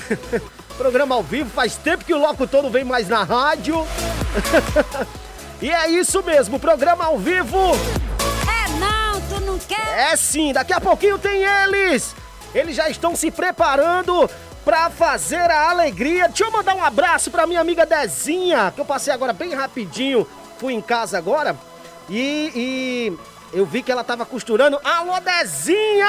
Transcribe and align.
programa 0.76 1.14
ao 1.14 1.22
vivo, 1.22 1.50
faz 1.50 1.76
tempo 1.76 2.04
que 2.04 2.14
o 2.14 2.18
locutor 2.18 2.62
não 2.62 2.70
vem 2.70 2.84
mais 2.84 3.08
na 3.08 3.22
rádio. 3.22 3.86
e 5.60 5.70
é 5.70 5.88
isso 5.90 6.22
mesmo, 6.22 6.58
programa 6.58 7.04
ao 7.04 7.18
vivo. 7.18 7.58
É 7.58 8.68
não, 8.78 9.20
tu 9.22 9.40
não 9.44 9.58
quer? 9.58 10.12
É 10.12 10.16
sim, 10.16 10.52
daqui 10.52 10.72
a 10.72 10.80
pouquinho 10.80 11.18
tem 11.18 11.42
eles. 11.42 12.14
Eles 12.54 12.76
já 12.76 12.88
estão 12.88 13.16
se 13.16 13.30
preparando 13.30 14.28
pra 14.64 14.90
fazer 14.90 15.50
a 15.50 15.70
alegria. 15.70 16.28
Deixa 16.28 16.44
eu 16.44 16.50
mandar 16.50 16.74
um 16.74 16.84
abraço 16.84 17.30
pra 17.30 17.46
minha 17.46 17.60
amiga 17.60 17.86
Dezinha, 17.86 18.72
que 18.74 18.80
eu 18.80 18.84
passei 18.84 19.12
agora 19.12 19.32
bem 19.32 19.54
rapidinho. 19.54 20.26
Fui 20.58 20.74
em 20.74 20.80
casa 20.80 21.18
agora 21.18 21.56
e, 22.08 22.52
e 22.54 23.31
eu 23.52 23.66
vi 23.66 23.82
que 23.82 23.92
ela 23.92 24.02
tava 24.02 24.24
costurando. 24.24 24.80
Alô, 24.82 25.20
Dezinha! 25.20 26.06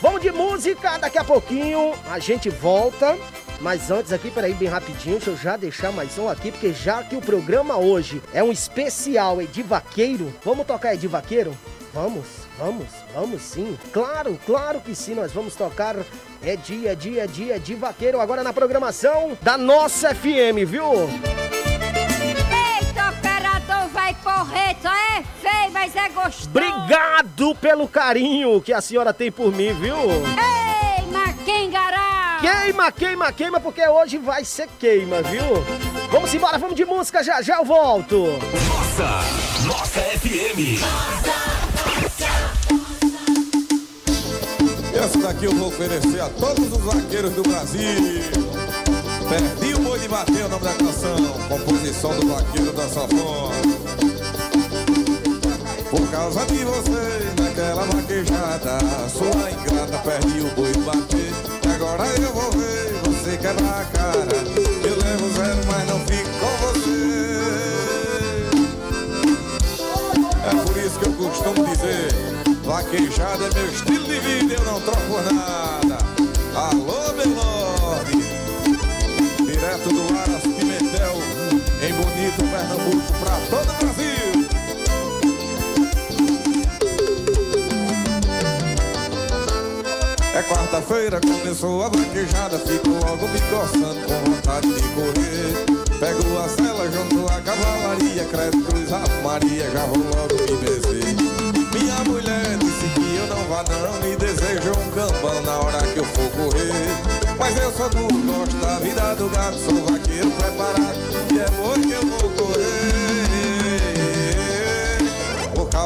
Vamos 0.00 0.20
de 0.20 0.30
música, 0.30 0.98
daqui 0.98 1.18
a 1.18 1.24
pouquinho 1.24 1.92
a 2.10 2.18
gente 2.18 2.48
volta. 2.48 3.16
Mas 3.60 3.90
antes 3.90 4.12
aqui, 4.12 4.30
peraí, 4.30 4.54
bem 4.54 4.68
rapidinho, 4.68 5.16
deixa 5.16 5.30
eu 5.30 5.36
já 5.36 5.56
deixar 5.56 5.90
mais 5.90 6.16
um 6.16 6.28
aqui, 6.28 6.52
porque 6.52 6.72
já 6.72 7.02
que 7.02 7.16
o 7.16 7.20
programa 7.20 7.76
hoje 7.76 8.22
é 8.32 8.40
um 8.40 8.52
especial 8.52 9.42
Edi 9.42 9.64
Vaqueiro, 9.64 10.32
vamos 10.44 10.64
tocar 10.64 10.94
Edi 10.94 11.08
Vaqueiro? 11.08 11.52
Vamos, 11.92 12.24
vamos, 12.56 12.86
vamos 13.12 13.42
sim. 13.42 13.76
Claro, 13.92 14.38
claro 14.46 14.80
que 14.80 14.94
sim, 14.94 15.14
nós 15.14 15.32
vamos 15.32 15.56
tocar 15.56 15.96
é 16.40 16.54
dia, 16.54 16.94
dia, 16.94 17.26
dia 17.26 17.58
de 17.58 17.74
vaqueiro 17.74 18.20
agora 18.20 18.44
na 18.44 18.52
programação 18.52 19.36
da 19.42 19.58
nossa 19.58 20.14
FM, 20.14 20.64
viu? 20.64 21.08
Só 24.80 24.94
é 24.94 25.22
feio, 25.40 25.72
mas 25.72 25.94
é 25.96 26.08
gostoso. 26.08 26.48
Obrigado 26.48 27.54
pelo 27.56 27.88
carinho 27.88 28.60
que 28.60 28.72
a 28.72 28.80
senhora 28.80 29.12
tem 29.12 29.30
por 29.30 29.52
mim, 29.52 29.72
viu? 29.74 29.96
Ei, 29.96 31.06
Maquengará! 31.06 32.38
Queima, 32.40 32.92
queima, 32.92 33.32
queima, 33.32 33.60
porque 33.60 33.86
hoje 33.86 34.18
vai 34.18 34.44
ser 34.44 34.68
queima, 34.78 35.22
viu? 35.22 35.42
Vamos 36.10 36.32
embora, 36.32 36.56
vamos 36.58 36.76
de 36.76 36.84
música, 36.84 37.22
já 37.22 37.42
já 37.42 37.56
eu 37.56 37.64
volto. 37.64 38.38
Nossa, 38.68 39.66
Nossa 39.66 40.00
FM. 40.00 40.80
Essa 44.94 45.18
daqui 45.18 45.44
eu 45.44 45.52
vou 45.52 45.68
oferecer 45.68 46.20
a 46.20 46.28
todos 46.28 46.72
os 46.72 46.78
vaqueiros 46.78 47.32
do 47.32 47.42
Brasil. 47.42 47.80
Perdi 49.28 49.74
o 49.74 49.78
boi 49.80 49.98
de 49.98 50.08
bater 50.08 50.44
o 50.44 50.48
nome 50.48 50.64
da 50.64 50.72
canção. 50.74 51.16
Composição 51.48 52.18
do 52.18 52.26
vaqueiro 52.28 52.72
da 52.72 52.88
sanfona. 52.88 53.77
Por 55.90 56.06
causa 56.10 56.44
de 56.46 56.64
você, 56.64 57.32
naquela 57.40 57.84
vaquejada, 57.86 58.78
sua 59.08 59.50
ingrata, 59.50 59.98
perdi 60.04 60.40
o 60.40 60.50
boi 60.54 60.72
bater. 60.84 61.32
Agora 61.74 62.04
eu 62.20 62.32
vou 62.32 62.50
ver 62.52 62.92
você 63.04 63.36
quebrar 63.38 63.80
a 63.80 63.84
cara. 63.86 64.36
Eu 64.84 64.96
levo 64.96 65.30
zero, 65.34 65.60
mas 65.66 65.88
não 65.88 66.00
fico 66.00 66.28
com 66.40 66.52
você. 66.66 67.08
É 70.44 70.50
por 70.62 70.76
isso 70.76 70.98
que 70.98 71.06
eu 71.06 71.12
costumo 71.14 71.66
dizer, 71.66 72.08
vaquejada 72.64 73.46
é 73.46 73.54
meu 73.54 73.68
estilo 73.70 74.04
de 74.04 74.20
vida, 74.20 74.54
eu 74.54 74.64
não 74.64 74.80
troco 74.82 75.22
nada. 75.32 75.98
Alô, 76.54 77.12
meu 77.14 77.28
direto 79.46 79.88
do 79.88 80.18
Aras 80.18 80.42
Pimentel, 80.42 81.16
em 81.82 81.92
Bonito, 81.94 82.44
Pernambuco, 82.50 83.12
pra 83.20 83.36
todo 83.48 83.70
o 83.70 83.76
Brasil. 83.84 84.17
Quarta-feira, 90.48 91.20
começou 91.20 91.82
a 91.82 91.88
vaquejada, 91.88 92.58
fico 92.58 92.88
logo 92.88 93.28
me 93.28 93.40
coçando 93.50 94.00
com 94.06 94.30
vontade 94.30 94.72
de 94.72 94.82
correr. 94.94 95.98
Pego 96.00 96.38
a 96.38 96.48
cela 96.48 96.90
junto 96.90 97.26
à 97.32 97.40
cavalaria, 97.40 98.24
credo 98.24 98.62
cruz 98.64 98.92
Ave 98.92 99.22
Maria, 99.22 99.70
já 99.70 99.84
vou 99.86 99.98
logo 99.98 100.34
me 100.34 100.56
beber. 100.56 101.16
Minha 101.72 102.04
mulher 102.04 102.56
disse 102.58 102.88
que 102.94 103.16
eu 103.16 103.26
não 103.26 103.44
vá 103.44 103.64
não, 103.68 104.08
me 104.08 104.16
deseja 104.16 104.70
um 104.70 104.90
cambão 104.90 105.42
na 105.42 105.58
hora 105.58 105.82
que 105.82 105.98
eu 105.98 106.04
for 106.04 106.30
correr. 106.30 107.36
Mas 107.38 107.56
eu 107.56 107.72
sou 107.72 107.88
duro, 107.90 108.22
gosto 108.26 108.56
da 108.56 108.78
vida 108.78 109.14
do 109.16 109.28
gato, 109.28 109.58
sou 109.58 109.84
vaqueiro 109.84 110.30
preparado, 110.30 110.98
e 111.32 111.38
é 111.38 111.46
hoje 111.62 111.86
que 111.86 111.92
eu 111.92 112.02
vou 112.02 112.30
correr. 112.30 113.07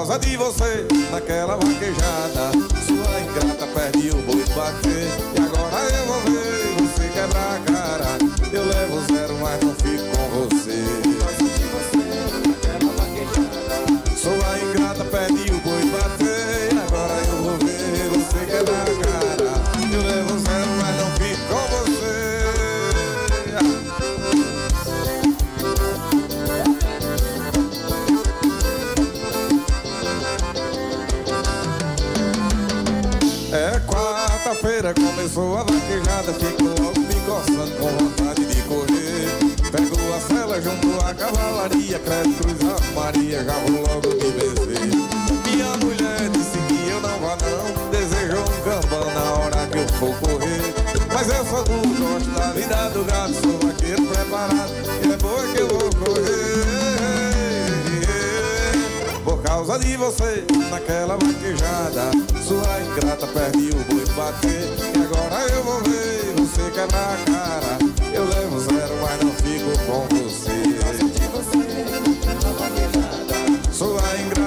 Causa 0.02 0.18
de 0.18 0.36
você, 0.36 0.84
naquela 1.12 1.54
vaquejada, 1.54 2.50
sua 2.84 3.20
ingrata 3.20 3.68
perde 3.68 4.10
o 4.10 4.16
boi 4.22 4.44
bater. 4.52 5.06
E 5.32 5.40
agora 5.40 5.94
eu 5.94 6.06
vou 6.06 6.20
ver 6.22 6.82
você 6.82 7.06
quebrar 7.06 7.54
a 7.54 7.72
cara. 7.72 8.18
Eu 8.52 8.64
levo 8.64 9.00
zero, 9.14 9.38
mas 9.40 9.60
não 9.60 9.72
fico 9.76 10.02
com 10.16 10.48
você. 10.48 11.31
Vou 43.42 43.82
logo 43.82 44.08
me 44.08 44.30
beber. 44.30 44.86
Minha 45.44 45.76
mulher 45.78 46.28
disse 46.30 46.58
que 46.68 46.88
eu 46.88 47.00
não 47.00 47.18
vá 47.18 47.36
não, 47.42 47.90
desejou 47.90 48.40
um 48.40 48.60
cambão 48.62 49.12
na 49.12 49.32
hora 49.32 49.66
que 49.66 49.78
eu 49.78 49.88
for 49.98 50.14
correr. 50.20 50.72
Mas 51.12 51.28
eu 51.28 51.44
sou 51.46 51.64
duro, 51.64 51.88
gosto 51.98 52.30
da 52.30 52.52
vida 52.52 52.90
do 52.90 53.04
gato, 53.04 53.34
sou 53.34 53.58
vaqueiro 53.58 54.06
preparado, 54.06 54.72
e 55.04 55.12
é 55.12 55.16
boa 55.16 55.42
que 55.48 55.60
eu 55.60 55.68
vou 55.68 55.90
correr. 55.90 56.42
Por 59.24 59.42
causa 59.42 59.78
de 59.78 59.96
você, 59.96 60.44
naquela 60.70 61.16
vaquejada 61.16 62.10
Sua 62.46 62.80
ingrata 62.80 63.26
perde 63.26 63.70
o 63.70 63.92
boi 63.92 64.04
de 64.04 64.12
bater 64.12 64.68
E 64.94 65.02
agora 65.02 65.52
eu 65.52 65.62
vou 65.64 65.80
ver 65.82 66.34
você 66.36 66.70
quebrar 66.70 67.14
a 67.14 67.24
cara 67.30 67.78
Eu 68.12 68.24
levo 68.24 68.60
zero, 68.60 68.94
mas 69.00 69.20
não 69.20 69.32
fico 69.32 69.78
com 69.86 70.06
você 70.16 70.81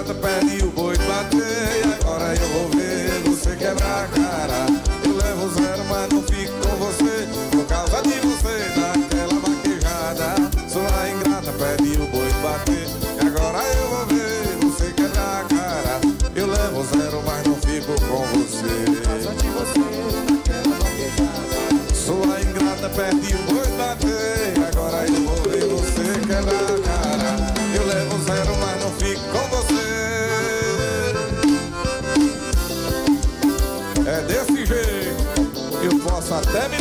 canta, 0.06 0.13
pede 0.13 0.63
o 0.63 0.72
boi 0.72 0.96
bater. 0.98 2.00
Agora 2.00 2.36
eu 2.36 2.48
vou 2.50 2.69
ver 2.69 3.22
você 3.25 3.56
quebrar 3.56 4.04
a 4.04 4.07
cara. 4.07 4.66
Eu 5.04 5.18
levo 5.18 5.50
zero, 5.50 5.84
mas 5.90 6.10
não 6.10 6.22
fico 6.24 6.54
com 6.62 6.75
você. 6.78 7.28
Por 7.52 7.66
causa 7.66 8.02
de 8.04 8.19
você, 8.19 8.69
daquela 8.75 9.40
vaquejada. 9.40 10.36
Sua 10.69 11.10
ingrata, 11.10 11.52
pede 11.54 12.02
o 12.02 12.06
boi 12.07 12.30
bater. 12.44 12.88
Agora 13.25 13.63
eu 13.63 13.90
vou 13.90 14.06
ver 14.06 14.66
você 14.66 14.92
quebrar 14.94 15.42
a 15.42 15.56
cara. 15.56 16.02
Eu 16.36 16.48
levo 16.48 16.84
zero, 16.84 17.24
mas 17.25 17.48
não 17.48 17.56
fico 17.56 17.94
com 18.02 18.25
você. 18.38 18.86
Por 18.86 19.02
causa 19.02 19.31
de 19.34 19.48
você, 19.50 19.80
daquela 20.30 20.78
vaquejada. 20.78 21.96
Sua 21.96 22.42
ingrata, 22.42 22.90
pede 22.90 23.34
o 23.34 23.38
boi 23.44 23.55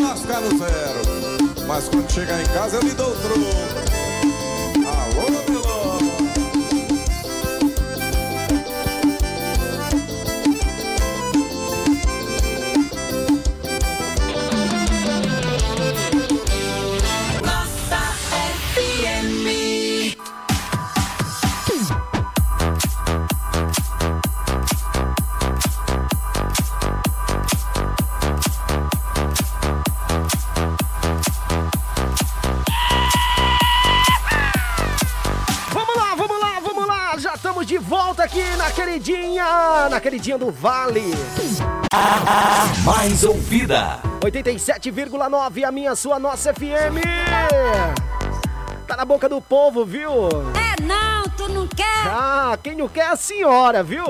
lascar 0.04 0.40
no 0.40 0.58
zero. 0.58 1.66
Mas 1.66 1.88
quando 1.88 2.12
chegar 2.12 2.40
em 2.40 2.46
casa 2.46 2.76
eu 2.76 2.82
lhe 2.82 2.92
dou 2.92 3.10
o 3.10 3.16
troco. 3.16 3.93
Estamos 37.64 37.66
de 37.66 37.78
volta 37.78 38.24
aqui 38.24 38.42
na 38.56 38.70
queridinha, 38.70 39.88
na 39.90 40.00
queridinha 40.00 40.38
do 40.38 40.50
Vale. 40.50 41.14
Mais 42.84 43.24
ouvida. 43.24 44.00
87,9 44.20 45.64
a 45.64 45.72
minha, 45.72 45.94
sua, 45.94 46.18
nossa 46.18 46.52
FM. 46.52 47.00
Tá 48.86 48.96
na 48.96 49.04
boca 49.04 49.28
do 49.28 49.40
povo, 49.40 49.84
viu? 49.84 50.28
É 50.54 50.82
não, 50.82 51.24
tu 51.36 51.48
não 51.48 51.66
quer? 51.66 52.06
Ah, 52.06 52.56
quem 52.62 52.76
não 52.76 52.88
quer 52.88 53.00
é 53.00 53.08
a 53.08 53.16
senhora, 53.16 53.82
viu? 53.82 54.04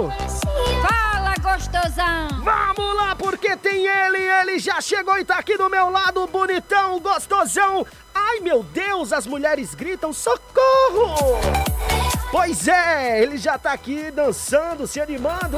Fala, 0.82 1.34
gostosão. 1.40 2.28
Vamos 2.42 2.96
lá, 2.96 3.14
porque 3.16 3.56
tem 3.56 3.86
ele, 3.86 4.18
ele 4.18 4.58
já 4.58 4.80
chegou 4.80 5.16
e 5.18 5.24
tá 5.24 5.38
aqui 5.38 5.56
do 5.56 5.70
meu 5.70 5.90
lado, 5.90 6.26
bonitão, 6.26 6.98
gostosão. 7.00 7.86
Ai, 8.14 8.40
meu 8.40 8.62
Deus, 8.62 9.12
as 9.12 9.26
mulheres 9.26 9.74
gritam 9.74 10.12
socorro! 10.12 12.03
Pois 12.34 12.66
é, 12.66 13.22
ele 13.22 13.38
já 13.38 13.56
tá 13.56 13.72
aqui 13.72 14.10
dançando, 14.10 14.88
se 14.88 15.00
animando. 15.00 15.56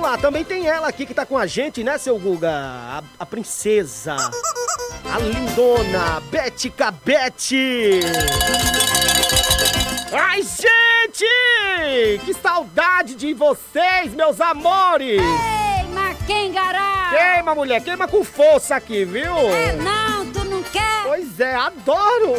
Vamos 0.00 0.12
lá, 0.12 0.16
também 0.16 0.42
tem 0.42 0.66
ela 0.66 0.88
aqui 0.88 1.04
que 1.04 1.12
tá 1.12 1.26
com 1.26 1.36
a 1.36 1.46
gente, 1.46 1.84
né, 1.84 1.98
seu 1.98 2.18
Guga? 2.18 2.50
A, 2.50 3.02
a 3.18 3.26
princesa. 3.26 4.16
A 5.04 5.18
lindona, 5.18 6.22
Bete 6.30 6.70
Cabete. 6.70 8.00
Ai, 10.10 10.40
gente! 10.42 12.24
Que 12.24 12.32
saudade 12.32 13.14
de 13.14 13.34
vocês, 13.34 14.14
meus 14.14 14.40
amores! 14.40 15.20
Ei, 15.20 15.92
Maquengará. 15.92 17.10
Queima, 17.10 17.54
mulher, 17.54 17.84
queima 17.84 18.08
com 18.08 18.24
força 18.24 18.76
aqui, 18.76 19.04
viu? 19.04 19.36
É 19.36 19.74
não, 19.74 20.24
tu 20.32 20.42
não 20.46 20.62
quer? 20.62 21.02
Pois 21.04 21.38
é, 21.38 21.54
adoro! 21.54 22.32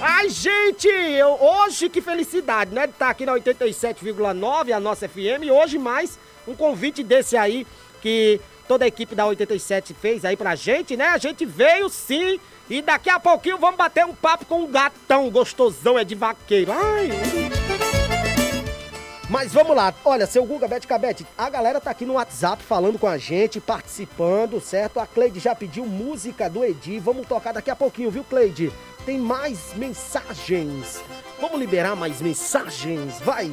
Ai, 0.00 0.28
gente, 0.28 0.88
eu, 0.88 1.38
hoje 1.40 1.88
que 1.88 2.00
felicidade, 2.00 2.74
né? 2.74 2.88
De 2.88 2.94
estar 2.94 3.10
aqui 3.10 3.24
na 3.24 3.34
87,9, 3.34 4.72
a 4.72 4.80
nossa 4.80 5.08
FM, 5.08 5.52
hoje 5.52 5.78
mais 5.78 6.18
um 6.48 6.54
convite 6.54 7.02
desse 7.02 7.36
aí 7.36 7.66
que 8.00 8.40
toda 8.66 8.84
a 8.84 8.88
equipe 8.88 9.14
da 9.14 9.26
87 9.26 9.94
fez 9.94 10.24
aí 10.24 10.36
pra 10.36 10.54
gente, 10.54 10.96
né? 10.96 11.08
A 11.08 11.18
gente 11.18 11.44
veio 11.44 11.88
sim, 11.88 12.40
e 12.68 12.82
daqui 12.82 13.10
a 13.10 13.20
pouquinho 13.20 13.58
vamos 13.58 13.76
bater 13.76 14.04
um 14.04 14.14
papo 14.14 14.44
com 14.46 14.62
um 14.62 14.70
gatão 14.70 15.30
gostosão, 15.30 15.98
é 15.98 16.04
de 16.04 16.14
vaqueiro. 16.14 16.72
Ai! 16.72 17.10
Mas 19.30 19.52
vamos 19.52 19.76
lá, 19.76 19.92
olha, 20.06 20.26
seu 20.26 20.42
Guga 20.46 20.66
Bete 20.66 20.86
Cabete, 20.86 21.26
a 21.36 21.50
galera 21.50 21.78
tá 21.78 21.90
aqui 21.90 22.06
no 22.06 22.14
WhatsApp 22.14 22.62
falando 22.62 22.98
com 22.98 23.06
a 23.06 23.18
gente, 23.18 23.60
participando, 23.60 24.58
certo? 24.58 24.98
A 24.98 25.06
Cleide 25.06 25.38
já 25.38 25.54
pediu 25.54 25.84
música 25.84 26.48
do 26.48 26.64
Edi, 26.64 26.98
vamos 26.98 27.26
tocar 27.26 27.52
daqui 27.52 27.70
a 27.70 27.76
pouquinho, 27.76 28.10
viu, 28.10 28.24
Cleide? 28.24 28.72
Tem 29.08 29.16
mais 29.18 29.72
mensagens. 29.74 31.02
Vamos 31.40 31.58
liberar 31.58 31.96
mais 31.96 32.20
mensagens, 32.20 33.18
vai! 33.20 33.50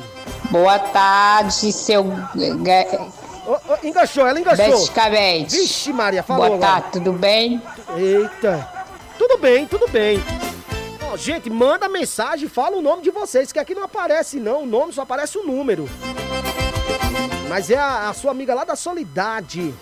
Boa 0.52 0.78
tarde, 0.78 1.72
seu 1.72 2.04
Ô, 2.04 3.52
ô, 3.52 3.78
enganchou, 3.82 4.28
ela 4.28 4.38
enganchou. 4.38 4.80
Bete 4.80 4.92
Cabete. 4.92 5.56
Vixe, 5.56 5.94
Maria, 5.94 6.22
falou 6.24 6.48
Boa 6.50 6.60
tarde, 6.60 6.88
tudo 6.92 7.14
bem? 7.14 7.62
Eita. 7.96 8.70
Tudo 9.18 9.38
bem, 9.38 9.66
tudo 9.66 9.88
bem. 9.88 10.20
Ó, 11.10 11.16
gente, 11.16 11.50
manda 11.50 11.88
mensagem, 11.88 12.50
fala 12.50 12.76
o 12.76 12.82
nome 12.82 13.02
de 13.02 13.10
vocês, 13.10 13.54
que 13.54 13.60
aqui 13.60 13.74
não 13.74 13.86
aparece 13.86 14.42
não, 14.42 14.64
o 14.64 14.66
nome 14.66 14.92
só 14.92 15.04
aparece 15.04 15.38
o 15.38 15.48
número. 15.48 15.88
Mas 17.48 17.72
é 17.72 17.78
a, 17.78 18.10
a 18.10 18.14
sua 18.14 18.32
amiga 18.32 18.54
lá 18.54 18.66
da 18.66 18.76
Solidade. 18.76 19.74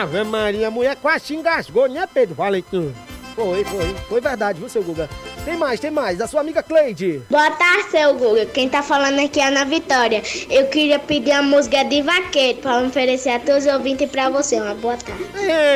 Ave 0.00 0.24
Maria, 0.24 0.66
a 0.66 0.70
mulher 0.72 0.96
quase 0.96 1.26
se 1.26 1.36
engasgou, 1.36 1.88
né, 1.88 2.08
Pedro 2.12 2.34
Valentim? 2.34 2.92
Foi, 3.34 3.64
foi, 3.64 3.94
foi 4.08 4.20
verdade, 4.20 4.58
viu, 4.58 4.68
seu 4.68 4.82
Guga? 4.82 5.08
Tem 5.44 5.56
mais, 5.56 5.80
tem 5.80 5.90
mais. 5.90 6.18
Da 6.18 6.26
sua 6.26 6.40
amiga 6.40 6.62
Cleide. 6.62 7.22
Boa 7.30 7.50
tarde, 7.50 7.90
seu 7.90 8.14
Guga. 8.14 8.46
Quem 8.46 8.68
tá 8.68 8.82
falando 8.82 9.18
aqui 9.18 9.40
é 9.40 9.44
a 9.44 9.48
Ana 9.48 9.64
Vitória. 9.64 10.22
Eu 10.48 10.66
queria 10.66 10.98
pedir 10.98 11.32
a 11.32 11.42
música 11.42 11.82
de 11.84 12.02
vaqueiro 12.02 12.58
pra 12.58 12.78
oferecer 12.82 13.30
a 13.30 13.40
todos 13.40 13.66
os 13.66 13.72
ouvintes 13.72 14.06
e 14.06 14.10
pra 14.10 14.30
você. 14.30 14.60
Uma 14.60 14.74
boa 14.74 14.96
tarde. 14.96 15.24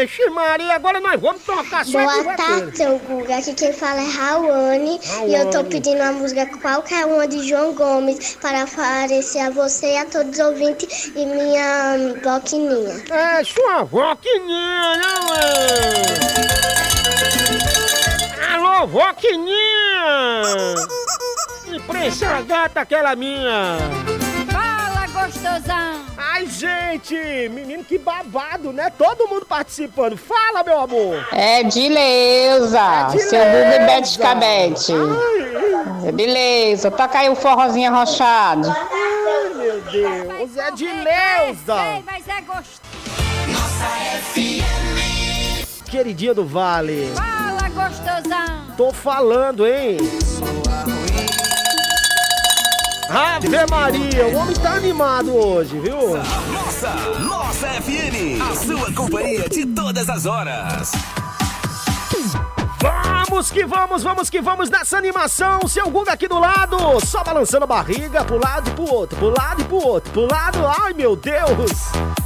Ixi, 0.04 0.30
Maria, 0.30 0.74
agora 0.74 1.00
nós 1.00 1.20
vamos 1.20 1.42
tocar 1.42 1.84
só 1.84 1.98
Boa 1.98 2.36
tarde, 2.36 2.76
seu 2.76 2.98
Guga. 2.98 3.38
Aqui 3.38 3.54
quem 3.54 3.72
fala 3.72 4.00
é 4.00 4.08
Rawane. 4.08 5.00
E 5.26 5.34
eu 5.34 5.50
tô 5.50 5.64
pedindo 5.64 6.00
uma 6.00 6.12
música 6.12 6.46
qualquer 6.60 7.06
uma 7.06 7.26
de 7.26 7.48
João 7.48 7.74
Gomes 7.74 8.36
para 8.36 8.64
oferecer 8.64 9.40
a 9.40 9.50
você 9.50 9.94
e 9.94 9.98
a 9.98 10.04
todos 10.04 10.38
os 10.38 10.38
ouvintes 10.38 11.10
e 11.16 11.24
minha 11.24 11.96
boquininha. 12.22 13.02
É 13.10 13.42
sua 13.42 13.82
voquininha, 13.84 14.96
né, 14.96 15.14
mãe? 15.28 16.75
Alô, 18.52 18.86
voquininha! 18.86 20.74
Imprensa 21.72 22.40
gata 22.42 22.80
aquela 22.80 23.14
minha! 23.16 23.76
Fala, 24.50 25.06
gostosão. 25.08 26.06
Ai, 26.16 26.46
gente! 26.46 27.14
Menino, 27.50 27.82
que 27.84 27.98
babado, 27.98 28.72
né? 28.72 28.90
Todo 28.90 29.26
mundo 29.28 29.46
participando. 29.46 30.16
Fala, 30.16 30.62
meu 30.64 30.80
amor! 30.80 31.26
É 31.32 31.62
de 31.62 31.88
Leusa. 31.88 33.08
de 33.10 33.20
Seu 33.22 33.40
Guga 33.40 33.76
e 33.76 33.86
Bete. 33.86 34.18
Cabete. 34.18 34.92
Ai, 34.92 36.08
É 36.08 36.12
de 36.12 36.26
Leusa. 36.26 36.90
Toca 36.90 37.18
aí 37.18 37.28
o 37.30 37.34
forrozinho 37.36 37.92
arrochado. 37.94 38.68
ai, 38.68 39.54
meu 39.54 39.80
Deus! 39.82 40.56
É 40.56 40.70
de 40.72 40.84
Leusa! 40.86 42.02
mas 42.04 42.28
é 42.28 42.40
gostoso. 42.42 42.75
Queridinha 45.96 46.34
do 46.34 46.44
Vale! 46.44 47.10
Fala, 47.14 47.70
gostosão. 47.70 48.66
Tô 48.76 48.92
falando, 48.92 49.66
hein? 49.66 49.96
Ave 53.08 53.48
Maria, 53.70 54.26
o 54.26 54.36
homem 54.36 54.54
tá 54.56 54.74
animado 54.74 55.34
hoje, 55.34 55.78
viu? 55.78 56.18
Nossa, 56.52 56.90
Nossa 57.20 57.66
FM. 57.80 58.42
A 58.42 58.54
sua 58.54 58.92
companhia 58.92 59.48
de 59.48 59.64
todas 59.64 60.10
as 60.10 60.26
horas. 60.26 60.92
Vamos 62.78 63.50
que 63.50 63.64
vamos, 63.64 64.02
vamos 64.02 64.28
que 64.28 64.42
vamos 64.42 64.68
nessa 64.68 64.98
animação. 64.98 65.66
Seu 65.66 65.88
Guga 65.88 66.12
aqui 66.12 66.28
do 66.28 66.38
lado, 66.38 66.76
só 67.06 67.24
balançando 67.24 67.64
a 67.64 67.66
barriga 67.66 68.22
pro 68.22 68.38
lado 68.38 68.68
e 68.68 68.74
pro 68.74 68.84
outro, 68.84 69.16
pro 69.16 69.30
lado 69.30 69.62
e 69.62 69.64
pro 69.64 69.76
outro, 69.76 70.12
pro 70.12 70.28
lado. 70.30 70.58
Ai, 70.78 70.92
meu 70.92 71.16
Deus! 71.16 72.25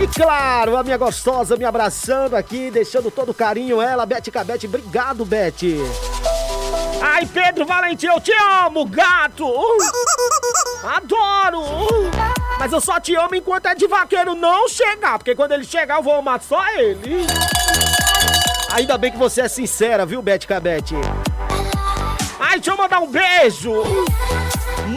E 0.00 0.06
claro, 0.08 0.76
a 0.76 0.82
minha 0.82 0.96
gostosa 0.96 1.56
me 1.56 1.64
abraçando 1.64 2.34
aqui, 2.34 2.70
deixando 2.70 3.10
todo 3.10 3.30
o 3.30 3.34
carinho. 3.34 3.80
Ela, 3.80 4.04
Bete 4.04 4.30
Cabete. 4.30 4.66
Obrigado, 4.66 5.24
Bete. 5.24 5.78
Ai, 7.00 7.26
Pedro 7.26 7.64
Valentim, 7.64 8.06
eu 8.06 8.20
te 8.20 8.32
amo, 8.64 8.86
gato! 8.86 9.46
Adoro! 10.82 11.62
Mas 12.58 12.72
eu 12.72 12.80
só 12.80 12.98
te 12.98 13.14
amo 13.14 13.34
enquanto 13.34 13.66
é 13.66 13.74
de 13.74 13.86
vaqueiro 13.86 14.34
não 14.34 14.68
chegar, 14.68 15.18
porque 15.18 15.34
quando 15.34 15.52
ele 15.52 15.64
chegar 15.64 15.98
eu 15.98 16.02
vou 16.02 16.14
amar 16.14 16.40
só 16.40 16.66
ele. 16.70 17.26
Ainda 18.72 18.96
bem 18.96 19.12
que 19.12 19.18
você 19.18 19.42
é 19.42 19.48
sincera, 19.48 20.06
viu, 20.06 20.22
Bete 20.22 20.46
Cabete? 20.46 20.94
Ai, 22.40 22.58
deixa 22.58 22.70
eu 22.70 22.76
mandar 22.76 23.00
um 23.00 23.10
beijo! 23.10 23.70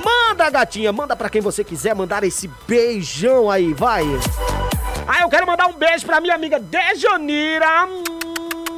Manda, 0.04 0.50
gatinha, 0.50 0.92
manda 0.92 1.16
pra 1.16 1.30
quem 1.30 1.42
você 1.42 1.64
quiser 1.64 1.94
mandar 1.94 2.24
esse 2.24 2.50
beijão 2.68 3.52
aí, 3.52 3.74
vai! 3.74 4.06
Ah, 5.08 5.22
eu 5.22 5.30
quero 5.30 5.48
mandar 5.48 5.68
um 5.68 5.74
beijo 5.74 6.06
pra 6.06 6.20
minha 6.20 6.36
amiga 6.36 6.60
Dejanira. 6.60 7.88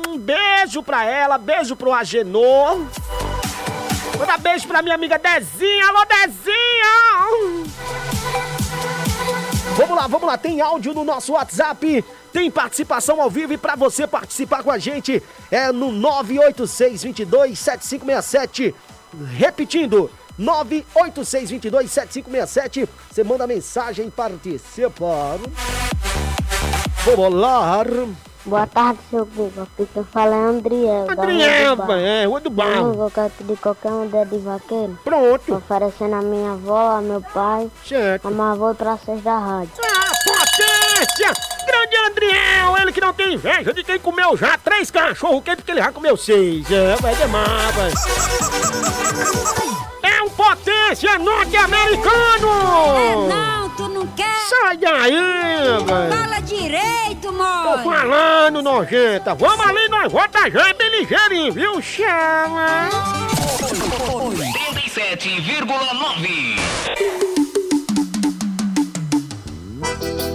Um 0.08 0.20
beijo 0.20 0.84
pra 0.84 1.04
ela, 1.04 1.40
beijo 1.40 1.76
pro 1.76 1.92
Agenor. 1.92 2.86
Manda 4.18 4.38
beijo 4.38 4.68
pra 4.68 4.84
minha 4.84 4.94
amiga 4.94 5.18
Dezinha. 5.18 5.88
Alô, 5.88 6.06
Dezinha! 6.06 7.66
Vamos 9.76 9.98
lá, 9.98 10.06
vamos 10.08 10.28
lá. 10.28 10.38
Tem 10.38 10.62
áudio 10.62 10.94
no 10.94 11.04
nosso 11.04 11.34
WhatsApp. 11.34 12.06
Tem 12.32 12.52
participação 12.52 13.20
ao 13.20 13.28
vivo 13.30 13.54
e 13.54 13.58
pra 13.58 13.76
você 13.76 14.06
participar 14.06 14.62
com 14.62 14.70
a 14.70 14.78
gente 14.78 15.24
é 15.50 15.72
no 15.72 15.92
986227567. 15.92 18.76
Repetindo, 19.36 20.12
986227567. 20.40 22.88
Você 23.10 23.24
manda 23.24 23.48
mensagem 23.48 24.12
participa. 24.12 25.40
Lá. 27.18 27.84
Boa 28.46 28.68
tarde, 28.68 29.00
seu 29.10 29.26
Guga. 29.26 29.64
Aqui 29.64 29.88
quem 29.94 30.04
fala 30.06 30.36
é 30.36 30.40
Andriel. 30.40 31.06
Bar. 31.76 31.98
é, 31.98 32.26
Rua 32.26 32.40
do 32.40 32.48
Eu 32.50 32.52
Barro. 32.52 32.94
vou 32.94 33.10
quero 33.12 33.30
pedir 33.32 33.58
qualquer 33.58 33.92
um 33.92 34.08
dedo 34.08 34.30
de 34.30 34.38
vaqueiro. 34.46 34.98
Pronto, 35.04 35.56
Oferecendo 35.56 36.16
a 36.16 36.22
minha 36.22 36.52
avó, 36.52 36.98
a 36.98 37.02
meu 37.02 37.22
pai, 37.34 37.70
certo. 37.86 38.28
a 38.28 38.32
minha 38.32 38.52
avó 38.52 38.72
e 38.72 38.76
pra 38.76 38.96
vocês 38.96 39.22
da 39.24 39.38
rádio. 39.38 39.72
Ah, 39.84 40.12
potência! 40.24 41.34
Grande 41.68 41.96
Andriel, 42.10 42.78
ele 42.82 42.92
que 42.94 43.02
não 43.02 43.14
tem 43.14 43.34
inveja 43.34 43.74
de 43.74 43.84
quem 43.84 44.00
comeu 44.00 44.38
já 44.38 44.58
três 44.58 44.90
cachorros 44.92 45.44
quentes, 45.44 45.62
porque 45.62 45.72
ele 45.72 45.82
já 45.82 45.92
comeu 45.92 46.16
seis. 46.16 46.70
É, 46.72 46.96
vai 46.98 47.16
demais, 47.16 47.76
vai. 47.76 47.92
É 50.04 50.22
um 50.24 50.30
potência 50.30 51.10
É 51.10 51.18
norte-americano! 51.18 52.48
não, 53.28 53.28
tu 53.28 53.59
não 54.00 54.08
quer? 54.08 54.40
Sai 54.50 54.78
daí, 54.78 55.12
velho! 55.12 55.86
Fala 55.86 56.40
direito, 56.42 57.22
Tô 57.22 57.32
mãe. 57.34 57.84
falando, 57.84 58.62
nojenta! 58.62 59.36
Vamos 59.36 59.66
ali, 59.66 59.88
nós 59.90 60.12
volta 60.12 60.50
já 60.50 60.70
é 60.70 60.74
bem 60.74 60.90
ligeirinho, 61.00 61.52
viu? 61.52 61.82
Chama! 61.82 62.90
87,9. 64.80 66.56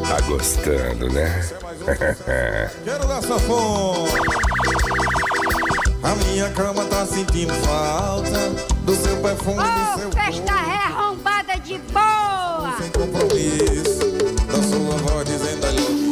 Tá 0.09 0.21
gostando, 0.27 1.13
né? 1.13 1.41
Quero 2.85 3.07
dar. 3.07 3.21
A 6.03 6.15
minha 6.17 6.51
cama 6.51 6.85
tá 6.85 7.07
sentindo 7.07 7.55
falta 7.55 8.51
do 8.83 8.95
seu 8.95 9.17
perfume, 9.23 9.59
Ô, 9.59 10.11
festa 10.11 10.53
arrombada 10.53 11.59
de 11.61 11.79
boa. 11.79 12.44
Compromisso 13.45 13.99
Da 14.47 14.63
sua 14.63 14.97
voz 14.97 15.25
dizendo 15.25 15.67
I 15.67 16.04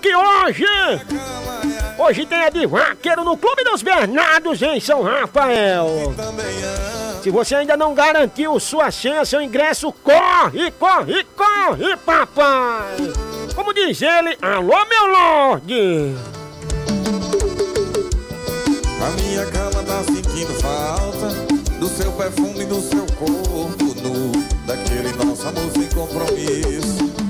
que 0.00 0.14
hoje, 0.16 0.64
hoje 1.98 2.26
tem 2.26 2.38
a 2.38 2.48
de 2.48 2.66
vaqueiro 2.66 3.22
no 3.22 3.36
Clube 3.36 3.62
dos 3.64 3.82
Bernardos 3.82 4.60
em 4.62 4.80
São 4.80 5.02
Rafael. 5.02 6.14
Se 7.22 7.30
você 7.30 7.56
ainda 7.56 7.76
não 7.76 7.94
garantiu 7.94 8.58
sua 8.58 8.90
senha, 8.90 9.24
seu 9.24 9.42
ingresso, 9.42 9.92
corre, 9.92 10.70
corre, 10.72 11.24
corre, 11.36 11.96
papai! 11.98 12.96
Como 13.54 13.74
diz 13.74 14.00
ele, 14.00 14.38
alô, 14.40 14.86
meu 14.86 15.06
lorde! 15.12 16.14
A 19.02 19.10
minha 19.22 19.46
cama 19.46 19.82
tá 19.82 20.02
sentindo 20.04 20.52
falta 20.60 21.28
Do 21.78 21.88
seu 21.88 22.12
perfume, 22.12 22.66
do 22.66 22.80
seu 22.82 23.06
corpo 23.16 23.94
nu 24.02 24.30
Daquele 24.66 25.10
nosso 25.12 25.48
amor 25.48 25.72
sem 25.72 25.88
compromisso 25.88 27.29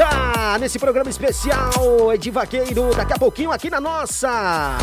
volta 0.00 0.58
nesse 0.58 0.78
programa 0.78 1.10
especial 1.10 2.16
de 2.18 2.30
vaqueiro. 2.30 2.94
Daqui 2.94 3.12
a 3.12 3.18
pouquinho 3.18 3.52
aqui 3.52 3.68
na 3.68 3.80
nossa. 3.80 4.78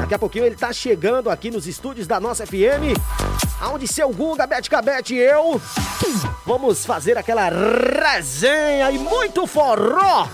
Daqui 0.00 0.14
a 0.14 0.18
pouquinho 0.18 0.44
ele 0.44 0.56
tá 0.56 0.72
chegando 0.72 1.30
aqui 1.30 1.50
nos 1.50 1.66
estúdios 1.66 2.06
da 2.06 2.18
nossa 2.18 2.44
FM, 2.44 2.98
aonde 3.60 3.86
seu 3.86 4.10
Guga, 4.10 4.46
Bete 4.46 4.68
Cabete 4.68 5.14
e 5.14 5.18
eu 5.18 5.60
vamos 6.44 6.84
fazer 6.84 7.16
aquela 7.16 7.48
resenha 7.48 8.90
e 8.90 8.98
muito 8.98 9.46
forró. 9.46 10.26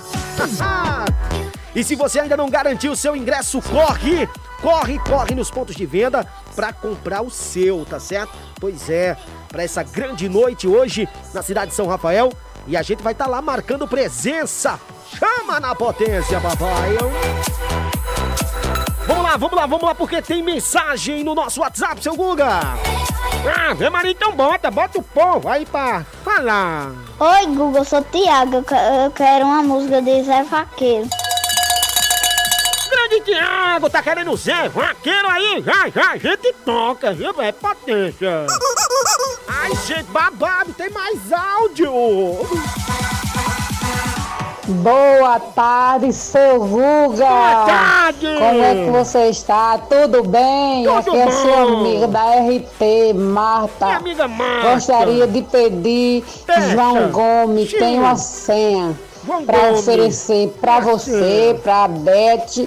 E 1.74 1.82
se 1.82 1.94
você 1.96 2.20
ainda 2.20 2.36
não 2.36 2.48
garantiu 2.48 2.92
o 2.92 2.96
seu 2.96 3.14
ingresso, 3.14 3.60
corre! 3.60 4.28
Corre, 4.62 4.98
corre 5.00 5.34
nos 5.34 5.50
pontos 5.50 5.76
de 5.76 5.84
venda 5.84 6.26
para 6.56 6.72
comprar 6.72 7.20
o 7.20 7.28
seu, 7.28 7.84
tá 7.84 8.00
certo? 8.00 8.32
Pois 8.58 8.88
é, 8.88 9.14
para 9.48 9.62
essa 9.62 9.82
grande 9.82 10.26
noite 10.26 10.66
hoje 10.66 11.06
na 11.34 11.42
cidade 11.42 11.72
de 11.72 11.76
São 11.76 11.86
Rafael. 11.86 12.32
E 12.66 12.76
a 12.76 12.82
gente 12.82 13.02
vai 13.02 13.12
estar 13.12 13.26
lá 13.26 13.42
marcando 13.42 13.86
presença. 13.86 14.80
Chama 15.18 15.60
na 15.60 15.74
potência, 15.74 16.40
papai. 16.40 16.96
Vamos 19.06 19.22
lá, 19.22 19.36
vamos 19.36 19.54
lá, 19.56 19.66
vamos 19.66 19.82
lá, 19.86 19.94
porque 19.94 20.22
tem 20.22 20.42
mensagem 20.42 21.22
no 21.22 21.34
nosso 21.34 21.60
WhatsApp, 21.60 22.02
seu 22.02 22.16
Guga. 22.16 22.46
Ah, 22.48 23.74
vê 23.74 23.90
Maria, 23.90 24.12
então 24.12 24.32
bota, 24.32 24.70
bota 24.70 24.98
o 24.98 25.02
povo 25.02 25.46
aí 25.48 25.66
pra 25.66 26.04
falar. 26.24 26.90
Oi, 27.20 27.46
Google, 27.48 27.76
eu 27.76 27.84
sou 27.84 28.02
Tiago. 28.02 28.56
Eu 28.56 28.62
que- 28.62 28.74
Eu 28.74 29.10
quero 29.10 29.44
uma 29.44 29.62
música 29.62 30.00
de 30.00 30.22
Zé 30.24 30.42
Vaqueiro. 30.44 31.06
Grande 32.90 33.20
Tiago, 33.24 33.90
tá 33.90 34.02
querendo 34.02 34.34
Zé 34.36 34.68
Vaqueiro 34.70 35.28
aí? 35.28 35.62
Já, 35.62 35.88
já, 35.90 36.10
a 36.12 36.16
gente 36.16 36.52
toca, 36.64 37.12
viu? 37.12 37.34
É 37.42 37.52
potência. 37.52 38.46
Ai, 39.46 39.74
gente, 39.86 40.04
babado, 40.04 40.72
tem 40.72 40.90
mais 40.90 41.32
áudio. 41.32 41.92
Boa 44.66 45.38
tarde, 45.38 46.10
seu 46.12 46.58
Guga! 46.60 47.26
Boa 47.26 47.66
tarde! 47.66 48.26
Como 48.26 48.62
é 48.62 48.84
que 48.84 48.90
você 48.90 49.28
está? 49.28 49.76
Tudo 49.78 50.22
bem? 50.22 50.84
Tudo 50.84 50.96
Aqui 50.98 51.16
é 51.18 51.30
sua 51.30 51.66
bom. 51.66 51.80
amiga 51.80 52.08
da 52.08 52.24
RT, 52.36 53.12
Marta. 53.14 53.84
Minha 53.86 53.98
amiga 53.98 54.28
Marta. 54.28 54.74
Gostaria 54.74 55.26
de 55.26 55.42
pedir 55.42 56.24
Peça. 56.46 56.70
João 56.70 57.10
Gomes, 57.10 57.70
Sim. 57.70 57.78
tem 57.78 57.98
uma 57.98 58.16
senha 58.16 58.98
para 59.44 59.72
oferecer 59.72 60.48
para 60.60 60.80
você, 60.80 61.58
para 61.62 61.84
a 61.84 61.88
Beth, 61.88 62.66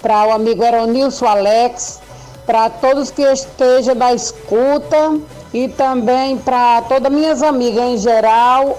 para 0.00 0.28
o 0.28 0.32
amigo 0.32 0.64
Eronilson 0.64 1.26
Alex, 1.26 2.00
para 2.46 2.70
todos 2.70 3.10
que 3.10 3.22
estejam 3.22 3.94
da 3.94 4.14
escuta 4.14 5.18
e 5.52 5.68
também 5.68 6.36
para 6.38 6.82
todas 6.82 7.12
minhas 7.12 7.42
amigas 7.42 7.84
em 7.84 7.98
geral 7.98 8.78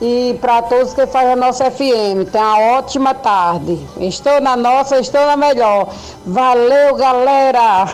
e 0.00 0.36
para 0.40 0.62
todos 0.62 0.92
que 0.94 1.06
fazem 1.06 1.32
a 1.32 1.36
nossa 1.36 1.70
FM. 1.70 2.30
Tenha 2.30 2.44
uma 2.44 2.78
ótima 2.78 3.14
tarde. 3.14 3.78
Estou 3.98 4.40
na 4.40 4.56
nossa, 4.56 4.98
estou 4.98 5.24
na 5.26 5.36
melhor. 5.36 5.92
Valeu, 6.24 6.94
galera! 6.94 7.86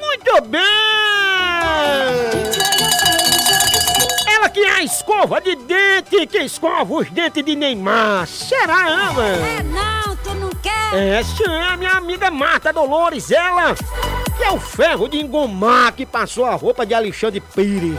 Muito 0.00 0.48
bem! 0.48 0.60
Ela 4.34 4.48
que 4.48 4.60
é 4.60 4.70
a 4.70 4.82
escova 4.82 5.40
de 5.40 5.54
dente 5.56 6.26
que 6.26 6.38
escova 6.38 6.94
os 6.94 7.10
dentes 7.10 7.44
de 7.44 7.54
Neymar. 7.54 8.26
Será, 8.26 9.08
ama? 9.08 9.24
É 9.24 9.62
não, 9.62 10.16
tu 10.16 10.34
não 10.34 10.50
quer? 10.50 10.94
É, 10.94 11.22
sim, 11.22 11.44
é 11.48 11.72
a 11.72 11.76
minha 11.76 11.92
amiga 11.92 12.30
Marta 12.30 12.72
Dolores, 12.72 13.30
ela 13.30 13.74
é 14.42 14.50
o 14.52 14.58
ferro 14.60 15.08
de 15.08 15.18
engomar 15.20 15.92
que 15.92 16.04
passou 16.04 16.44
a 16.44 16.54
roupa 16.54 16.84
de 16.84 16.94
Alexandre 16.94 17.40
Pires. 17.40 17.98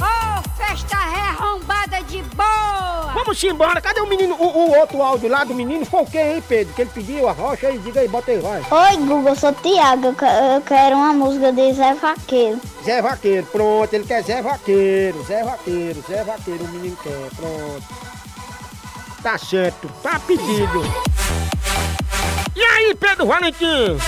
Ô, 0.00 0.48
festa 0.56 0.96
arrombada 0.96 2.02
de 2.04 2.22
boa! 2.34 3.12
Vamos 3.14 3.42
embora, 3.44 3.80
cadê 3.80 4.00
o 4.00 4.06
menino, 4.06 4.34
o, 4.34 4.46
o 4.46 4.78
outro 4.78 5.02
áudio 5.02 5.28
lá 5.28 5.44
do 5.44 5.54
menino? 5.54 5.84
Foi 5.84 6.02
o 6.02 6.06
quê, 6.06 6.18
hein, 6.18 6.42
Pedro? 6.48 6.72
Que 6.74 6.82
ele 6.82 6.90
pediu 6.92 7.28
a 7.28 7.32
rocha 7.32 7.68
aí, 7.68 7.78
diga 7.78 8.00
aí, 8.00 8.08
bota 8.08 8.30
aí, 8.30 8.38
vai. 8.38 8.60
Oi, 8.70 8.96
Google, 8.96 9.28
eu 9.28 9.36
sou 9.36 9.52
Tiago. 9.52 10.06
Eu 10.08 10.14
que- 10.14 10.24
Eu 10.24 10.60
quero 10.62 10.96
uma 10.96 11.12
música 11.12 11.52
de 11.52 11.72
Zé 11.74 11.94
Vaqueiro. 11.94 12.60
Zé 12.84 13.02
Vaqueiro, 13.02 13.46
pronto, 13.46 13.92
ele 13.94 14.04
quer 14.04 14.22
Zé 14.24 14.40
Vaqueiro, 14.42 15.22
Zé 15.24 15.44
Vaqueiro, 15.44 16.04
Zé 16.08 16.24
Vaqueiro, 16.24 16.64
o 16.64 16.68
menino 16.68 16.96
quer, 17.02 17.28
pronto. 17.36 17.82
Tá 19.22 19.38
certo, 19.38 19.88
tá 20.02 20.18
pedido. 20.26 20.82
E 22.56 22.62
aí, 22.64 22.94
Pedro 22.94 23.26
Valentim? 23.26 23.98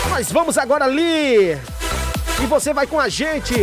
Nós 0.09 0.31
vamos 0.31 0.57
agora 0.57 0.85
ali. 0.85 1.59
E 2.40 2.46
você 2.48 2.72
vai 2.72 2.87
com 2.87 3.00
a 3.00 3.09
gente. 3.09 3.57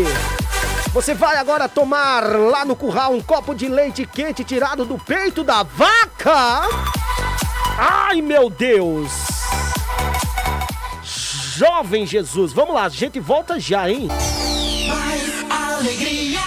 Você 0.91 1.13
vai 1.13 1.37
agora 1.37 1.69
tomar 1.69 2.23
lá 2.23 2.65
no 2.65 2.75
curral 2.75 3.13
um 3.13 3.21
copo 3.21 3.55
de 3.55 3.69
leite 3.69 4.05
quente 4.05 4.43
tirado 4.43 4.83
do 4.83 4.97
peito 4.97 5.41
da 5.41 5.63
vaca. 5.63 6.67
Ai, 7.77 8.21
meu 8.21 8.49
Deus! 8.49 9.28
Jovem 11.59 12.07
Jesus, 12.07 12.53
vamos 12.53 12.73
lá, 12.73 12.85
a 12.85 12.89
gente 12.89 13.19
volta 13.19 13.59
já, 13.59 13.89
hein? 13.91 14.07
Mais 14.87 15.51
alegria, 15.51 16.39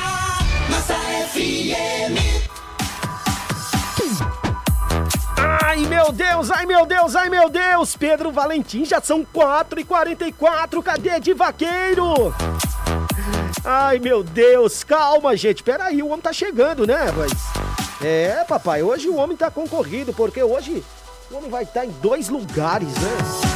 nossa 0.71 0.95
FM. 0.95 2.17
Ai, 5.63 5.81
meu 5.81 6.11
Deus, 6.13 6.51
ai, 6.51 6.65
meu 6.65 6.87
Deus, 6.87 7.15
ai, 7.15 7.29
meu 7.29 7.51
Deus! 7.51 7.95
Pedro 7.95 8.33
Valentim, 8.33 8.87
já 8.87 9.03
são 9.03 9.23
4h44, 9.23 10.83
cadê 10.83 11.21
de 11.21 11.35
vaqueiro? 11.35 12.35
Ai, 13.63 13.99
meu 13.99 14.23
Deus, 14.23 14.83
calma, 14.83 15.37
gente, 15.37 15.63
peraí, 15.63 16.03
o 16.03 16.07
homem 16.07 16.23
tá 16.23 16.33
chegando, 16.33 16.87
né, 16.87 17.13
mas... 17.15 17.33
É, 18.03 18.45
papai, 18.49 18.83
hoje 18.83 19.11
o 19.11 19.17
homem 19.17 19.37
tá 19.37 19.51
concorrido, 19.51 20.15
porque 20.15 20.43
hoje 20.43 20.83
o 21.31 21.37
homem 21.37 21.51
vai 21.51 21.65
estar 21.65 21.85
em 21.85 21.91
dois 22.01 22.31
lugares, 22.31 22.89
né? 22.89 23.52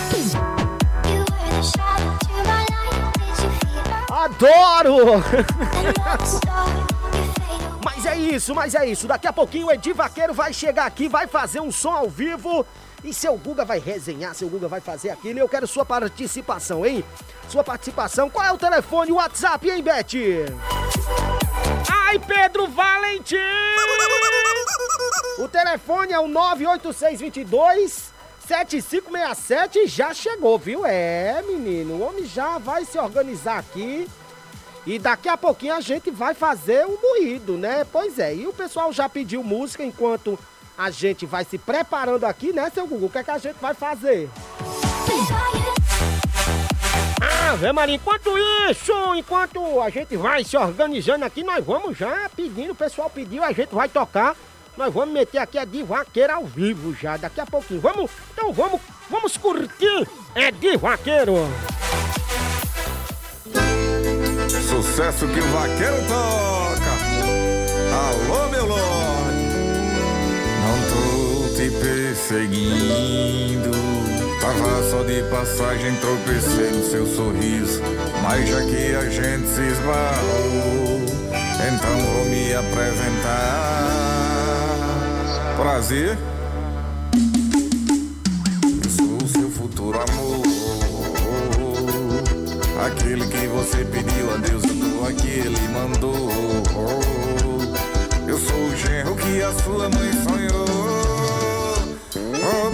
Adoro! 4.11 5.23
Mas 7.85 8.05
é 8.05 8.17
isso, 8.17 8.55
mas 8.55 8.75
é 8.75 8.85
isso. 8.85 9.07
Daqui 9.07 9.27
a 9.27 9.33
pouquinho 9.33 9.69
o 9.69 9.73
Edi 9.73 9.93
Vaqueiro 9.93 10.35
vai 10.35 10.53
chegar 10.53 10.87
aqui, 10.87 11.09
vai 11.09 11.27
fazer 11.27 11.61
um 11.61 11.71
som 11.71 11.93
ao 11.93 12.11
vivo. 12.11 12.67
E 13.05 13.15
seu 13.15 13.37
Guga 13.37 13.65
vai 13.65 13.79
resenhar, 13.79 14.35
seu 14.35 14.49
Guga 14.49 14.67
vai 14.67 14.81
fazer 14.81 15.11
aquilo. 15.11 15.39
E 15.39 15.43
eu 15.43 15.49
quero 15.49 15.67
sua 15.67 15.85
participação, 15.85 16.85
hein? 16.85 17.05
Sua 17.49 17.63
participação. 17.63 18.29
Qual 18.29 18.45
é 18.45 18.53
o 18.53 18.59
telefone, 18.59 19.13
o 19.13 19.17
WhatsApp, 19.17 19.71
hein, 19.71 19.83
Beth? 19.83 20.13
Ai, 21.89 22.19
Pedro 22.19 22.67
Valentim! 22.67 23.37
O 25.39 25.47
telefone 25.49 26.13
é 26.13 26.19
o 26.19 26.27
98622 26.27 28.16
7567 28.47 29.89
já 29.89 30.15
chegou, 30.15 30.57
viu? 30.57 30.87
É, 30.87 31.43
menino, 31.43 31.95
o 31.95 32.03
homem 32.03 32.25
já 32.25 32.59
vai 32.59 32.85
se 32.85 32.97
organizar 32.97 33.59
aqui. 33.59 34.09
E 34.87 35.01
daqui 35.01 35.29
a 35.29 35.37
pouquinho 35.37 35.75
a 35.75 35.81
gente 35.81 36.13
vai 36.13 36.33
fazer 36.33 36.87
o 36.87 36.97
moído, 37.03 37.59
né? 37.59 37.85
Pois 37.91 38.21
é, 38.21 38.33
e 38.37 38.47
o 38.47 38.53
pessoal 38.53 38.93
já 38.93 39.09
pediu 39.09 39.43
música 39.43 39.83
enquanto 39.83 40.39
a 40.79 40.91
gente 40.91 41.27
vai 41.27 41.45
se 41.45 41.59
preparando 41.59 42.23
aqui, 42.23 42.53
né, 42.53 42.71
seu 42.73 42.87
Gugu? 42.87 43.07
O 43.07 43.11
que 43.11 43.19
é 43.19 43.25
que 43.25 43.31
a 43.33 43.39
gente 43.39 43.57
vai 43.61 43.75
fazer? 43.75 44.31
Ah, 47.21 47.73
Maria, 47.73 47.97
enquanto 47.97 48.31
isso, 48.71 48.93
enquanto 49.17 49.81
a 49.81 49.91
gente 49.91 50.17
vai 50.17 50.45
se 50.45 50.57
organizando 50.57 51.25
aqui, 51.25 51.43
nós 51.43 51.65
vamos 51.65 51.99
já 51.99 52.29
pedindo, 52.37 52.73
o 52.73 52.77
pessoal 52.77 53.11
pediu, 53.11 53.43
a 53.43 53.53
gente 53.53 53.75
vai 53.75 53.89
tocar. 53.89 54.37
Nós 54.77 54.93
vamos 54.93 55.15
meter 55.15 55.39
aqui 55.39 55.57
a 55.59 55.65
Divaqueira 55.65 56.35
ao 56.35 56.45
vivo 56.45 56.95
já, 56.95 57.17
daqui 57.17 57.41
a 57.41 57.47
pouquinho. 57.47 57.81
Vamos, 57.81 58.11
então 58.33 58.53
vamos, 58.53 58.81
vamos 59.09 59.37
curtir, 59.37 60.09
é 60.35 60.51
Divaqueiro. 60.51 61.37
Sucesso 64.69 65.29
que 65.29 65.39
o 65.41 65.49
vaqueiro 65.49 65.97
toca. 66.07 66.91
Alô, 67.95 68.49
meu 68.51 68.67
Lorde. 68.67 69.47
Não 70.63 70.77
tô 70.91 71.49
te 71.57 71.71
perseguindo. 71.71 73.71
Tava 74.41 74.83
só 74.91 75.03
de 75.05 75.23
passagem, 75.31 75.95
tropecei 75.97 76.73
no 76.73 76.85
seu 76.85 77.07
sorriso. 77.07 77.81
Mas 78.23 78.47
já 78.49 78.61
que 78.61 78.95
a 78.95 79.09
gente 79.09 79.49
se 79.49 79.63
esbarrou, 79.63 81.01
então 81.67 81.99
vou 82.13 82.27
me 82.27 82.55
apresentar. 82.55 84.06
Prazer. 85.57 86.19
Eu 88.85 88.91
sou 88.91 89.17
o 89.17 89.29
seu 89.29 89.51
futuro 89.51 89.99
amor. 89.99 90.43
Aquele 92.87 93.27
que 93.27 93.47
você 93.47 93.85
pediu 93.85 94.35
a 94.35 94.37
Deus, 94.37 94.63
eu 94.65 94.77
tô 94.77 95.07
aqui, 95.07 95.31
ele 95.31 95.69
mandou. 95.69 96.31
Eu 98.29 98.39
sou 98.39 98.67
o 98.67 98.77
genro 98.77 99.17
que 99.17 99.43
a 99.43 99.53
sua 99.55 99.89
mãe 99.89 100.13
sonhou. 100.25 100.67
Oh, 102.15 102.71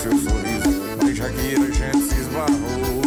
seu 0.00 0.12
sorriso. 0.12 0.70
Mas 1.02 1.16
já 1.16 1.28
que 1.28 1.54
a 1.54 1.70
gente 1.70 2.02
se 2.08 2.20
esbarrou. 2.20 3.02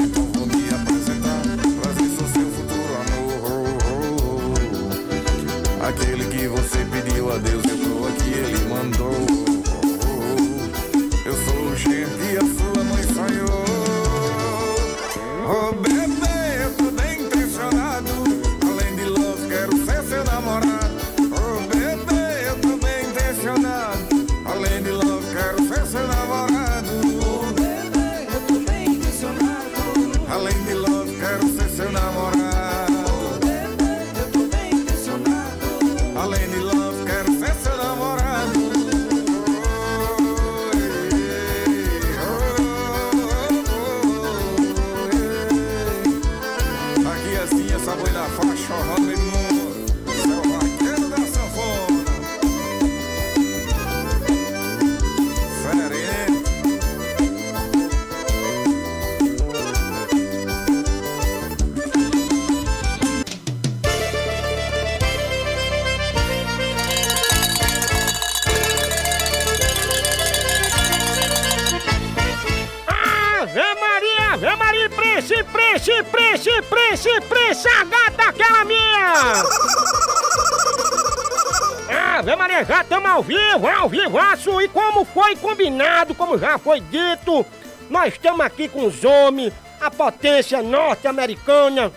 Então 0.00 0.24
vou 0.32 0.46
me 0.46 0.68
apresentar. 0.70 1.42
Prazer, 1.80 2.10
sou 2.16 2.28
seu 2.28 2.48
futuro 2.50 2.92
amor. 3.02 4.54
Aquele 5.88 6.24
que 6.26 6.46
você 6.46 6.84
pediu 6.84 7.32
a 7.32 7.38
Deus, 7.38 7.64
eu 7.64 7.78
tô 7.78 8.06
aqui, 8.06 8.30
ele 8.30 8.58
mandou. 8.68 9.26
Eu 11.24 11.34
sou 11.44 11.66
o 11.66 11.76
genro 11.76 12.51
combinado, 85.56 86.14
como 86.14 86.38
já 86.38 86.56
foi 86.58 86.80
dito, 86.80 87.44
nós 87.90 88.14
estamos 88.14 88.40
aqui 88.40 88.68
com 88.68 88.86
os 88.86 89.04
homens, 89.04 89.52
a 89.80 89.90
potência 89.90 90.62
norte-americana, 90.62 91.92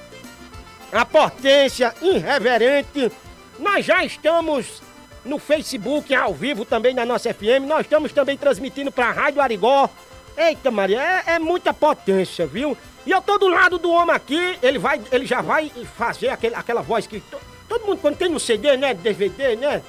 a 0.91 1.05
potência 1.05 1.95
irreverente, 2.01 3.09
nós 3.57 3.85
já 3.85 4.03
estamos 4.03 4.81
no 5.23 5.39
Facebook, 5.39 6.13
ao 6.13 6.33
vivo 6.33 6.65
também 6.65 6.93
na 6.93 7.05
nossa 7.05 7.33
FM, 7.33 7.65
nós 7.65 7.81
estamos 7.81 8.11
também 8.11 8.35
transmitindo 8.37 8.91
para 8.91 9.07
a 9.07 9.11
Rádio 9.11 9.41
Arigó, 9.41 9.89
Eita 10.37 10.69
Maria, 10.69 11.01
é, 11.01 11.35
é 11.35 11.39
muita 11.39 11.73
potência, 11.73 12.45
viu? 12.45 12.77
E 13.05 13.11
eu 13.11 13.21
tô 13.21 13.37
do 13.37 13.47
lado 13.47 13.77
do 13.77 13.89
homem 13.89 14.13
aqui, 14.13 14.59
ele 14.61 14.77
vai, 14.77 15.01
ele 15.13 15.25
já 15.25 15.41
vai 15.41 15.71
fazer 15.97 16.27
aquele, 16.27 16.55
aquela 16.55 16.81
voz 16.81 17.07
que 17.07 17.21
to- 17.21 17.39
todo 17.69 17.85
mundo 17.85 17.99
quando 18.01 18.17
tem 18.17 18.27
no 18.27 18.39
CD, 18.39 18.75
né, 18.75 18.93
DVD, 18.93 19.55
né? 19.55 19.81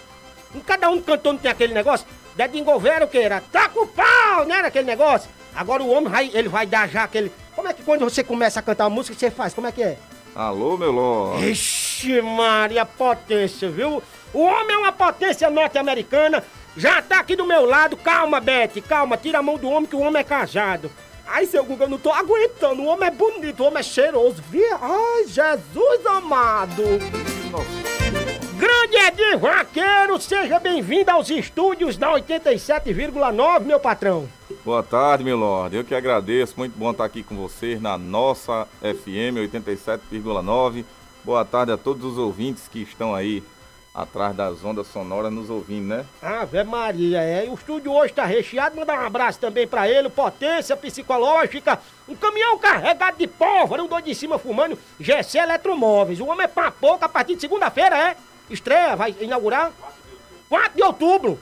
Cada 0.64 0.88
um 0.88 1.02
cantando 1.02 1.40
tem 1.40 1.50
aquele 1.50 1.74
negócio. 1.74 2.06
Dedinho 2.36 2.64
governo 2.64 3.08
que 3.08 3.18
era, 3.18 3.40
tá 3.40 3.68
com 3.68 3.86
pau, 3.86 4.44
né, 4.44 4.56
aquele 4.60 4.86
negócio. 4.86 5.30
Agora 5.54 5.82
o 5.82 5.90
homem 5.90 6.10
vai, 6.10 6.30
ele 6.34 6.48
vai 6.48 6.66
dar 6.66 6.88
já 6.88 7.04
aquele... 7.04 7.32
Como 7.54 7.66
é 7.66 7.72
que 7.72 7.82
quando 7.82 8.04
você 8.04 8.22
começa 8.22 8.60
a 8.60 8.62
cantar 8.62 8.90
música, 8.90 9.18
você 9.18 9.30
faz? 9.30 9.54
Como 9.54 9.66
é 9.66 9.72
que 9.72 9.82
é? 9.82 9.96
Alô, 10.34 10.76
meu 10.76 10.92
Lorde. 10.92 11.50
Ixi, 11.50 12.20
Maria, 12.20 12.84
potência, 12.84 13.70
viu? 13.70 14.02
O 14.34 14.42
homem 14.42 14.74
é 14.74 14.78
uma 14.78 14.92
potência 14.92 15.48
norte-americana. 15.48 16.44
Já 16.76 17.00
tá 17.00 17.20
aqui 17.20 17.34
do 17.34 17.46
meu 17.46 17.64
lado. 17.64 17.96
Calma, 17.96 18.38
Beth, 18.38 18.82
calma. 18.86 19.16
Tira 19.16 19.38
a 19.38 19.42
mão 19.42 19.56
do 19.56 19.70
homem 19.70 19.88
que 19.88 19.96
o 19.96 20.00
homem 20.00 20.20
é 20.20 20.24
casado. 20.24 20.90
Ai, 21.26 21.46
seu 21.46 21.64
Guga, 21.64 21.84
eu 21.84 21.88
não 21.88 21.98
tô 21.98 22.12
aguentando. 22.12 22.82
O 22.82 22.86
homem 22.86 23.08
é 23.08 23.10
bonito, 23.10 23.62
o 23.62 23.66
homem 23.66 23.80
é 23.80 23.82
cheiroso. 23.82 24.42
Via... 24.50 24.78
Ai, 24.78 25.24
Jesus 25.26 26.04
amado. 26.04 26.82
Grande 28.66 28.96
Edir 28.96 29.38
Vaqueiro, 29.38 30.20
seja 30.20 30.58
bem-vindo 30.58 31.08
aos 31.12 31.30
estúdios 31.30 31.96
da 31.96 32.10
87,9, 32.14 33.60
meu 33.60 33.78
patrão. 33.78 34.28
Boa 34.64 34.82
tarde, 34.82 35.22
meu 35.22 35.36
Lorde. 35.36 35.76
Eu 35.76 35.84
que 35.84 35.94
agradeço. 35.94 36.54
Muito 36.56 36.76
bom 36.76 36.90
estar 36.90 37.04
aqui 37.04 37.22
com 37.22 37.36
vocês 37.36 37.80
na 37.80 37.96
nossa 37.96 38.66
FM 38.80 39.38
87,9. 39.54 40.84
Boa 41.22 41.44
tarde 41.44 41.70
a 41.70 41.76
todos 41.76 42.04
os 42.04 42.18
ouvintes 42.18 42.66
que 42.66 42.82
estão 42.82 43.14
aí 43.14 43.40
atrás 43.94 44.34
das 44.34 44.64
ondas 44.64 44.88
sonoras 44.88 45.32
nos 45.32 45.48
ouvindo, 45.48 45.86
né? 45.86 46.04
Ave 46.20 46.64
Maria, 46.64 47.22
é. 47.22 47.46
E 47.46 47.48
o 47.48 47.54
estúdio 47.54 47.92
hoje 47.92 48.12
tá 48.12 48.24
recheado. 48.24 48.74
Mandar 48.74 48.98
um 48.98 49.06
abraço 49.06 49.38
também 49.38 49.68
pra 49.68 49.88
ele. 49.88 50.08
Potência 50.08 50.76
psicológica. 50.76 51.78
Um 52.08 52.16
caminhão 52.16 52.58
carregado 52.58 53.16
de 53.16 53.28
pólvora. 53.28 53.84
Um 53.84 53.86
doido 53.86 54.06
de 54.06 54.14
cima 54.14 54.40
fumando. 54.40 54.76
GC 54.98 55.38
Eletromóveis. 55.38 56.18
O 56.18 56.26
homem 56.26 56.44
é 56.44 56.48
pra 56.48 56.72
pouco 56.72 57.04
a 57.04 57.08
partir 57.08 57.36
de 57.36 57.40
segunda-feira, 57.40 57.96
é? 57.96 58.16
Estreia, 58.50 58.96
vai 58.96 59.14
inaugurar? 59.20 59.72
4 60.48 60.72
de 60.76 60.82
outubro. 60.82 61.38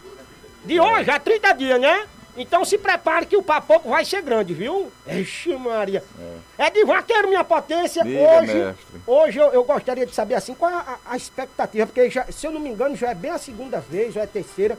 De 0.65 0.81
hoje, 0.81 1.11
há 1.11 1.19
30 1.19 1.53
dias, 1.53 1.81
né? 1.81 2.07
Então 2.37 2.65
se 2.65 2.77
prepare 2.77 3.27
que 3.27 3.37
o 3.37 3.43
papoco 3.43 3.91
vai 3.91 4.05
ser 4.05 4.21
grande, 4.23 4.55
viu? 4.55 4.91
Ixi, 5.07 5.55
Maria. 5.55 6.03
É, 6.59 6.69
de 6.69 6.85
vaqueiro, 6.85 7.29
minha 7.29 7.45
potência. 7.45 8.03
Diga, 8.03 8.19
hoje 8.19 8.55
mestre. 8.55 9.01
hoje 9.07 9.39
eu, 9.39 9.53
eu 9.53 9.65
gostaria 9.65 10.05
de 10.05 10.15
saber 10.15 10.35
assim, 10.35 10.55
qual 10.55 10.71
é 10.71 10.75
a, 10.75 10.99
a 11.07 11.17
expectativa, 11.17 11.87
porque 11.87 12.11
já, 12.11 12.25
se 12.33 12.47
eu 12.47 12.51
não 12.51 12.61
me 12.61 12.71
engano, 12.71 12.97
já 12.97 13.11
é 13.11 13.15
bem 13.15 13.31
a 13.31 13.39
segunda 13.39 13.79
vez, 13.79 14.15
já 14.15 14.23
é 14.23 14.25
a 14.25 14.27
terceira, 14.27 14.77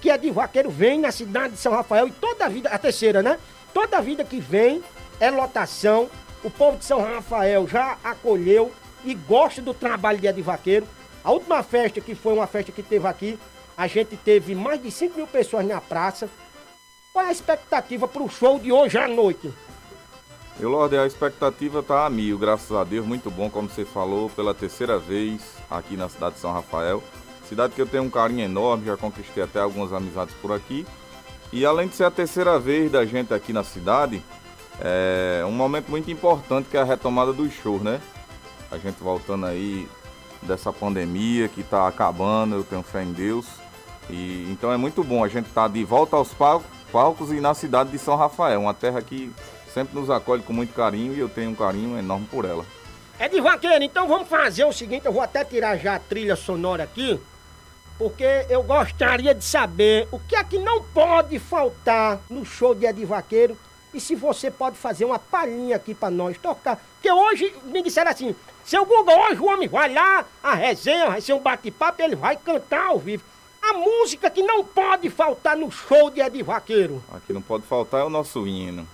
que 0.00 0.10
é 0.10 0.16
de 0.16 0.30
vaqueiro 0.30 0.70
vem 0.70 0.98
na 0.98 1.12
cidade 1.12 1.54
de 1.54 1.60
São 1.60 1.72
Rafael 1.72 2.08
e 2.08 2.12
toda 2.12 2.46
a 2.46 2.48
vida, 2.48 2.70
a 2.70 2.78
terceira, 2.78 3.22
né? 3.22 3.38
Toda 3.74 3.98
a 3.98 4.00
vida 4.00 4.24
que 4.24 4.40
vem 4.40 4.82
é 5.20 5.30
lotação. 5.30 6.08
O 6.42 6.50
povo 6.50 6.78
de 6.78 6.84
São 6.84 7.00
Rafael 7.00 7.66
já 7.68 7.98
acolheu 8.02 8.72
e 9.04 9.14
gosta 9.14 9.60
do 9.60 9.74
trabalho 9.74 10.18
de 10.18 10.26
Ed 10.26 10.40
Vaqueiro. 10.40 10.86
A 11.26 11.32
última 11.32 11.60
festa, 11.64 12.00
que 12.00 12.14
foi 12.14 12.34
uma 12.34 12.46
festa 12.46 12.70
que 12.70 12.84
teve 12.84 13.04
aqui, 13.08 13.36
a 13.76 13.88
gente 13.88 14.16
teve 14.16 14.54
mais 14.54 14.80
de 14.80 14.92
5 14.92 15.16
mil 15.16 15.26
pessoas 15.26 15.66
na 15.66 15.80
praça. 15.80 16.28
Qual 17.12 17.24
é 17.24 17.30
a 17.30 17.32
expectativa 17.32 18.06
para 18.06 18.22
o 18.22 18.28
show 18.28 18.60
de 18.60 18.70
hoje 18.70 18.96
à 18.96 19.08
noite? 19.08 19.52
Eu, 20.60 20.70
Lorde, 20.70 20.96
a 20.96 21.04
expectativa 21.04 21.82
tá 21.82 22.06
a 22.06 22.10
mil, 22.10 22.38
graças 22.38 22.70
a 22.70 22.84
Deus, 22.84 23.04
muito 23.04 23.28
bom, 23.28 23.50
como 23.50 23.68
você 23.68 23.84
falou, 23.84 24.30
pela 24.30 24.54
terceira 24.54 25.00
vez 25.00 25.42
aqui 25.68 25.96
na 25.96 26.08
cidade 26.08 26.36
de 26.36 26.42
São 26.42 26.52
Rafael. 26.52 27.02
Cidade 27.48 27.74
que 27.74 27.82
eu 27.82 27.88
tenho 27.88 28.04
um 28.04 28.10
carinho 28.10 28.44
enorme, 28.44 28.86
já 28.86 28.96
conquistei 28.96 29.42
até 29.42 29.58
algumas 29.58 29.92
amizades 29.92 30.32
por 30.40 30.52
aqui. 30.52 30.86
E 31.52 31.66
além 31.66 31.88
de 31.88 31.96
ser 31.96 32.04
a 32.04 32.10
terceira 32.12 32.56
vez 32.56 32.88
da 32.88 33.04
gente 33.04 33.34
aqui 33.34 33.52
na 33.52 33.64
cidade, 33.64 34.22
é 34.80 35.42
um 35.44 35.50
momento 35.50 35.88
muito 35.88 36.08
importante 36.08 36.68
que 36.70 36.76
é 36.76 36.80
a 36.80 36.84
retomada 36.84 37.32
dos 37.32 37.52
shows, 37.52 37.82
né? 37.82 38.00
A 38.70 38.78
gente 38.78 39.02
voltando 39.02 39.46
aí 39.46 39.88
dessa 40.46 40.72
pandemia 40.72 41.48
que 41.48 41.62
tá 41.62 41.86
acabando, 41.86 42.56
eu 42.56 42.64
tenho 42.64 42.82
fé 42.82 43.02
em 43.02 43.12
Deus. 43.12 43.46
E 44.08 44.46
então 44.50 44.72
é 44.72 44.76
muito 44.76 45.02
bom 45.02 45.24
a 45.24 45.28
gente 45.28 45.46
estar 45.48 45.68
de 45.68 45.82
volta 45.84 46.16
aos 46.16 46.32
pal- 46.32 46.62
palcos 46.92 47.32
e 47.32 47.40
na 47.40 47.54
cidade 47.54 47.90
de 47.90 47.98
São 47.98 48.16
Rafael, 48.16 48.60
uma 48.60 48.72
terra 48.74 49.02
que 49.02 49.32
sempre 49.74 49.98
nos 49.98 50.08
acolhe 50.08 50.42
com 50.42 50.52
muito 50.52 50.72
carinho 50.72 51.12
e 51.12 51.18
eu 51.18 51.28
tenho 51.28 51.50
um 51.50 51.54
carinho 51.54 51.98
enorme 51.98 52.26
por 52.30 52.44
ela. 52.44 52.64
É 53.18 53.28
de 53.28 53.40
vaqueiro, 53.40 53.82
então 53.82 54.06
vamos 54.06 54.28
fazer 54.28 54.64
o 54.64 54.72
seguinte, 54.72 55.06
eu 55.06 55.12
vou 55.12 55.22
até 55.22 55.44
tirar 55.44 55.76
já 55.76 55.96
a 55.96 55.98
trilha 55.98 56.36
sonora 56.36 56.84
aqui, 56.84 57.18
porque 57.98 58.46
eu 58.48 58.62
gostaria 58.62 59.34
de 59.34 59.44
saber 59.44 60.06
o 60.12 60.18
que 60.20 60.36
é 60.36 60.44
que 60.44 60.58
não 60.58 60.82
pode 60.82 61.38
faltar 61.38 62.20
no 62.28 62.44
show 62.44 62.74
de 62.74 62.86
Ed 62.86 63.04
Vaqueiro 63.06 63.56
e 63.94 64.00
se 64.00 64.14
você 64.14 64.50
pode 64.50 64.76
fazer 64.76 65.06
uma 65.06 65.18
palhinha 65.18 65.76
aqui 65.76 65.94
pra 65.94 66.10
nós 66.10 66.36
tocar. 66.36 66.78
Porque 66.94 67.10
hoje 67.10 67.54
me 67.64 67.82
disseram 67.82 68.10
assim, 68.10 68.36
seu 68.66 68.84
Google, 68.84 69.14
hoje 69.20 69.40
o 69.40 69.46
homem 69.46 69.68
vai 69.68 69.94
lá, 69.94 70.24
a 70.42 70.54
resenha 70.54 71.06
vai 71.08 71.20
ser 71.20 71.32
um 71.32 71.38
bate-papo 71.38 72.02
ele 72.02 72.16
vai 72.16 72.36
cantar 72.36 72.88
ao 72.88 72.98
vivo. 72.98 73.22
A 73.62 73.72
música 73.74 74.28
que 74.28 74.42
não 74.42 74.64
pode 74.64 75.08
faltar 75.08 75.56
no 75.56 75.70
show 75.70 76.10
de 76.10 76.20
Ed 76.20 76.42
Vaqueiro. 76.42 77.02
Aqui 77.12 77.32
não 77.32 77.40
pode 77.40 77.64
faltar 77.64 78.00
é 78.00 78.04
o 78.04 78.10
nosso 78.10 78.46
hino. 78.46 78.86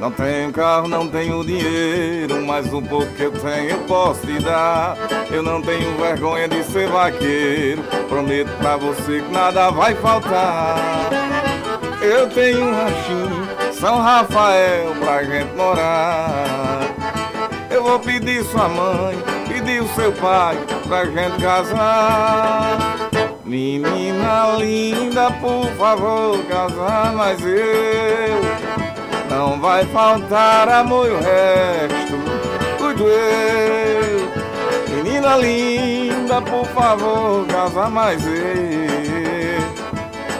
Não 0.00 0.10
tenho 0.10 0.52
carro, 0.52 0.86
não 0.86 1.08
tenho 1.08 1.44
dinheiro, 1.44 2.44
mas 2.46 2.72
um 2.72 2.82
pouco 2.82 3.10
que 3.14 3.22
eu 3.22 3.32
tenho 3.32 3.70
eu 3.70 3.78
posso 3.84 4.26
te 4.26 4.38
dar. 4.38 4.96
Eu 5.30 5.42
não 5.42 5.62
tenho 5.62 5.96
vergonha 5.96 6.46
de 6.46 6.62
ser 6.64 6.88
vaqueiro, 6.88 7.82
prometo 8.08 8.50
pra 8.58 8.76
você 8.76 9.22
que 9.22 9.32
nada 9.32 9.70
vai 9.70 9.94
faltar. 9.96 11.08
Eu 12.02 12.28
tenho 12.28 12.66
um 12.66 12.74
ranchinho, 12.74 13.43
São 13.78 14.00
Rafael, 14.00 14.94
pra 15.00 15.24
gente 15.24 15.54
morar. 15.54 16.80
Eu 17.70 17.82
vou 17.82 17.98
pedir 17.98 18.44
sua 18.44 18.68
mãe, 18.68 19.16
pedir 19.48 19.82
o 19.82 19.88
seu 19.94 20.12
pai, 20.12 20.56
pra 20.88 21.04
gente 21.04 21.42
casar. 21.42 22.94
Menina 23.44 24.56
linda, 24.58 25.30
por 25.32 25.66
favor, 25.76 26.42
casar, 26.44 27.12
mas 27.14 27.38
eu 27.44 28.40
não 29.28 29.60
vai 29.60 29.84
faltar 29.86 30.68
amor 30.68 31.08
e 31.08 31.10
o 31.10 31.18
resto, 31.18 32.16
cuido 32.78 33.04
eu. 33.06 34.28
Menina 34.96 35.36
linda, 35.36 36.40
por 36.40 36.64
favor, 36.68 37.44
casar, 37.46 37.90
mas 37.90 38.24
eu 38.24 38.34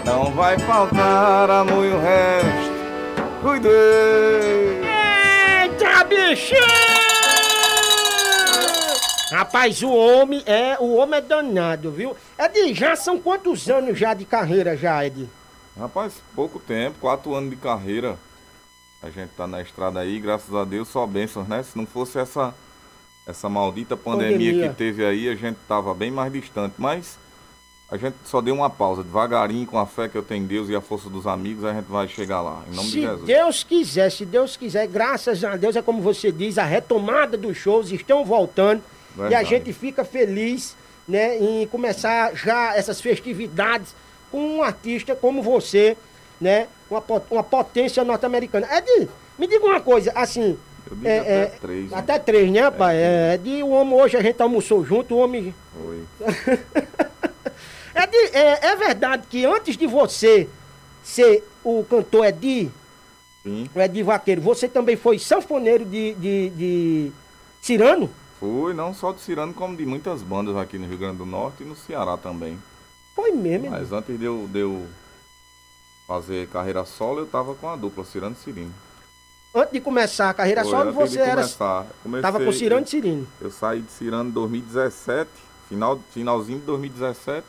não 0.04 0.30
vai 0.32 0.58
faltar 0.60 1.50
amor 1.50 1.84
e 1.84 1.90
o 1.90 2.00
resto, 2.00 2.63
cuido 3.44 3.68
eu. 3.68 4.82
Eita, 4.82 6.04
bicho! 6.04 6.54
Rapaz, 9.30 9.82
o 9.82 9.90
homem 9.90 10.42
é, 10.46 10.78
o 10.80 10.94
homem 10.94 11.18
é 11.18 11.20
danado, 11.20 11.90
viu? 11.90 12.16
Ed, 12.38 12.72
já 12.72 12.96
são 12.96 13.20
quantos 13.20 13.68
anos 13.68 13.98
já 13.98 14.14
de 14.14 14.24
carreira 14.24 14.76
já, 14.76 15.04
Ed? 15.04 15.28
Rapaz, 15.78 16.14
pouco 16.34 16.58
tempo, 16.58 16.96
quatro 17.00 17.34
anos 17.34 17.50
de 17.50 17.56
carreira. 17.56 18.16
A 19.02 19.10
gente 19.10 19.30
tá 19.36 19.46
na 19.46 19.60
estrada 19.60 20.00
aí, 20.00 20.18
graças 20.18 20.54
a 20.54 20.64
Deus, 20.64 20.88
só 20.88 21.06
bênçãos, 21.06 21.46
né? 21.46 21.62
Se 21.62 21.76
não 21.76 21.84
fosse 21.84 22.18
essa, 22.18 22.54
essa 23.26 23.48
maldita 23.50 23.94
pandemia, 23.94 24.52
Pandemia. 24.52 24.68
que 24.70 24.74
teve 24.76 25.04
aí, 25.04 25.28
a 25.28 25.34
gente 25.34 25.58
tava 25.68 25.92
bem 25.92 26.10
mais 26.10 26.32
distante. 26.32 26.76
Mas 26.78 27.18
a 27.90 27.96
gente 27.96 28.16
só 28.24 28.40
deu 28.40 28.54
uma 28.54 28.70
pausa, 28.70 29.02
devagarinho, 29.02 29.66
com 29.66 29.78
a 29.78 29.86
fé 29.86 30.08
que 30.08 30.16
eu 30.16 30.22
tenho 30.22 30.42
em 30.42 30.46
Deus 30.46 30.68
e 30.68 30.74
a 30.74 30.80
força 30.80 31.10
dos 31.10 31.26
amigos, 31.26 31.64
a 31.64 31.72
gente 31.72 31.84
vai 31.84 32.08
chegar 32.08 32.40
lá, 32.40 32.62
em 32.70 32.74
nome 32.74 32.88
se 32.88 32.94
de 32.94 33.02
Jesus. 33.02 33.26
Deus 33.26 33.62
quiser, 33.64 34.10
se 34.10 34.24
Deus 34.24 34.56
quiser, 34.56 34.86
graças 34.86 35.44
a 35.44 35.56
Deus, 35.56 35.76
é 35.76 35.82
como 35.82 36.00
você 36.00 36.32
diz, 36.32 36.56
a 36.56 36.64
retomada 36.64 37.36
dos 37.36 37.56
shows 37.56 37.92
estão 37.92 38.24
voltando 38.24 38.82
e 39.16 39.20
a 39.20 39.22
Verdade. 39.28 39.48
gente 39.48 39.72
fica 39.72 40.04
feliz, 40.04 40.74
né, 41.06 41.38
em 41.38 41.66
começar 41.66 42.34
já 42.34 42.74
essas 42.74 43.00
festividades 43.00 43.94
com 44.30 44.56
um 44.56 44.62
artista 44.62 45.14
como 45.14 45.42
você, 45.42 45.96
né, 46.40 46.66
uma, 46.90 47.02
uma 47.30 47.42
potência 47.44 48.02
norte-americana. 48.02 48.66
Ed, 48.76 49.08
me 49.38 49.46
diga 49.46 49.64
uma 49.64 49.80
coisa, 49.80 50.10
assim, 50.14 50.58
Eu 50.90 50.96
digo 50.96 51.06
é, 51.06 51.18
até 51.18 51.30
é, 51.30 51.46
três, 51.60 51.90
né? 51.90 51.98
até 51.98 52.18
três, 52.18 52.50
né, 52.50 52.70
pai? 52.70 52.96
É, 52.96 53.34
Ed, 53.34 53.62
o 53.62 53.68
homem 53.68 53.94
hoje 53.94 54.16
a 54.16 54.22
gente 54.22 54.40
almoçou 54.42 54.84
junto, 54.84 55.14
o 55.14 55.18
homem 55.18 55.54
Foi. 55.72 57.04
é, 57.94 58.06
de- 58.06 58.36
é, 58.36 58.66
é 58.66 58.76
verdade 58.76 59.26
que 59.28 59.44
antes 59.44 59.76
de 59.76 59.86
você 59.86 60.48
ser 61.02 61.44
o 61.62 61.84
cantor 61.88 62.24
Edi, 62.26 62.70
Sim, 63.42 63.68
o 63.74 63.80
Edi 63.80 64.02
Vaqueiro, 64.02 64.40
você 64.40 64.68
também 64.68 64.96
foi 64.96 65.18
sanfoneiro 65.18 65.84
de, 65.84 66.14
de, 66.14 66.50
de 66.50 67.12
Cirano? 67.62 68.10
fui, 68.40 68.74
não 68.74 68.92
só 68.92 69.12
de 69.12 69.20
Cirano, 69.20 69.54
como 69.54 69.76
de 69.76 69.86
muitas 69.86 70.20
bandas 70.22 70.56
aqui 70.56 70.76
no 70.78 70.86
Rio 70.86 70.98
Grande 70.98 71.18
do 71.18 71.26
Norte 71.26 71.62
e 71.62 71.66
no 71.66 71.74
Ceará 71.76 72.16
também. 72.16 72.58
Foi 73.14 73.30
mesmo? 73.30 73.70
Mas 73.70 73.92
antes 73.92 74.18
de 74.18 74.24
eu, 74.24 74.46
de 74.52 74.58
eu 74.60 74.86
fazer 76.06 76.48
carreira 76.48 76.84
solo, 76.84 77.20
eu 77.20 77.26
tava 77.26 77.54
com 77.54 77.68
a 77.68 77.76
dupla, 77.76 78.04
Cirano 78.04 78.36
e 78.38 78.42
Cirino. 78.44 78.74
Antes 79.54 79.72
de 79.72 79.80
começar 79.80 80.30
a 80.30 80.34
carreira 80.34 80.62
Foi, 80.62 80.70
solo, 80.70 80.92
você 80.92 81.20
era, 81.20 81.36
começar. 81.36 81.86
Comecei- 82.02 82.22
tava 82.22 82.44
com 82.44 82.52
Cirano 82.52 82.84
e 82.84 82.88
Cirino. 82.90 83.26
Eu 83.40 83.50
saí 83.50 83.80
de 83.80 83.92
Cirano 83.92 84.28
em 84.28 84.32
2017, 84.32 85.30
final, 85.68 85.98
finalzinho 86.10 86.58
de 86.58 86.64
2017. 86.66 87.46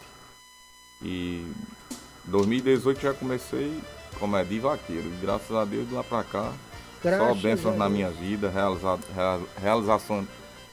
E 1.04 1.46
2018 2.26 3.02
já 3.02 3.14
comecei 3.14 3.72
como 4.20 4.38
Edi 4.38 4.60
Vaqueiro. 4.60 5.04
E 5.08 5.26
graças 5.26 5.52
a 5.56 5.66
Deus, 5.66 5.88
de 5.88 5.94
lá 5.96 6.04
pra 6.04 6.24
cá, 6.24 6.52
só 6.52 7.10
Graças 7.10 7.38
bênçãos 7.42 7.76
a 7.76 7.78
na 7.78 7.90
minha 7.90 8.10
vida, 8.10 8.50
realiza, 8.50 8.98
rea- 9.16 9.40
realização 9.62 10.28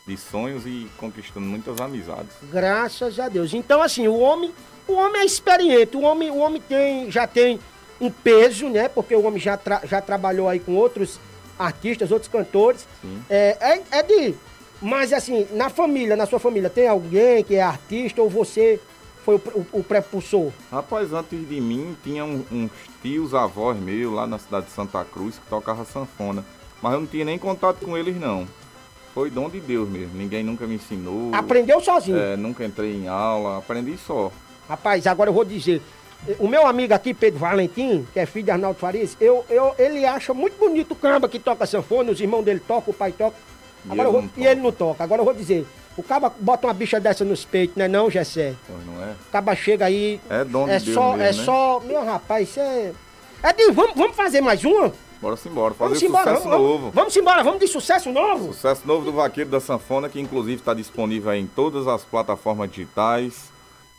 de 0.06 0.16
sonhos 0.16 0.64
e 0.66 0.88
conquistando 0.98 1.46
muitas 1.46 1.80
amizades. 1.80 2.30
Graças 2.50 3.20
a 3.20 3.28
Deus. 3.28 3.52
Então, 3.54 3.82
assim, 3.82 4.08
o 4.08 4.18
homem, 4.18 4.52
o 4.88 4.94
homem 4.94 5.20
é 5.22 5.24
experiente, 5.24 5.96
o 5.96 6.00
homem, 6.02 6.30
o 6.30 6.38
homem 6.38 6.60
tem, 6.66 7.10
já 7.10 7.26
tem 7.26 7.60
um 8.00 8.10
peso, 8.10 8.68
né? 8.68 8.88
Porque 8.88 9.14
o 9.14 9.24
homem 9.24 9.38
já, 9.40 9.56
tra- 9.56 9.82
já 9.84 10.00
trabalhou 10.00 10.48
aí 10.48 10.58
com 10.58 10.74
outros 10.74 11.20
artistas, 11.58 12.10
outros 12.10 12.30
cantores. 12.30 12.86
É, 13.30 13.56
é, 13.60 13.98
é 13.98 14.02
de. 14.02 14.34
Mas 14.80 15.12
assim, 15.12 15.46
na 15.52 15.68
família, 15.68 16.16
na 16.16 16.26
sua 16.26 16.40
família, 16.40 16.68
tem 16.68 16.88
alguém 16.88 17.44
que 17.44 17.54
é 17.54 17.62
artista 17.62 18.20
ou 18.20 18.28
você 18.28 18.80
foi 19.24 19.36
o, 19.36 19.38
o, 19.54 19.66
o 19.80 19.84
prepulsor? 19.84 20.50
Rapaz, 20.70 21.12
antes 21.12 21.48
de 21.48 21.60
mim 21.60 21.96
tinha 22.02 22.24
um- 22.24 22.44
uns 22.50 22.70
tios 23.00 23.34
avós 23.34 23.78
meus 23.78 24.12
lá 24.12 24.26
na 24.26 24.38
cidade 24.38 24.66
de 24.66 24.72
Santa 24.72 25.04
Cruz 25.04 25.36
que 25.38 25.46
tocavam 25.48 25.84
sanfona. 25.84 26.44
Mas 26.82 26.92
eu 26.94 27.00
não 27.00 27.06
tinha 27.06 27.24
nem 27.24 27.38
contato 27.38 27.84
com 27.84 27.96
eles 27.96 28.18
não. 28.20 28.46
Foi 29.14 29.30
dom 29.30 29.48
de 29.48 29.60
Deus 29.60 29.88
mesmo. 29.88 30.16
Ninguém 30.16 30.42
nunca 30.42 30.66
me 30.66 30.76
ensinou. 30.76 31.30
Aprendeu 31.34 31.80
sozinho. 31.80 32.16
É, 32.18 32.36
nunca 32.36 32.64
entrei 32.64 32.94
em 32.94 33.08
aula, 33.08 33.58
aprendi 33.58 33.96
só. 33.98 34.32
Rapaz, 34.68 35.06
agora 35.06 35.28
eu 35.30 35.34
vou 35.34 35.44
dizer. 35.44 35.80
O 36.38 36.46
meu 36.48 36.66
amigo 36.66 36.94
aqui, 36.94 37.12
Pedro 37.12 37.40
Valentim, 37.40 38.06
que 38.12 38.18
é 38.20 38.24
filho 38.26 38.44
de 38.44 38.50
Arnaldo 38.52 38.78
Farias, 38.78 39.16
eu, 39.20 39.44
eu, 39.50 39.74
ele 39.76 40.04
acha 40.06 40.32
muito 40.32 40.56
bonito 40.56 40.92
o 40.92 40.96
camba 40.96 41.28
que 41.28 41.38
toca 41.38 41.66
sanfona, 41.66 42.12
os 42.12 42.20
irmãos 42.20 42.42
dele 42.44 42.60
tocam, 42.60 42.92
o 42.92 42.96
pai 42.96 43.10
toca. 43.12 43.36
E 43.84 43.90
Agora 43.92 44.08
eu 44.08 44.12
ele 44.18 44.28
vou- 44.28 44.30
e 44.44 44.46
ele 44.46 44.60
não 44.60 44.70
toca. 44.72 45.02
Agora 45.02 45.20
eu 45.20 45.24
vou 45.24 45.34
dizer, 45.34 45.66
o 45.96 46.02
caba 46.02 46.32
bota 46.38 46.66
uma 46.66 46.72
bicha 46.72 46.98
dessa 46.98 47.24
nos 47.24 47.44
peitos, 47.44 47.76
né 47.76 47.86
não, 47.86 48.10
Gessé? 48.10 48.54
Pois 48.66 48.86
não 48.86 49.02
é? 49.02 49.12
O 49.12 49.30
caba 49.30 49.54
chega 49.54 49.86
aí. 49.86 50.20
É 50.28 50.44
de 50.44 50.56
é 50.56 50.78
Deus 50.78 50.94
só, 50.94 51.16
mesmo, 51.16 51.22
é 51.22 51.26
né? 51.26 51.32
só. 51.32 51.80
Meu 51.80 52.04
rapaz, 52.04 52.48
isso 52.48 52.60
é. 52.60 52.92
Edinho, 53.44 53.72
vamos, 53.72 53.94
vamos 53.96 54.16
fazer 54.16 54.40
mais 54.40 54.64
uma? 54.64 54.92
Bora 55.20 55.38
embora, 55.46 55.72
fazer 55.72 55.88
Vamos 55.88 56.02
embora, 56.02 56.30
sucesso 56.30 56.48
vamos, 56.48 56.66
novo. 56.66 56.78
vamos, 56.78 56.94
vamos 56.94 57.16
embora, 57.16 57.44
vamos 57.44 57.60
de 57.60 57.68
sucesso 57.68 58.10
novo? 58.10 58.52
Sucesso 58.52 58.82
novo 58.84 59.04
do 59.04 59.12
Vaqueiro 59.12 59.50
da 59.50 59.60
Sanfona, 59.60 60.08
que 60.08 60.18
inclusive 60.18 60.56
está 60.56 60.74
disponível 60.74 61.30
aí 61.30 61.40
em 61.40 61.46
todas 61.46 61.86
as 61.86 62.02
plataformas 62.04 62.68
digitais. 62.68 63.52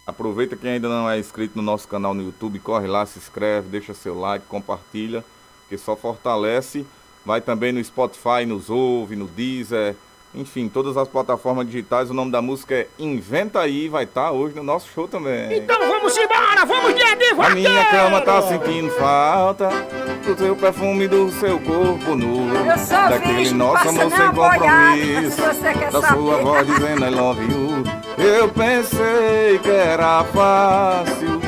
Aproveita 0.05 0.57
quem 0.57 0.71
ainda 0.71 0.89
não 0.89 1.09
é 1.09 1.17
inscrito 1.17 1.55
no 1.55 1.61
nosso 1.61 1.87
canal 1.87 2.13
no 2.13 2.23
YouTube, 2.23 2.59
corre 2.59 2.87
lá, 2.87 3.05
se 3.05 3.19
inscreve, 3.19 3.69
deixa 3.69 3.93
seu 3.93 4.19
like, 4.19 4.45
compartilha, 4.47 5.23
que 5.69 5.77
só 5.77 5.95
fortalece. 5.95 6.85
Vai 7.25 7.39
também 7.39 7.71
no 7.71 7.81
Spotify, 7.81 8.45
nos 8.45 8.69
ouve, 8.69 9.15
no 9.15 9.27
Deezer, 9.27 9.95
enfim, 10.35 10.67
todas 10.67 10.97
as 10.97 11.07
plataformas 11.07 11.65
digitais. 11.67 12.09
O 12.09 12.13
nome 12.13 12.31
da 12.31 12.41
música 12.41 12.73
é 12.75 12.87
Inventa 12.97 13.59
Aí, 13.59 13.87
vai 13.87 14.03
estar 14.05 14.31
hoje 14.31 14.55
no 14.55 14.63
nosso 14.63 14.87
show 14.93 15.07
também. 15.07 15.57
Então 15.57 15.77
vamos 15.87 16.17
embora, 16.17 16.65
vamos 16.65 16.95
de 16.95 17.01
Edi 17.01 17.25
A 17.39 17.49
minha 17.51 17.85
cama 17.85 18.21
tá 18.21 18.41
sentindo 18.41 18.89
falta 18.91 19.69
do 20.25 20.35
teu 20.35 20.55
perfume, 20.55 21.07
do 21.07 21.29
seu 21.31 21.59
corpo 21.59 22.15
nu. 22.15 22.47
Eu 22.55 22.77
sou 22.79 22.97
Daquele 23.09 23.51
nosso 23.51 23.89
amor 23.89 24.11
sem 24.11 24.31
compromisso. 24.31 25.31
se 25.35 25.41
você 25.41 25.73
quer 25.73 25.91
Da 25.91 26.01
saber. 26.01 26.17
sua 26.19 26.37
voz 26.37 26.65
dizendo 26.67 27.05
I 27.05 27.09
love 27.09 27.41
you. 27.43 27.83
Eu 28.17 28.49
pensei 28.49 29.59
que 29.61 29.69
era 29.69 30.23
fácil 30.25 31.39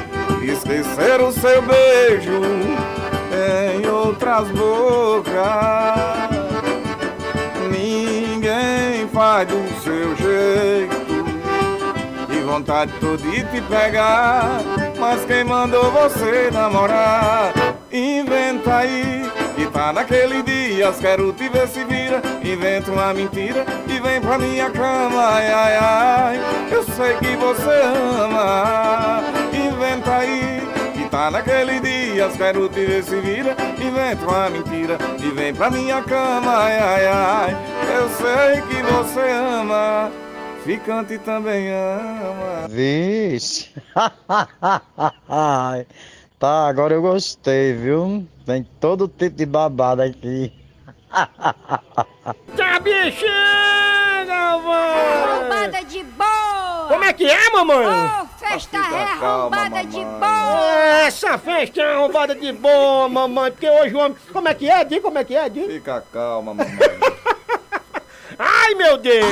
esquecer 0.44 1.22
o 1.22 1.32
seu 1.32 1.62
beijo 1.64 2.42
em 3.82 3.88
outras 3.90 4.48
bocas. 4.50 5.36
Ninguém 7.72 8.25
do 9.44 9.82
seu 9.84 10.16
jeito. 10.16 11.26
De 12.30 12.40
vontade 12.42 12.92
tô 13.00 13.18
de 13.18 13.44
te 13.44 13.62
pegar 13.62 14.62
Mas 15.00 15.26
quem 15.26 15.44
mandou 15.44 15.92
você 15.92 16.50
namorar? 16.52 17.52
Inventa 17.92 18.78
aí 18.78 19.30
E 19.58 19.66
tá 19.68 19.92
naquele 19.94 20.42
dia 20.44 20.92
Quero 21.00 21.34
te 21.34 21.50
ver 21.50 21.68
se 21.68 21.84
vira. 21.86 22.22
Inventa 22.44 22.92
uma 22.92 23.14
mentira 23.14 23.66
E 23.88 24.00
vem 24.00 24.22
pra 24.22 24.38
minha 24.38 24.70
cama 24.70 25.28
Ai, 25.34 25.52
ai, 25.52 25.78
ai. 25.78 26.40
Eu 26.72 26.84
sei 26.84 27.16
que 27.18 27.36
você 27.36 27.82
ama. 28.24 29.24
Inventa 29.54 30.16
aí 30.18 30.62
E 30.62 30.65
tá 31.16 31.32
naquele 31.32 31.80
dia 31.80 32.30
Quero 32.36 32.68
te 32.68 32.86
ver 32.86 33.04
se 33.04 33.22
vira 33.22 33.56
Inventa 33.80 34.26
uma 34.26 34.50
mentira 34.50 34.98
E 35.24 35.30
vem 35.32 35.54
pra 35.56 35.70
minha 35.72 36.02
cama 36.04 36.58
Ai, 36.58 36.78
ai, 36.78 37.08
ai 37.08 37.58
Eu 37.96 38.10
sei 38.10 38.62
que 38.64 38.82
você 38.84 39.32
ama 39.32 40.12
Ficante 40.66 41.18
também 41.20 41.70
ama 41.72 42.68
Vixe. 42.68 43.72
Tá, 46.38 46.68
agora 46.68 46.94
eu 46.94 47.02
gostei, 47.02 47.72
viu? 47.74 48.28
Tem 48.46 48.62
todo 48.82 49.08
tipo 49.08 49.38
de 49.38 49.46
babado 49.46 50.02
aqui. 50.02 50.52
Tá 52.58 52.80
bexiga, 52.80 54.58
mano! 54.58 55.24
Arrombada 55.24 55.84
de 55.86 56.04
boa! 56.04 56.88
Como 56.90 57.04
é 57.04 57.14
que 57.14 57.26
é, 57.26 57.50
mamãe? 57.52 57.88
Ô, 57.88 58.26
festa 58.46 58.78
é 58.78 59.04
arrombada 59.04 59.84
de 59.84 59.98
boa! 59.98 61.06
Essa 61.06 61.38
festa 61.38 61.82
é 61.82 61.94
arrombada 61.96 62.36
de 62.36 62.52
boa, 62.54 63.10
mamãe, 63.10 63.52
porque 63.52 63.70
hoje 63.70 63.96
o 63.96 64.00
homem... 64.00 64.18
Como 64.32 64.48
é 64.48 64.54
que 64.54 64.70
é, 64.70 64.84
Di? 64.84 65.00
Como 65.00 65.18
é 65.18 65.24
que 65.24 65.36
é, 65.36 65.50
Di? 65.50 65.66
Fica 65.66 66.04
calma, 66.12 66.54
mamãe 66.56 66.78
Ai, 68.38 68.76
meu 68.76 68.98
Deus! 68.98 69.26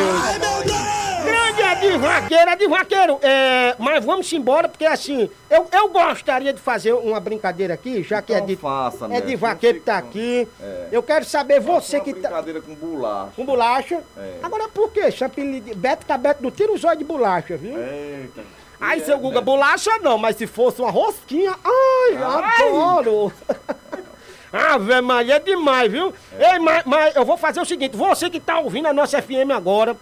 Grande 1.24 1.62
Edi 1.62 1.98
Vaqueiro, 1.98 2.52
Edi 2.52 2.68
Vaqueiro, 2.68 3.20
é, 3.22 3.76
mas 3.80 4.04
vamos 4.04 4.32
embora, 4.34 4.68
porque 4.68 4.86
assim, 4.86 5.30
eu, 5.50 5.68
eu 5.72 5.90
gostaria 5.90 6.54
de 6.54 6.60
fazer 6.60 6.94
uma 6.94 7.20
brincadeira 7.20 7.74
aqui, 7.74 8.04
já 8.04 8.22
que 8.22 8.34
Então 8.34 8.46
Edi, 8.46 8.56
faça, 8.56 9.06
Edi 9.06 9.14
mestre, 9.14 9.36
Vaqueiro 9.36 9.78
não 9.78 9.86
tá 9.86 9.98
aqui. 9.98 10.48
É. 10.62 10.88
Eu 10.92 11.04
quero 11.04 11.26
saber 11.26 11.60
você 11.60 11.98
Uma 11.98 12.04
que 12.04 12.14
tá... 12.14 12.30
brincadeira 12.30 12.62
com 12.62 12.76
bolacha 12.76 13.32
Com 13.36 13.46
bolacha. 13.46 14.04
É. 14.18 14.40
Agora 14.42 14.68
por 14.68 14.92
quê? 14.92 15.02
Esse 15.02 15.24
apelido 15.24 15.70
de 15.70 15.76
Beto 15.76 16.06
tá 16.06 16.18
Beto, 16.18 16.44
não 16.44 16.52
tira 16.52 16.72
o 16.72 16.78
zóio 16.78 16.98
de 16.98 17.04
bolacha, 17.04 17.58
viu? 17.58 17.78
Eita 17.78 18.42
É, 18.92 19.00
seu 19.00 19.18
Guga, 19.18 19.42
bolacha 19.42 19.92
não, 20.00 20.18
mas 20.18 20.36
se 20.36 20.46
fosse 20.46 20.82
uma 20.82 20.92
rosquinha, 20.92 21.56
ai, 21.64 22.18
adoro! 22.18 23.32
Ave 24.52 25.02
Maria, 25.02 25.36
é 25.36 25.40
demais, 25.40 25.92
viu? 25.92 26.14
Ei, 26.38 26.60
mas, 26.60 26.84
mas 26.86 27.16
eu 27.16 27.26
vou 27.26 27.38
fazer 27.38 27.60
o 27.60 27.66
seguinte, 27.66 27.98
você 27.98 28.30
que 28.30 28.40
tá 28.40 28.60
ouvindo 28.60 28.88
a 28.88 28.94
nossa 28.94 29.20
FM 29.20 29.50
agora, 29.56 29.98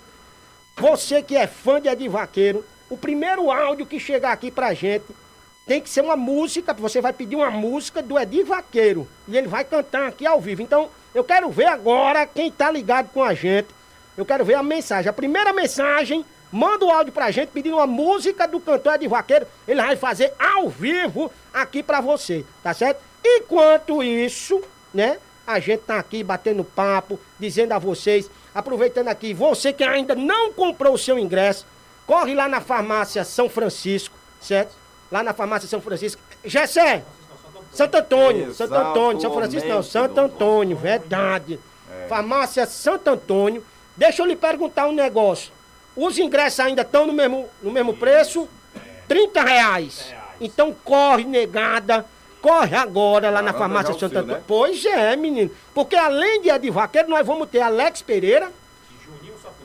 você 0.76 1.22
que 1.22 1.38
é 1.38 1.48
fã 1.48 1.80
de 1.80 1.88
Edi 1.88 2.10
Vaqueiro, 2.10 2.66
o 2.90 2.98
primeiro 2.98 3.50
áudio 3.50 3.86
que 3.86 4.00
chegar 4.00 4.34
aqui 4.34 4.52
pra 4.52 4.74
gente 4.74 5.06
tem 5.66 5.80
que 5.80 5.90
ser 5.90 6.02
uma 6.02 6.18
música, 6.18 6.74
você 6.74 7.00
vai 7.00 7.14
pedir 7.14 7.38
uma 7.38 7.50
música 7.50 8.02
do 8.02 8.20
Edi 8.20 8.44
Vaqueiro, 8.44 9.08
e 9.28 9.38
ele 9.38 9.48
vai 9.48 9.64
cantar 9.64 10.08
aqui 10.08 10.26
ao 10.26 10.42
vivo. 10.42 10.62
Então, 10.62 10.90
eu 11.16 11.24
quero 11.24 11.50
ver 11.50 11.68
agora 11.68 12.26
quem 12.26 12.52
tá 12.52 12.70
ligado 12.70 13.10
com 13.14 13.24
a 13.24 13.34
gente, 13.34 13.70
eu 14.18 14.26
quero 14.26 14.44
ver 14.44 14.56
a 14.56 14.64
mensagem. 14.64 15.10
A 15.10 15.14
primeira 15.14 15.54
mensagem, 15.54 16.26
manda 16.52 16.86
o 16.86 16.92
áudio 16.92 17.14
pra 17.14 17.32
gente 17.32 17.50
pedindo 17.50 17.78
uma 17.78 17.88
música 17.88 18.48
do 18.48 18.60
cantor 18.60 18.96
Edi 18.96 19.08
Vaqueiro. 19.08 19.48
Ele 19.68 19.82
vai 19.82 19.96
fazer 19.96 20.34
ao 20.40 20.70
vivo 20.70 21.32
aqui 21.54 21.82
pra 21.82 22.02
você, 22.02 22.46
tá 22.62 22.74
certo? 22.74 23.02
Enquanto 23.24 24.04
isso, 24.04 24.62
né? 24.94 25.18
A 25.46 25.60
gente 25.60 25.82
tá 25.82 25.98
aqui 25.98 26.24
batendo 26.24 26.64
papo, 26.64 27.20
dizendo 27.40 27.74
a 27.74 27.80
vocês, 27.80 28.30
aproveitando 28.54 29.08
aqui, 29.08 29.34
você 29.34 29.74
que 29.74 29.84
ainda 29.84 30.16
não 30.16 30.54
comprou 30.54 30.94
o 30.94 30.98
seu 30.98 31.18
ingresso, 31.18 31.66
corre 32.06 32.34
lá 32.34 32.48
na 32.48 32.62
farmácia 32.62 33.24
São 33.24 33.50
Francisco, 33.50 34.16
certo? 34.40 34.76
Lá 35.12 35.24
na 35.24 35.34
farmácia 35.34 35.68
São 35.68 35.82
Francisco. 35.82 36.22
Gessé! 36.44 37.04
Santo 37.72 37.96
Antônio, 37.96 38.54
Santo 38.54 38.74
Antônio, 38.76 39.22
São 39.22 39.34
Francisco 39.34 39.70
não, 39.70 39.82
Santo 39.82 40.20
Antônio, 40.20 40.76
verdade. 40.76 41.60
Farmácia 42.10 42.66
Santo 42.66 43.10
Antônio. 43.10 43.64
Deixa 43.96 44.22
eu 44.22 44.26
lhe 44.26 44.36
perguntar 44.36 44.88
um 44.88 44.92
negócio. 44.92 45.54
Os 45.96 46.18
ingressos 46.18 46.60
ainda 46.62 46.82
estão 46.82 47.06
no 47.06 47.14
mesmo, 47.14 47.50
no 47.62 47.72
mesmo 47.72 47.94
preço? 47.96 48.48
30 49.08 49.42
reais. 49.42 50.14
Então 50.40 50.76
corre, 50.84 51.24
negada. 51.24 52.06
Corre 52.42 52.76
agora 52.76 53.30
lá 53.30 53.42
na 53.42 53.54
farmácia 53.54 53.94
seu, 53.94 54.08
Antônio. 54.08 54.36
né? 54.36 54.42
Pois 54.48 54.84
é, 54.84 55.16
menino. 55.16 55.52
Porque 55.76 55.96
além 55.96 56.42
de 56.42 56.50
Ed 56.50 56.70
Vaqueiro, 56.72 57.10
nós 57.10 57.26
vamos 57.28 57.48
ter 57.50 57.62
Alex 57.62 58.02
Pereira 58.02 58.52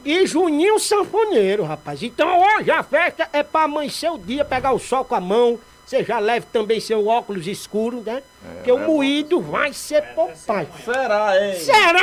e 0.05 0.27
Juninho 0.27 0.79
Sanfoneiro, 0.79 1.65
rapaz. 1.65 2.03
Então 2.03 2.41
hoje 2.41 2.71
a 2.71 2.83
festa 2.83 3.29
é 3.33 3.43
pra 3.43 3.63
amanhecer 3.63 4.11
o 4.11 4.19
dia, 4.19 4.45
pegar 4.45 4.73
o 4.73 4.79
sol 4.79 5.05
com 5.05 5.15
a 5.15 5.21
mão. 5.21 5.59
Você 5.87 6.03
já 6.03 6.19
leve 6.19 6.47
também 6.53 6.81
seu 6.81 7.07
óculos 7.07 7.47
escuro, 7.47 8.03
né? 8.05 8.21
Porque 8.57 8.73
o 8.73 8.79
é 8.83 8.87
moído 8.87 9.41
vai 9.41 9.73
ser 9.73 10.03
papai. 10.17 10.67
Será, 10.85 11.41
hein? 11.47 11.55
Será, 11.61 12.01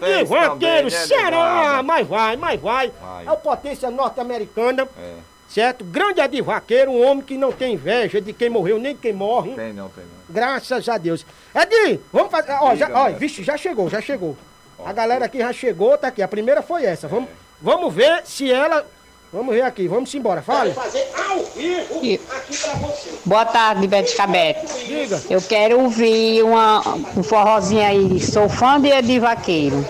é, 0.00 0.24
Vaqueiro? 0.24 0.50
também, 0.50 0.84
né, 0.84 0.90
Será? 0.90 1.82
Mas 1.82 2.06
vai, 2.06 2.36
mas 2.36 2.60
vai. 2.60 2.92
Vai. 3.02 3.26
É 3.26 3.30
o 3.32 3.36
potência 3.36 3.90
norte-americana, 3.90 4.88
É, 4.96 5.14
certo? 5.48 5.84
Grande 5.84 6.20
Ed 6.20 6.40
Vaqueiro, 6.42 6.92
um 6.92 7.04
homem 7.04 7.24
que 7.24 7.36
não 7.36 7.50
tem 7.50 7.74
inveja 7.74 8.20
de 8.20 8.32
quem 8.32 8.48
morreu 8.48 8.78
nem 8.78 8.94
de 8.94 9.00
quem 9.00 9.12
morre. 9.12 9.52
tem 9.54 9.72
não, 9.72 9.88
tem 9.88 10.04
não. 10.04 10.12
Graças 10.32 10.88
a 10.88 10.96
Deus. 10.96 11.26
Edi, 11.52 11.98
vamos 12.12 12.30
fazer. 12.30 12.52
Ó, 12.60 12.74
já, 12.76 12.88
ó, 12.94 13.10
vixe, 13.10 13.42
já 13.42 13.56
chegou, 13.56 13.90
já 13.90 14.00
chegou. 14.00 14.36
A 14.86 14.92
galera 14.92 15.24
aqui 15.24 15.38
já 15.38 15.52
chegou, 15.52 15.98
tá 15.98 16.06
aqui. 16.08 16.22
A 16.22 16.28
primeira 16.28 16.62
foi 16.62 16.84
essa. 16.84 17.08
Vamos, 17.08 17.28
É. 17.28 17.32
vamos 17.60 17.92
ver 17.92 18.22
se 18.24 18.50
ela. 18.50 18.86
Vamos 19.32 19.54
ver 19.54 19.62
aqui, 19.62 19.88
vamos 19.88 20.14
embora. 20.14 20.42
Fale. 20.42 20.74
E- 22.02 22.20
Boa 23.24 23.46
tarde, 23.46 23.86
Bete 23.86 24.14
Cabete. 24.14 24.66
Diga. 24.86 25.22
Eu 25.30 25.40
quero 25.40 25.80
ouvir 25.80 26.42
uma, 26.42 26.80
um 27.16 27.22
forrozinho 27.22 27.82
aí. 27.86 28.20
Sou 28.20 28.48
fã 28.48 28.78
de 28.80 28.88
Edi 28.88 29.18
Vaqueiro. 29.18 29.86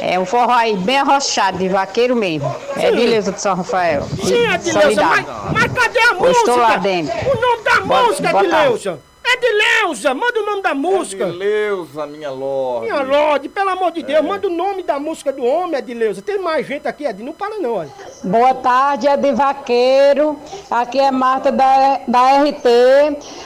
É 0.00 0.18
um 0.18 0.24
forró 0.24 0.52
aí 0.52 0.76
bem 0.76 0.96
arrochado, 0.98 1.58
de 1.58 1.68
vaqueiro 1.68 2.14
mesmo. 2.14 2.54
É 2.76 2.90
de 2.92 3.04
Leusa 3.06 3.32
de 3.32 3.40
São 3.42 3.54
Rafael. 3.56 4.02
Sim, 4.24 4.44
Edileuza, 4.54 5.02
mas, 5.02 5.26
mas 5.52 5.72
cadê 5.72 5.98
a 5.98 6.02
Eu 6.12 6.14
música? 6.20 6.38
estou 6.38 6.56
lá 6.56 6.76
dentro. 6.76 7.12
O 7.30 7.40
nome 7.40 7.62
da 7.64 7.80
Bota- 7.80 8.02
música, 8.06 8.28
bota- 8.30 8.44
Edileuza. 8.46 9.00
Edileuza, 9.30 10.14
manda 10.14 10.40
o 10.40 10.46
nome 10.46 10.62
da 10.62 10.74
música. 10.74 11.28
Edileuza, 11.28 12.06
minha 12.06 12.30
lorde. 12.30 12.86
Minha 12.86 13.02
Lorde, 13.02 13.48
pelo 13.48 13.70
amor 13.70 13.92
de 13.92 14.02
Deus, 14.02 14.24
manda 14.24 14.46
o 14.46 14.50
nome 14.50 14.82
da 14.82 14.98
música 14.98 15.30
do 15.30 15.44
homem, 15.44 15.78
Edileuza. 15.78 16.22
Tem 16.22 16.38
mais 16.38 16.66
gente 16.66 16.88
aqui, 16.88 17.04
Ed. 17.04 17.22
Não 17.22 17.34
para 17.34 17.58
não, 17.58 17.74
olha. 17.74 17.90
Boa 18.24 18.54
tarde, 18.54 19.06
é 19.06 19.16
de 19.16 19.32
Vaqueiro. 19.32 20.38
Aqui 20.70 20.98
é 20.98 21.10
Marta 21.10 21.52
da, 21.52 22.00
da 22.08 22.42
RT. 22.42 22.66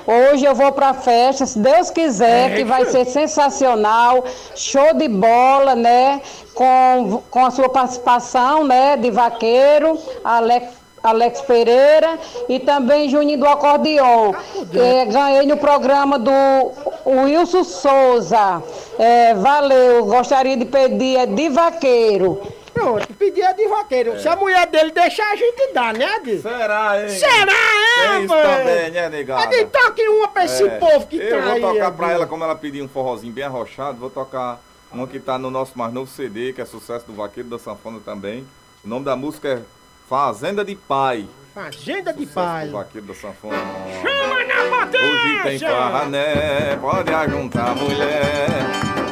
Hoje 0.06 0.44
eu 0.44 0.54
vou 0.54 0.70
pra 0.70 0.94
festa, 0.94 1.46
se 1.46 1.58
Deus 1.58 1.90
quiser, 1.90 2.54
que 2.54 2.64
vai 2.64 2.84
ser 2.86 3.04
sensacional. 3.04 4.24
Show 4.54 4.94
de 4.94 5.08
bola, 5.08 5.74
né? 5.74 6.22
Com, 6.54 7.22
com 7.28 7.44
a 7.44 7.50
sua 7.50 7.68
participação, 7.68 8.62
né? 8.64 8.96
De 8.96 9.10
Vaqueiro, 9.10 9.98
Alex. 10.22 10.81
Alex 11.02 11.40
Pereira 11.42 12.18
e 12.48 12.60
também 12.60 13.08
Juninho 13.08 13.38
do 13.38 13.46
Acordeon. 13.46 14.32
É, 14.74 15.04
ganhei 15.06 15.46
no 15.46 15.56
programa 15.56 16.18
do 16.18 16.30
Wilson 17.06 17.64
Souza. 17.64 18.62
É, 18.98 19.34
valeu, 19.34 20.04
gostaria 20.06 20.56
de 20.56 20.64
pedir 20.64 21.16
é 21.16 21.26
de 21.26 21.48
vaqueiro. 21.48 22.40
Pronto, 22.72 23.06
pedir 23.14 23.42
é 23.42 23.52
de 23.52 23.66
vaqueiro. 23.68 24.18
Se 24.18 24.26
a 24.28 24.34
mulher 24.34 24.66
dele 24.66 24.92
deixar, 24.92 25.30
a 25.30 25.36
gente 25.36 25.72
dá, 25.74 25.92
né, 25.92 26.16
Ed? 26.16 26.40
Será, 26.40 27.02
hein? 27.02 27.08
Será, 27.10 27.52
é, 27.52 28.08
Tem 28.08 28.24
isso 28.24 28.28
mano? 28.34 28.42
também, 28.58 28.90
né? 28.90 29.06
Ed, 29.20 29.66
toque 29.70 30.08
uma 30.08 30.28
pra 30.28 30.44
esse 30.46 30.64
É. 30.64 30.78
povo 30.78 31.06
que 31.06 31.16
Eu 31.16 31.30
tá 31.38 31.44
vou 31.44 31.52
aí. 31.52 31.60
tocar 31.60 31.88
Ed. 31.88 31.96
pra 31.96 32.12
ela, 32.12 32.26
como 32.26 32.44
ela 32.44 32.54
pediu 32.54 32.84
um 32.84 32.88
forrozinho 32.88 33.32
bem 33.32 33.44
arrochado, 33.44 33.98
vou 33.98 34.08
tocar 34.08 34.58
uma 34.90 35.06
que 35.06 35.20
tá 35.20 35.38
no 35.38 35.50
nosso 35.50 35.72
mais 35.76 35.92
novo 35.92 36.10
CD, 36.10 36.52
que 36.54 36.60
é 36.62 36.64
sucesso 36.64 37.04
do 37.06 37.12
Vaqueiro 37.12 37.48
da 37.50 37.58
Sanfona 37.58 38.00
também. 38.04 38.46
O 38.84 38.88
nome 38.88 39.04
da 39.04 39.14
música 39.16 39.48
é 39.48 39.58
Fazenda 40.12 40.62
de 40.62 40.74
Pai. 40.74 41.26
Fazenda 41.54 42.12
de 42.12 42.26
pai. 42.26 42.68
vaqueiro 42.68 43.06
da 43.06 43.14
sanfona. 43.14 43.56
Chama 44.02 44.44
na 44.44 44.98
Hoje 44.98 45.22
tem 45.22 45.36
potência! 45.38 45.70
farra, 45.70 46.04
né? 46.04 46.76
Pode 46.78 47.14
ajuntar 47.14 47.74
mulher. 47.74 48.46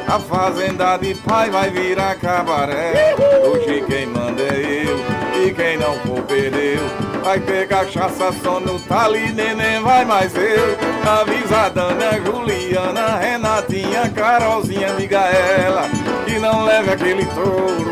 A 0.07 0.19
fazenda 0.19 0.97
de 0.97 1.15
pai 1.15 1.49
vai 1.49 1.71
virar 1.71 2.13
cabaré. 2.19 3.15
Hoje 3.43 3.83
quem 3.87 4.05
manda 4.05 4.43
é 4.43 4.85
eu. 4.85 5.43
E 5.43 5.51
quem 5.55 5.77
não 5.77 5.95
for 6.01 6.21
perdeu. 6.21 6.81
Vai 7.23 7.39
ter 7.39 7.67
cachaça 7.67 8.31
só 8.43 8.59
no 8.59 8.79
tali, 8.81 9.31
neném 9.33 9.81
vai 9.81 10.05
mais 10.05 10.35
eu. 10.35 10.77
Avisa 11.19 11.61
a 11.61 11.69
Dana, 11.69 12.21
Juliana, 12.23 13.17
Renatinha, 13.17 14.07
Carolzinha, 14.09 14.93
Migaela. 14.93 15.89
Que 16.27 16.37
não 16.37 16.63
leve 16.63 16.91
aquele 16.91 17.25
touro. 17.25 17.89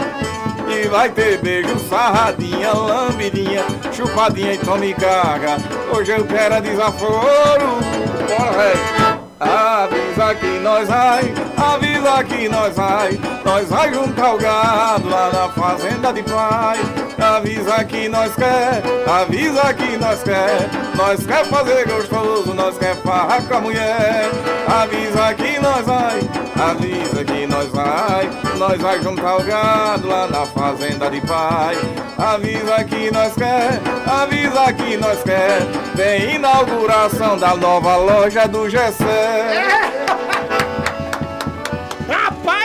Vai 0.87 1.09
ter 1.09 1.37
beijo, 1.39 1.77
sarradinha, 1.87 2.71
lambidinha, 2.73 3.63
chupadinha 3.91 4.53
e 4.53 4.57
tome 4.57 4.93
carga. 4.93 5.57
Hoje 5.93 6.11
eu 6.11 6.25
quero 6.25 6.61
desaforo. 6.61 7.79
Bora, 8.27 8.51
véi. 8.51 9.19
Avisa 9.39 10.35
que 10.35 10.59
nós 10.59 10.87
vai, 10.87 11.33
avisa 11.59 12.23
que 12.23 12.47
nós 12.47 12.75
vai, 12.75 13.19
nós 13.43 13.69
vai 13.69 13.93
juntar 13.93 14.33
o 14.33 14.37
gado 14.37 15.09
lá 15.09 15.29
na 15.31 15.49
fazenda 15.49 16.13
de 16.13 16.23
pai. 16.23 16.79
Avisa 17.19 17.83
que 17.83 18.07
nós 18.07 18.33
quer, 18.33 18.81
avisa 19.05 19.73
que 19.73 19.97
nós 19.97 20.23
quer, 20.23 20.69
nós 20.95 21.25
quer 21.25 21.45
fazer 21.45 21.85
gostoso, 21.85 22.53
nós 22.53 22.77
quer 22.77 22.95
farra 22.97 23.41
com 23.41 23.55
a 23.55 23.61
mulher. 23.61 24.29
Avisa 24.67 25.33
que 25.33 25.59
nós 25.59 25.85
vai, 25.85 26.19
avisa 26.55 27.25
que 27.25 27.45
nós 27.45 27.69
vai, 27.69 28.29
nós 28.57 28.81
vai 28.81 29.01
juntar 29.01 29.35
o 29.35 29.43
gado 29.43 30.07
lá 30.07 30.27
na 30.27 30.45
fazenda 30.45 31.09
de 31.09 31.19
pai. 31.21 31.75
Avisa 32.17 32.83
que 32.85 33.11
nós 33.11 33.33
quer, 33.33 33.81
avisa 34.07 34.73
que 34.73 34.97
nós 34.97 35.21
quer, 35.23 35.59
tem 35.95 36.35
inauguração 36.35 37.37
da 37.37 37.55
nova 37.55 37.97
loja 37.97 38.47
do 38.47 38.69
Gessé. 38.69 40.29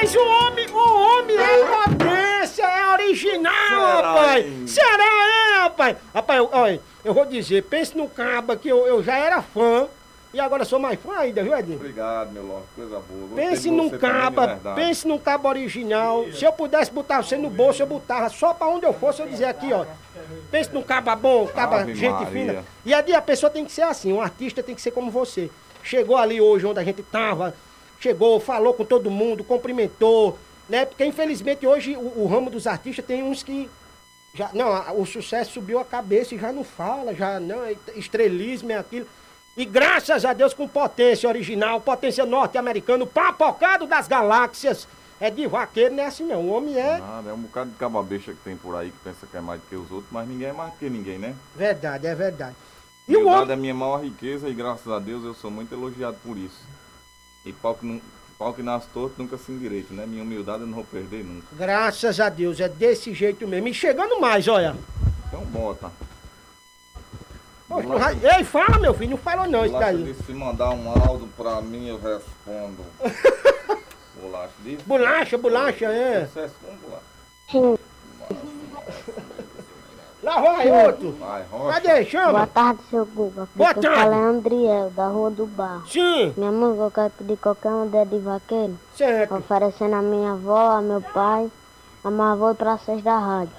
Rapaz, 0.05 0.17
o 0.17 0.29
homem, 0.29 0.67
o 0.71 1.01
homem 1.01 1.37
é 1.39 1.89
potência, 1.89 2.63
é 2.63 2.93
original, 2.93 3.53
Será, 3.69 4.13
rapaz. 4.13 4.45
hein? 4.47 4.67
Será, 4.67 5.05
é, 5.05 5.59
rapaz? 5.63 5.97
Rapaz, 6.15 6.49
olha, 6.53 6.81
eu 7.03 7.15
vou 7.15 7.25
dizer, 7.25 7.63
pense 7.65 7.97
no 7.97 8.07
caba 8.07 8.55
que 8.55 8.69
eu, 8.69 8.87
eu 8.87 9.03
já 9.03 9.17
era 9.17 9.41
fã 9.41 9.87
e 10.35 10.39
agora 10.39 10.67
sou 10.67 10.79
mais 10.79 11.01
fã 11.01 11.17
ainda, 11.17 11.43
viu, 11.43 11.57
Edinho? 11.57 11.77
Obrigado, 11.77 12.33
meu 12.33 12.43
Lorde, 12.43 12.67
coisa 12.77 13.01
boa. 13.01 13.29
Gostei 13.29 13.49
Pense 13.49 13.71
num 13.71 13.89
caba, 13.89 14.61
pense 14.75 15.09
num 15.09 15.19
caba 15.19 15.49
original. 15.49 16.27
Se 16.33 16.45
eu 16.45 16.53
pudesse 16.53 16.91
botar 16.91 17.23
você 17.23 17.39
no 17.39 17.49
bolso, 17.49 17.81
eu 17.83 17.87
botava. 17.87 18.29
Só 18.29 18.53
pra 18.53 18.67
onde 18.67 18.85
eu 18.85 18.93
fosse, 18.93 19.23
eu 19.23 19.27
dizia 19.27 19.49
aqui, 19.49 19.73
ó. 19.73 19.87
Pense 20.51 20.71
num 20.75 20.83
caba 20.83 21.17
bom, 21.17 21.47
caba 21.47 21.81
Ave 21.81 21.95
gente 21.95 22.11
Maria. 22.13 22.27
fina. 22.27 22.65
E 22.85 22.93
aí 22.93 23.15
a 23.15 23.23
pessoa 23.23 23.49
tem 23.49 23.65
que 23.65 23.73
ser 23.73 23.83
assim, 23.83 24.13
um 24.13 24.21
artista 24.21 24.63
tem 24.63 24.75
que 24.75 24.83
ser 24.83 24.91
como 24.91 25.11
você. 25.11 25.51
Chegou 25.83 26.17
ali 26.19 26.41
hoje 26.43 26.67
onde 26.67 26.81
a 26.81 26.85
gente 26.85 27.03
tava, 27.05 27.55
chegou, 28.05 28.39
falou 28.39 28.75
com 28.75 28.85
todo 28.85 29.11
mundo, 29.11 29.43
cumprimentou, 29.43 30.39
né? 30.69 30.85
Porque 30.85 31.05
infelizmente 31.05 31.67
hoje 31.67 31.97
o, 31.97 32.23
o 32.23 32.27
ramo 32.27 32.51
dos 32.51 32.67
artistas 32.67 33.05
tem 33.05 33.23
uns 33.23 33.43
que 33.43 33.69
já, 34.35 34.51
não, 34.53 35.01
o 35.01 35.07
sucesso 35.07 35.53
subiu 35.53 35.79
a 35.79 35.85
cabeça 35.85 36.35
e 36.35 36.39
já 36.39 36.53
não 36.53 36.65
fala, 36.65 37.15
já 37.15 37.41
não, 37.41 37.65
é 37.65 37.77
estrelismo 37.95 38.73
é 38.73 38.79
aquilo. 38.79 39.07
E 39.57 39.65
graças 39.65 40.25
a 40.25 40.33
Deus 40.33 40.53
com 40.53 40.67
potência 40.67 41.29
original, 41.29 41.81
potência 41.81 42.27
norte-americana, 42.27 43.07
papocado 43.07 43.87
das 43.87 44.09
galáxias. 44.09 44.87
É 45.21 45.31
de 45.31 45.47
vaqueiro, 45.47 45.95
não 45.95 46.03
é 46.03 46.07
assim 46.07 46.25
não. 46.25 46.41
O 46.41 46.51
homem 46.51 46.77
é 46.77 46.99
Nada, 46.99 47.31
é 47.31 47.33
um 47.33 47.39
bocado 47.39 47.71
de 47.71 47.77
cababecha 47.77 48.33
que 48.33 48.41
tem 48.41 48.57
por 48.57 48.75
aí 48.75 48.91
que 48.91 48.99
pensa 49.05 49.27
que 49.31 49.37
é 49.37 49.41
mais 49.41 49.61
do 49.61 49.67
que 49.69 49.77
os 49.77 49.91
outros, 49.91 50.11
mas 50.11 50.29
ninguém 50.29 50.49
é 50.49 50.53
mais 50.53 50.73
do 50.73 50.79
que 50.79 50.91
ninguém, 50.91 51.19
né? 51.19 51.37
verdade, 51.55 52.07
é 52.09 52.15
verdade. 52.15 52.57
E 53.07 53.17
o 53.17 53.29
homem. 53.29 53.49
é 53.49 53.53
a 53.53 53.57
minha 53.57 53.73
maior 53.73 54.03
riqueza 54.03 54.49
e 54.49 54.55
graças 54.55 54.89
a 54.89 54.99
Deus 54.99 55.25
eu 55.25 55.33
sou 55.33 55.53
muito 55.53 55.73
elogiado 55.73 56.17
por 56.25 56.37
isso. 56.37 56.74
E 57.45 57.53
pau 57.53 57.75
que, 57.75 57.85
não, 57.85 58.01
pau 58.39 58.53
que 58.55 58.63
nasce 58.63 58.87
torto 58.93 59.15
nunca 59.19 59.37
se 59.37 59.53
endireita, 59.53 59.93
né? 59.93 60.07
Minha 60.07 60.23
humildade 60.23 60.63
eu 60.63 60.67
não 60.67 60.75
vou 60.75 60.85
perder 60.85 61.25
nunca. 61.25 61.47
Graças 61.53 62.19
a 62.21 62.29
Deus, 62.29 62.59
é 62.61 62.69
desse 62.69 63.13
jeito 63.13 63.47
mesmo. 63.47 63.69
E 63.69 63.75
chegando 63.75 64.21
mais, 64.21 64.49
olha. 64.49 64.77
Então 65.29 65.45
bota. 65.47 65.91
Poxa, 67.69 67.89
não 67.89 68.37
Ei, 68.39 68.45
fala, 68.45 68.79
meu 68.79 68.95
filho, 68.95 69.11
não 69.13 69.17
fala 69.19 69.47
não, 69.47 69.65
isso 69.65 69.79
daí. 69.79 70.15
se 70.27 70.33
mandar 70.33 70.71
um 70.71 70.91
áudio 70.91 71.29
pra 71.37 71.61
mim 71.61 71.89
eu 71.89 71.97
respondo. 71.99 72.85
Bolacha 74.21 74.53
disse? 74.63 74.83
Bolacha, 74.85 75.37
bolacha, 75.37 75.85
é. 75.87 76.27
Você 76.27 76.41
responde, 76.43 76.77
bolacha? 76.79 77.79
Lá 80.25 80.41
vai 80.41 80.87
outro. 80.87 81.15
Vai, 81.21 81.43
rocha. 81.53 81.81
Cadê? 81.81 81.89
Boa 82.01 82.05
Chama. 82.07 82.47
tarde, 82.47 82.81
seu 82.89 83.05
Guga. 83.05 83.47
Boa 83.55 83.75
tarde. 83.75 83.89
fala 84.01 84.17
é 84.17 84.19
Andriel, 84.21 84.91
da 84.97 85.07
Rua 85.09 85.31
do 85.31 85.45
Bar. 85.47 85.83
Sim, 85.87 86.33
Minha 86.37 86.51
música 86.51 86.83
eu 86.85 86.91
quero 86.91 87.11
pedir 87.19 87.37
qualquer 87.37 87.69
um 87.71 87.87
de 87.87 88.19
vaqueiro, 88.21 88.79
certo. 88.97 89.35
oferecendo 89.35 89.95
a 89.97 90.03
minha 90.03 90.33
avó, 90.33 90.71
a 90.79 90.81
meu 90.81 91.03
pai, 91.03 91.51
a 92.03 92.11
minha 92.11 92.33
avó 92.33 92.53
e 92.53 92.55
pra 92.55 92.79
vocês 92.79 93.03
da 93.03 93.19
rádio. 93.19 93.53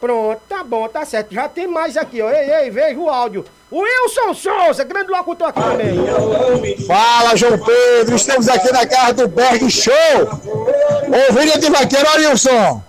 Pronto, 0.00 0.40
tá 0.48 0.62
bom, 0.62 0.88
tá 0.88 1.04
certo. 1.04 1.32
Já 1.34 1.48
tem 1.48 1.66
mais 1.66 1.96
aqui, 1.96 2.22
ó. 2.22 2.30
Ei, 2.30 2.50
ei, 2.50 2.70
veja 2.70 2.98
o 2.98 3.08
áudio. 3.08 3.44
Wilson 3.70 4.32
Souza, 4.32 4.84
grande 4.84 5.10
locutor 5.10 5.48
aqui 5.48 5.60
também. 5.60 6.86
Fala, 6.86 7.36
João 7.36 7.58
Pedro. 7.58 8.14
Estamos 8.16 8.48
aqui 8.48 8.72
na 8.72 8.86
casa 8.86 9.14
do 9.14 9.28
Berg 9.28 9.68
Show. 9.70 9.92
Ovelha 11.30 11.58
de 11.58 11.68
vaqueiro, 11.70 12.08
olha, 12.14 12.30
Wilson. 12.30 12.82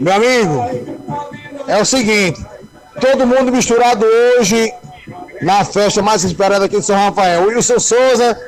Meu 0.00 0.12
amigo, 0.12 0.60
é 1.66 1.80
o 1.80 1.84
seguinte. 1.84 2.44
Todo 3.00 3.26
mundo 3.26 3.52
misturado 3.52 4.04
hoje 4.04 4.72
na 5.42 5.64
festa 5.64 6.02
mais 6.02 6.24
esperada 6.24 6.64
aqui 6.64 6.78
de 6.78 6.84
São 6.84 6.96
Rafael. 6.96 7.46
Wilson 7.46 7.78
Souza, 7.78 8.38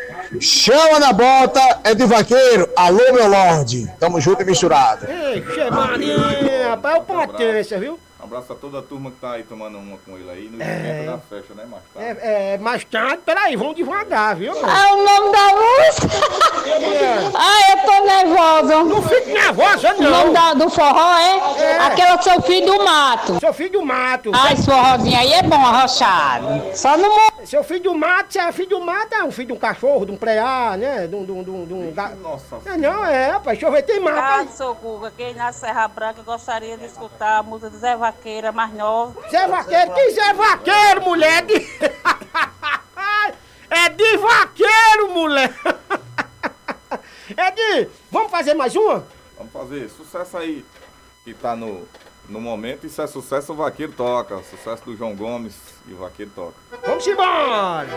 chama 0.41 0.99
na 0.99 1.13
bota, 1.13 1.61
é 1.85 1.95
de 1.95 2.05
vaqueiro. 2.05 2.69
Alô, 2.77 3.13
meu 3.13 3.29
Lorde. 3.29 3.91
Tamo 3.99 4.21
junto 4.21 4.43
e 4.43 4.45
misturado. 4.45 5.07
Ei, 5.09 5.43
Maria, 5.71 6.69
rapaz, 6.71 6.97
é 6.97 6.99
o 6.99 7.03
potência, 7.03 7.79
viu? 7.79 7.99
Um 8.27 8.29
abraço 8.29 8.53
a 8.53 8.57
toda 8.57 8.81
a 8.81 8.83
turma 8.83 9.13
que 9.13 9.19
tá 9.19 9.33
aí 9.35 9.45
tomando 9.45 9.79
uma 9.79 9.97
com 9.99 10.19
ele 10.19 10.29
aí 10.29 10.49
no 10.49 10.61
evento 10.61 11.07
da 11.13 11.19
festa, 11.19 11.55
né, 11.55 11.65
mais 11.65 11.83
tarde. 11.95 12.21
É, 12.21 12.55
é, 12.55 12.59
mais 12.59 12.85
tarde, 12.85 13.19
peraí, 13.25 13.55
vamos 13.55 13.77
devagar, 13.77 14.35
viu? 14.35 14.53
mano? 14.53 14.67
Ah, 14.69 14.95
o 14.95 15.05
nome 15.05 15.33
da 15.33 15.47
música? 15.55 17.33
ah, 17.37 17.71
eu 17.71 17.87
tô 17.87 18.05
nervosa. 18.05 18.83
Não 18.85 19.03
fique 19.03 19.33
nervosa, 19.33 19.95
O 19.95 20.03
nome 20.03 20.25
não. 20.25 20.33
da, 20.33 20.55
do 20.55 20.69
forró 20.69 21.17
é? 21.17 21.63
É. 21.63 21.79
Aquela 21.79 22.21
seu 22.21 22.43
filho 22.43 22.67
do 22.67 22.85
mato. 22.85 23.39
Seu 23.39 23.55
filho 23.55 23.71
do 23.73 23.83
mato. 23.85 24.33
Ah, 24.35 24.53
esse 24.53 24.65
forrozinho 24.67 25.19
aí 25.19 25.33
é 25.33 25.43
bom, 25.45 25.65
arrochado. 25.65 26.47
Só 26.75 26.97
no 26.97 27.09
Seu 27.45 27.63
filho 27.63 27.85
do 27.85 27.95
mato, 27.95 28.33
se 28.33 28.41
é 28.41 28.51
filho 28.51 28.71
do 28.71 28.81
mato, 28.81 29.15
é 29.15 29.23
um 29.23 29.31
filho 29.31 29.47
de 29.49 29.53
um 29.53 29.57
cachorro, 29.57 30.05
de 30.05 30.11
um 30.11 30.17
preá, 30.17 30.77
né? 30.77 31.07
De 31.07 31.15
um. 31.15 31.25
De 31.25 31.31
um, 31.33 31.43
de 31.45 31.51
um, 31.51 31.65
de 31.65 31.75
um 31.75 31.93
ga- 31.93 32.13
Nossa 32.21 32.57
É, 32.67 32.77
não, 32.77 33.05
é, 33.05 33.31
rapaz, 33.31 33.57
deixa 33.59 33.67
eu 33.67 33.73
ver, 33.73 33.83
tem 33.83 34.01
mato. 34.01 34.19
Ah, 34.19 34.37
aí. 34.39 34.49
sou 34.49 34.75
Guga, 34.75 35.13
quem 35.17 35.33
na 35.35 35.53
Serra 35.53 35.87
Branca 35.87 36.23
gostaria 36.23 36.77
de 36.77 36.87
escutar 36.87 37.39
a 37.39 37.43
música 37.43 37.71
do 37.71 37.79
Zé 37.79 37.95
Vaqueira 38.17 38.51
mais 38.51 38.73
nova. 38.73 39.29
Zé 39.29 39.47
Vaqueiro, 39.47 39.95
que 39.95 40.11
Zé 40.13 40.33
Vaqueiro, 40.33 41.03
mulher? 41.03 41.43
De... 41.43 41.55
é 43.71 43.89
de 43.91 44.17
vaqueiro, 44.17 45.11
mulher. 45.11 45.55
É 47.37 47.51
de. 47.51 47.91
Vamos 48.09 48.31
fazer 48.31 48.55
mais 48.55 48.77
uma? 48.77 49.05
Vamos 49.37 49.53
fazer 49.53 49.91
sucesso 49.91 50.39
aí 50.39 50.65
que 51.25 51.35
tá 51.35 51.57
no, 51.57 51.87
no 52.29 52.41
momento. 52.41 52.87
Isso 52.87 53.03
é 53.03 53.07
sucesso, 53.09 53.53
o 53.53 53.57
vaqueiro 53.57 53.93
toca. 53.93 54.41
Sucesso 54.45 54.85
do 54.85 54.97
João 54.97 55.17
Gomes 55.17 55.57
e 55.89 55.93
o 55.93 55.97
vaqueiro 55.97 56.31
toca. 56.33 56.55
Vamos 56.87 57.05
embora! 57.05 57.89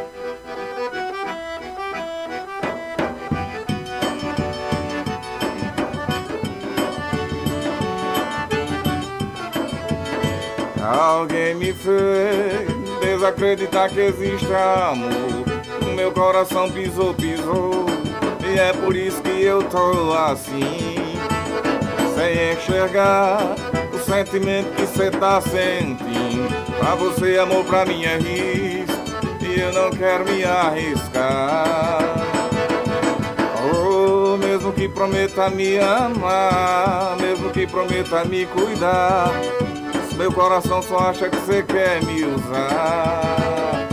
Alguém 10.90 11.54
me 11.54 11.72
fez 11.72 12.68
desacreditar 13.00 13.92
que 13.92 14.00
existe 14.00 14.48
amor. 14.52 15.46
O 15.84 15.96
meu 15.96 16.12
coração 16.12 16.68
pisou, 16.72 17.14
pisou. 17.14 17.86
E 18.44 18.58
é 18.58 18.74
por 18.74 18.96
isso 18.96 19.22
que 19.22 19.44
eu 19.44 19.62
tô 19.62 20.14
assim. 20.14 20.96
Sem 22.16 22.54
enxergar 22.54 23.54
o 23.94 24.00
sentimento 24.00 24.74
que 24.76 24.88
cê 24.88 25.12
tá 25.12 25.40
sentindo. 25.42 26.50
Pra 26.80 26.96
você, 26.96 27.38
amor, 27.38 27.64
pra 27.66 27.86
mim 27.86 28.04
é 28.06 28.18
risco. 28.18 29.00
E 29.46 29.60
eu 29.60 29.72
não 29.72 29.92
quero 29.92 30.26
me 30.26 30.44
arriscar. 30.44 32.00
Oh, 33.72 34.38
mesmo 34.38 34.74
que 34.74 34.90
prometa 34.90 35.52
me 35.52 35.78
amar, 35.78 37.16
mesmo 37.22 37.52
que 37.52 37.68
prometa 37.68 38.26
me 38.26 38.48
cuidar. 38.48 39.32
Meu 40.20 40.34
coração 40.34 40.82
só 40.82 40.98
acha 40.98 41.30
que 41.30 41.38
você 41.38 41.64
quer 41.64 42.04
me 42.04 42.26
usar. 42.26 43.88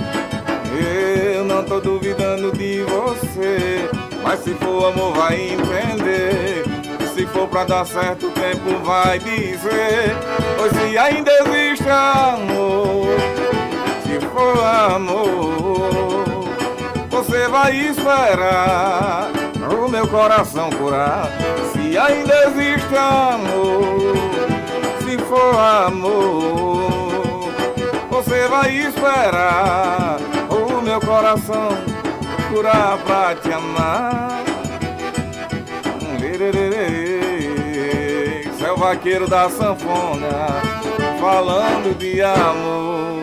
Eu 1.33 1.45
não 1.45 1.63
tô 1.63 1.79
duvidando 1.79 2.51
de 2.51 2.83
você, 2.83 3.89
mas 4.25 4.41
se 4.41 4.53
for 4.55 4.89
amor 4.89 5.15
vai 5.15 5.37
entender. 5.41 6.65
E 7.01 7.07
se 7.15 7.27
for 7.27 7.47
pra 7.47 7.63
dar 7.63 7.87
certo, 7.87 8.27
o 8.27 8.31
tempo 8.33 8.77
vai 8.85 9.21
dizer. 9.21 10.17
Pois 10.57 10.73
se 10.73 10.99
ainda 10.99 11.31
existe 11.31 11.89
amor, 11.89 13.07
se 14.03 14.19
for 14.27 14.65
amor, 14.65 16.25
você 17.09 17.47
vai 17.47 17.73
esperar 17.73 19.31
o 19.81 19.89
meu 19.89 20.09
coração 20.09 20.71
curar. 20.71 21.31
Se 21.73 21.97
ainda 21.97 22.35
existe 22.49 22.97
amor, 22.97 24.06
for 25.29 25.59
amor, 25.59 27.51
você 28.11 28.47
vai 28.49 28.71
esperar 28.77 30.19
o 30.49 30.81
meu 30.81 31.01
coração 31.01 31.71
curar 32.49 32.99
pra 33.05 33.35
te 33.35 33.53
amar. 33.53 34.45
Lererê, 36.21 37.21
Céu 38.59 38.77
vaqueiro 38.77 39.29
da 39.29 39.51
sanfona, 39.51 40.63
falando 41.21 41.97
de 41.99 42.23
amor. 42.23 43.17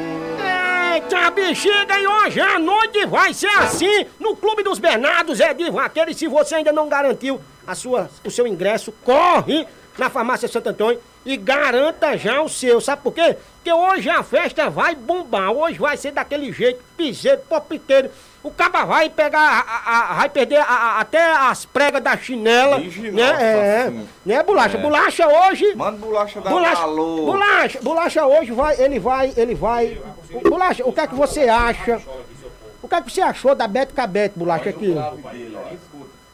Eita, 0.94 1.32
bexiga, 1.32 2.00
e 2.00 2.06
hoje 2.06 2.40
à 2.40 2.60
noite 2.60 3.06
vai 3.08 3.34
ser 3.34 3.48
assim 3.48 4.06
no 4.20 4.36
Clube 4.36 4.62
dos 4.62 4.78
Bernardos, 4.78 5.40
é 5.40 5.54
de 5.54 5.72
vaqueiro. 5.72 6.12
E 6.12 6.14
se 6.14 6.28
você 6.28 6.56
ainda 6.56 6.72
não 6.72 6.88
garantiu 6.88 7.42
a 7.66 7.74
sua, 7.74 8.10
o 8.24 8.30
seu 8.30 8.46
ingresso, 8.46 8.94
corre 9.04 9.66
na 9.98 10.10
Farmácia 10.10 10.48
Santo 10.48 10.70
Antônio 10.70 11.00
e 11.26 11.38
garanta 11.38 12.18
já 12.18 12.42
o 12.42 12.50
seu. 12.50 12.82
Sabe 12.82 13.02
por 13.02 13.14
quê? 13.14 13.38
Porque 13.58 13.72
hoje 13.72 14.10
a 14.10 14.22
festa 14.24 14.70
vai 14.70 14.94
bombar. 14.96 15.52
Hoje 15.52 15.80
vai 15.80 15.96
ser 15.98 16.12
daquele 16.12 16.52
jeito, 16.52 16.82
piseiro, 16.98 17.42
popiteiro. 17.48 18.10
O 18.44 18.52
caba 18.52 18.84
vai 18.84 19.10
pegar, 19.10 19.40
a- 19.66 20.12
a- 20.12 20.14
vai 20.16 20.28
perder 20.30 20.58
a- 20.58 20.64
a- 20.66 21.00
até 21.00 21.32
as 21.34 21.64
pregas 21.64 22.04
da 22.04 22.18
chinela. 22.18 22.78
Ixi, 22.82 23.10
né? 23.12 23.32
nossa, 23.32 23.42
é, 23.42 23.82
assim. 23.84 24.08
né, 24.26 24.44
bolacha? 24.44 24.78
É. 24.78 24.82
Bolacha 24.82 25.28
hoje. 25.28 25.76
Manda 25.76 25.98
bolacha 25.98 26.42
da 26.42 26.50
Bolacha, 26.50 26.82
valor. 26.82 27.26
bolacha, 27.26 27.80
bolacha 27.82 28.26
hoje 28.26 28.52
vai, 28.52 28.76
ele 28.82 29.00
vai, 29.00 29.34
ele 29.38 29.56
vai. 29.56 29.98
Bolacha, 30.50 30.84
o 30.86 30.92
que 30.92 31.00
é 31.00 31.08
que 31.08 31.16
você 31.16 31.48
acha? 31.48 32.02
O 32.82 32.88
que 32.90 32.96
é 32.96 33.02
que 33.02 33.10
você 33.14 33.22
achou 33.22 33.56
da 33.56 33.66
Beto 33.66 33.94
Cabete, 33.94 34.38
bolacha 34.38 34.70
aqui? 34.72 34.94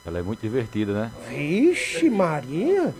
Ela 0.05 0.17
é 0.17 0.21
muito 0.23 0.39
divertida, 0.41 0.91
né? 0.93 1.11
Vixe, 1.27 2.09
Maria. 2.09 2.91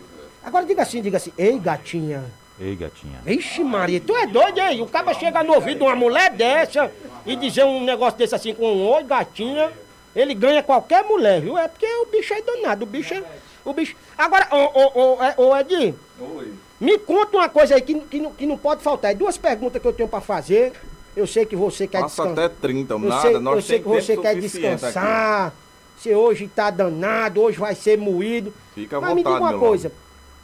Agora 0.44 0.66
diga 0.66 0.82
assim, 0.84 1.02
diga 1.02 1.18
assim, 1.18 1.34
ei 1.38 1.58
gatinha. 1.60 2.24
Ei, 2.60 2.76
gatinha. 2.76 3.20
Vixe, 3.24 3.64
Maria, 3.64 4.02
tu 4.02 4.16
é 4.16 4.28
doido, 4.28 4.60
hein? 4.60 4.82
O 4.82 4.88
cara 4.88 5.14
chega 5.14 5.44
no 5.44 5.54
ouvido 5.54 5.78
de 5.78 5.84
uma 5.84 5.96
mulher 5.96 6.32
dessa 6.34 6.92
e 7.26 7.36
dizer 7.36 7.64
um 7.64 7.84
negócio 7.84 8.18
desse 8.20 8.36
assim 8.36 8.54
com 8.54 8.66
um 8.74 8.86
oi, 8.90 9.04
gatinha. 9.04 9.72
Ele 10.16 10.34
ganha 10.34 10.62
qualquer 10.62 11.04
mulher, 11.04 11.40
viu? 11.40 11.58
É 11.58 11.68
porque 11.68 11.86
o 11.86 12.06
bicho 12.08 12.34
é 12.34 12.42
danado, 12.42 12.84
o 12.84 12.86
bicho 12.86 13.14
é. 13.14 13.24
O 13.64 13.72
bicho. 13.74 13.96
Agora, 14.18 14.48
ô, 14.52 14.58
ô, 14.58 15.16
ô, 15.18 15.24
é- 15.24 15.36
ô, 15.38 15.56
Edi, 15.56 15.94
Oi. 16.20 16.54
me 16.82 16.98
conta 16.98 17.38
uma 17.38 17.48
coisa 17.48 17.76
aí 17.76 17.82
que, 17.82 17.94
que, 18.02 18.20
não- 18.20 18.32
que 18.34 18.46
não 18.46 18.58
pode 18.58 18.82
faltar. 18.82 19.12
É 19.12 19.14
duas 19.14 19.38
perguntas 19.38 19.82
que 19.82 19.88
eu 19.88 19.94
tenho 19.94 20.10
pra 20.10 20.20
fazer. 20.20 20.74
Eu 21.16 21.28
sei 21.28 21.46
que 21.46 21.56
você 21.56 21.88
quer 21.88 22.02
Passa 22.02 22.24
descansar. 22.24 22.46
até 22.46 22.56
30, 22.62 22.94
eu 22.94 23.00
nada, 23.00 23.22
sei, 23.22 23.40
nós 23.40 23.56
eu 23.56 23.62
sei 23.62 23.80
que 23.80 23.88
você 23.88 24.18
quer 24.18 24.36
descansar. 24.36 25.54
Você 25.98 26.16
hoje 26.16 26.48
tá 26.54 26.70
danado, 26.70 27.42
hoje 27.42 27.58
vai 27.60 27.76
ser 27.76 27.98
moído. 27.98 28.54
Fica 28.74 28.98
à 28.98 29.02
Mas 29.02 29.10
me 29.12 29.18
diga 29.18 29.30
vontade, 29.32 29.54
uma 29.54 29.60
coisa. 29.60 29.92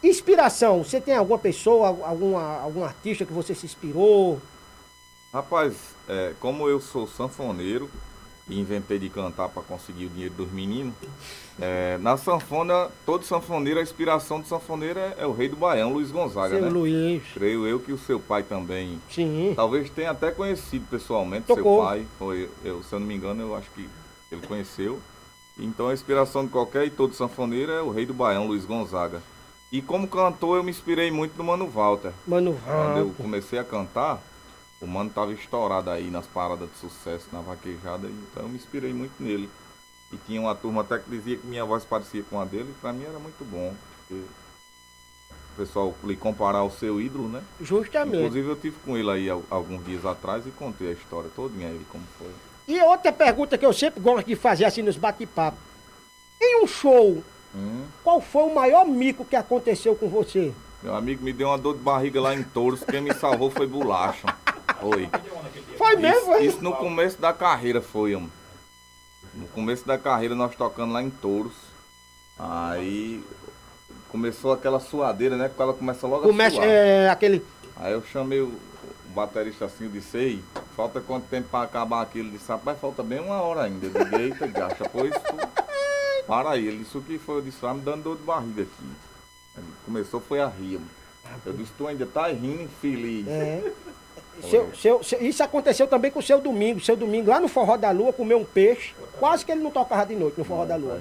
Inspiração, 0.06 0.84
você 0.84 1.01
tem 1.01 1.16
alguma 1.16 1.39
pessoa, 1.39 1.88
alguma, 1.88 2.60
algum 2.60 2.84
artista 2.84 3.26
que 3.26 3.34
você 3.34 3.56
se 3.56 3.66
inspirou? 3.66 4.39
Rapaz, 5.34 5.74
é, 6.08 6.34
como 6.39 6.70
eu 6.70 6.80
sou 6.80 7.08
sanfoneiro 7.08 7.89
e 8.47 8.60
inventei 8.60 8.99
de 8.99 9.10
cantar 9.10 9.49
para 9.49 9.64
conseguir 9.64 10.06
o 10.06 10.10
dinheiro 10.10 10.36
dos 10.36 10.51
meninos, 10.51 10.93
é, 11.60 11.97
na 11.97 12.18
sanfona, 12.18 12.89
todo 13.03 13.26
sanfoneiro, 13.26 13.80
a 13.80 13.84
inspiração 13.84 14.39
do 14.39 14.45
sanfoneiro 14.45 14.99
é, 14.99 15.16
é 15.18 15.26
o 15.26 15.32
rei 15.32 15.49
do 15.49 15.56
Baião, 15.56 15.91
Luiz 15.91 16.12
Gonzaga, 16.12 16.49
Seu 16.49 16.62
né? 16.62 16.70
Luiz. 16.70 17.24
Creio 17.34 17.66
eu 17.66 17.80
que 17.80 17.91
o 17.91 17.97
seu 17.97 18.20
pai 18.20 18.43
também. 18.43 19.01
Sim. 19.10 19.53
Talvez 19.56 19.89
tenha 19.89 20.12
até 20.12 20.30
conhecido 20.30 20.86
pessoalmente 20.88 21.47
Tocou. 21.47 21.80
seu 21.80 21.84
pai. 21.84 22.06
Foi, 22.20 22.47
eu, 22.64 22.84
se 22.84 22.93
eu 22.93 22.99
não 22.99 23.08
me 23.08 23.16
engano, 23.16 23.41
eu 23.41 23.56
acho 23.56 23.72
que 23.72 23.89
ele 24.32 24.45
conheceu. 24.45 25.01
Então 25.58 25.88
a 25.88 25.93
inspiração 25.95 26.45
de 26.45 26.51
qualquer 26.51 26.86
e 26.86 26.91
todo 26.91 27.16
sanfoneiro 27.16 27.72
é 27.72 27.82
o 27.82 27.89
rei 27.89 28.06
do 28.06 28.14
Baião, 28.14 28.45
Luiz 28.45 28.66
Gonzaga. 28.66 29.20
E 29.76 29.82
como 29.82 30.07
cantor, 30.07 30.55
eu 30.55 30.63
me 30.63 30.71
inspirei 30.71 31.11
muito 31.11 31.38
no 31.38 31.43
Mano 31.43 31.67
Walter. 31.67 32.13
Mano 32.26 32.57
Quando 32.65 32.97
eu 32.97 33.05
Walter. 33.07 33.21
comecei 33.23 33.59
a 33.59 33.63
cantar, 33.65 34.21
o 34.82 34.88
Mano 34.88 35.09
tava 35.09 35.34
estourado 35.34 35.89
aí 35.89 36.09
nas 36.09 36.26
paradas 36.26 36.69
de 36.71 36.78
sucesso, 36.78 37.28
na 37.34 37.41
vaquejada, 37.41 38.07
então 38.07 38.43
eu 38.43 38.47
me 38.49 38.55
inspirei 38.55 38.93
muito 38.93 39.21
nele. 39.21 39.49
E 40.13 40.17
tinha 40.26 40.39
uma 40.39 40.55
turma 40.55 40.80
até 40.80 40.97
que 40.97 41.09
dizia 41.09 41.36
que 41.36 41.45
minha 41.45 41.65
voz 41.65 41.84
parecia 41.84 42.23
com 42.23 42.39
a 42.39 42.45
dele, 42.45 42.69
e 42.69 42.80
pra 42.80 42.93
mim 42.93 43.03
era 43.03 43.19
muito 43.19 43.43
bom, 43.43 43.73
porque 43.99 44.13
o 44.23 45.57
pessoal 45.57 45.93
lhe 46.05 46.15
comparar 46.15 46.59
ao 46.59 46.71
seu 46.71 47.01
ídolo, 47.01 47.28
né? 47.28 47.43
Justamente. 47.59 48.15
Inclusive 48.15 48.47
eu 48.47 48.55
tive 48.55 48.78
com 48.86 48.95
ele 48.97 49.11
aí 49.11 49.30
al- 49.30 49.43
alguns 49.49 49.84
dias 49.84 50.05
atrás 50.05 50.47
e 50.47 50.51
contei 50.51 50.88
a 50.88 50.93
história 50.93 51.30
todinha 51.36 51.67
aí 51.67 51.86
como 51.91 52.05
foi. 52.17 52.32
E 52.65 52.80
outra 52.82 53.11
pergunta 53.11 53.57
que 53.57 53.65
eu 53.65 53.73
sempre 53.73 53.99
gosto 53.99 54.26
de 54.26 54.38
fazer 54.38 54.63
assim 54.63 54.82
nos 54.82 54.95
bate-papos. 54.95 55.59
Em 56.41 56.63
um 56.63 56.67
show, 56.67 57.21
Hum, 57.56 57.86
qual 58.03 58.20
foi 58.20 58.43
o 58.43 58.53
maior 58.53 58.86
mico 58.86 59.24
que 59.24 59.36
aconteceu 59.36 59.95
com 59.95 60.10
você? 60.10 60.51
meu 60.84 60.93
amigo 60.95 61.24
me 61.24 61.34
deu 61.34 61.47
uma 61.47 61.58
dor 61.58 61.74
de 61.76 61.80
barriga 61.82 62.22
lá 62.22 62.36
em 62.36 62.43
Touros, 62.43 62.84
quem 62.84 63.01
me 63.01 63.12
salvou 63.14 63.49
foi 63.49 63.66
bolacha. 63.66 64.28
Foi. 64.80 65.10
Foi 65.78 65.95
mesmo, 65.95 66.18
Isso, 66.20 66.26
foi? 66.26 66.45
isso 66.45 66.62
no 66.64 66.74
começo 66.74 67.20
da 67.20 67.34
carreira 67.34 67.82
foi, 67.82 68.14
homem. 68.14 68.32
No 69.34 69.47
começo 69.47 69.86
da 69.88 69.97
carreira 69.97 70.36
nós 70.36 70.56
tocando 70.56 70.93
lá 70.93 71.01
em 71.01 71.10
Touros. 71.10 71.53
Aí 72.38 73.24
começou 74.10 74.51
aquela 74.53 74.80
suadeira, 74.80 75.36
né? 75.38 75.47
Porque 75.47 75.62
ela 75.62 75.74
começa 75.74 76.06
logo 76.06 76.24
Começa, 76.28 76.58
a 76.58 76.62
suar. 76.62 76.68
é, 76.68 77.10
aquele... 77.10 77.43
Aí 77.78 77.91
eu 77.93 78.03
chamei 78.03 78.41
o, 78.41 78.53
baterista 79.16 79.66
assim, 79.66 79.86
eu 79.86 79.89
disse, 79.91 80.18
ei, 80.18 80.43
falta 80.76 80.99
quanto 81.01 81.26
tempo 81.28 81.47
pra 81.49 81.64
acabar 81.64 82.01
aquilo? 82.01 82.28
Ele 82.30 82.38
disse, 82.38 82.49
rapaz, 82.49 82.78
falta 82.80 83.01
bem 83.01 83.20
uma 83.20 83.41
hora 83.41 83.64
ainda. 83.64 83.88
Eu 83.88 83.91
digo, 84.06 84.18
eita, 84.18 84.45
gacha, 84.47 84.88
pois 84.91 85.12
tu- 85.14 85.55
para 86.28 86.51
aí. 86.51 86.67
Ele 86.67 86.78
disse, 86.80 86.97
o 86.97 87.01
que 87.01 87.17
foi? 87.17 87.38
Eu 87.38 87.41
disse, 87.41 87.57
vai 87.61 87.73
me 87.73 87.82
dando 87.82 88.03
dor 88.03 88.17
de 88.17 88.23
barriga 88.23 88.63
aqui. 88.63 88.71
Ele 89.57 89.65
começou, 89.86 90.19
foi 90.19 90.39
a 90.41 90.47
rir. 90.47 90.73
mano. 90.80 90.89
Eu 91.45 91.53
disse, 91.53 91.71
tu 91.78 91.88
ainda 91.88 92.05
tá 92.05 92.28
rindo, 92.28 92.63
infeliz. 92.63 93.28
É. 93.28 93.71
Seu, 94.49 94.69
seu, 94.76 95.01
seu- 95.01 95.21
isso 95.21 95.41
aconteceu 95.41 95.88
também 95.88 96.11
com 96.11 96.19
o 96.19 96.21
seu 96.21 96.41
domingo. 96.41 96.82
Seu 96.82 96.97
domingo 96.97 97.30
lá 97.30 97.39
no 97.39 97.47
Forró 97.47 97.78
da 97.78 97.89
Lua 97.91 98.11
comeu 98.11 98.38
um 98.38 98.43
peixe. 98.43 98.93
Quase 99.17 99.45
que 99.45 99.51
ele 99.53 99.61
não 99.63 99.71
tocava 99.71 100.05
de 100.05 100.13
noite 100.13 100.38
no 100.38 100.43
Forró 100.43 100.65
da 100.65 100.76
Lua. 100.76 100.99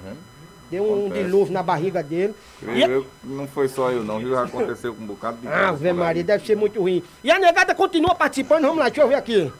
Deu 0.70 0.84
um 0.84 1.06
Acontece. 1.06 1.24
dilúvio 1.24 1.52
na 1.52 1.60
barriga 1.60 2.00
dele. 2.00 2.32
Creio 2.60 2.78
E- 2.78 2.82
eu 2.92 3.06
não 3.24 3.48
foi 3.48 3.66
só 3.66 3.90
eu 3.90 4.04
não, 4.04 4.20
viu? 4.20 4.30
Já 4.30 4.44
aconteceu 4.44 4.94
com 4.94 5.02
um 5.02 5.06
bocado 5.06 5.38
de 5.38 5.48
Ah. 5.48 5.72
Maria, 5.92 6.22
deve 6.22 6.46
ser 6.46 6.56
muito 6.56 6.80
ruim. 6.80 7.02
E 7.24 7.30
a 7.32 7.36
negada 7.40 7.74
continua 7.74 8.14
participando, 8.14 8.62
vamos 8.62 8.78
lá, 8.78 8.84
deixa 8.84 9.00
eu 9.02 9.08
ver 9.08 9.16
aqui. 9.16 9.52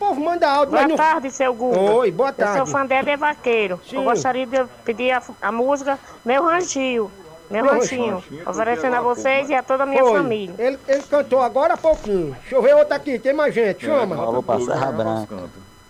O 0.00 0.06
povo 0.06 0.20
manda 0.22 0.48
áudio, 0.50 0.72
Boa 0.72 0.88
não... 0.88 0.96
tarde, 0.96 1.30
seu 1.30 1.52
Guga. 1.52 1.78
Oi, 1.78 2.10
boa 2.10 2.30
Eu 2.30 2.32
tarde. 2.32 2.56
sou 2.56 2.66
fã 2.66 2.86
dele, 2.86 3.10
é 3.10 3.16
vaqueiro. 3.18 3.78
Sim. 3.86 3.96
Eu 3.96 4.04
gostaria 4.04 4.46
de 4.46 4.64
pedir 4.82 5.10
a, 5.10 5.22
a 5.42 5.52
música 5.52 5.98
Meu 6.24 6.42
Ranchinho. 6.42 7.10
Meu, 7.50 7.66
Ranchinho. 7.66 8.24
Oferecendo 8.46 8.96
a 8.96 9.02
vocês 9.02 9.50
e 9.50 9.54
a 9.54 9.62
toda 9.62 9.82
a 9.82 9.86
minha 9.86 10.02
Foi. 10.02 10.12
família. 10.14 10.54
Ele, 10.56 10.78
ele 10.88 11.02
cantou 11.02 11.42
agora 11.42 11.74
há 11.74 11.76
pouquinho. 11.76 12.34
Deixa 12.40 12.54
eu 12.54 12.62
ver 12.62 12.74
outro 12.76 12.94
aqui, 12.94 13.18
tem 13.18 13.34
mais 13.34 13.54
gente, 13.54 13.84
chama. 13.84 14.16
Alô 14.16 14.42
pra 14.42 14.58
Serra 14.60 14.90
Branca. 14.90 15.36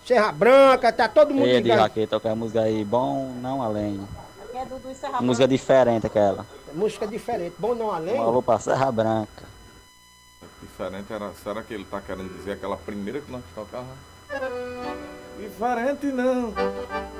Serra 0.05 0.31
Branca, 0.33 0.91
tá 0.91 1.07
todo 1.07 1.33
mundo 1.33 1.47
Ei, 1.47 1.57
de 1.57 1.69
ligado. 1.69 1.79
Raquel, 1.79 2.07
toca 2.07 2.31
a 2.31 2.35
música 2.35 2.61
aí, 2.61 2.83
bom, 2.83 3.31
não 3.41 3.61
além. 3.63 4.01
Aqui 4.43 4.57
é 4.57 4.65
Dudu 4.65 4.89
Música 5.21 5.47
diferente 5.47 6.07
aquela. 6.07 6.45
Música 6.73 7.07
diferente, 7.07 7.53
bom 7.57 7.73
não 7.75 7.89
além? 7.91 8.15
Um 8.15 8.23
alô 8.23 8.41
pra 8.41 8.59
Serra 8.59 8.91
Branca. 8.91 9.50
Diferente 10.61 11.11
era. 11.11 11.31
Será 11.43 11.63
que 11.63 11.73
ele 11.73 11.85
tá 11.85 11.99
querendo 12.01 12.31
dizer 12.37 12.53
aquela 12.53 12.77
primeira 12.77 13.19
que 13.19 13.31
nós 13.31 13.41
tocava? 13.55 13.87
Diferente 15.39 16.05
não, 16.07 16.53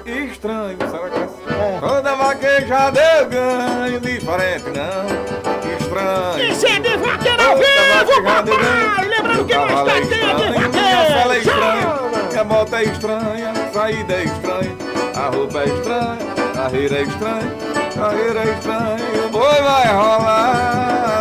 estranho, 0.05 0.77
será 0.77 1.09
que 1.09 1.19
é 1.19 1.23
assim? 1.23 1.79
Toda 1.79 2.15
vaquejada 2.15 2.99
eu 3.17 3.29
ganho, 3.29 3.99
diferente 3.99 4.65
não, 4.69 5.75
estranho. 5.75 6.51
Isso 6.51 6.67
é 6.67 6.79
de 6.79 6.97
vaqueiro 6.97 7.41
ao 7.41 7.57
vivo, 7.57 8.23
papai! 8.23 9.07
Lembrando 9.07 9.45
que 9.45 9.55
nós 9.55 9.71
é 9.71 9.75
tá 9.75 10.07
tendo 10.07 10.37
de 10.37 10.57
é 10.57 10.59
vaqueiro! 10.59 11.33
estranha, 11.41 12.29
minha 12.29 12.43
moto 12.43 12.75
é 12.75 12.83
estranha, 12.83 13.53
saída 13.73 14.13
é 14.13 14.23
estranha, 14.23 14.77
a 15.15 15.29
roupa 15.29 15.59
é 15.59 15.65
estranha, 15.65 16.53
carreira 16.53 16.95
é 16.95 17.01
estranha, 17.01 17.51
carreira 17.95 18.39
é 18.39 18.53
estranha, 18.53 19.25
o 19.25 19.29
boi 19.29 19.61
vai 19.61 19.87
rolar. 19.87 21.20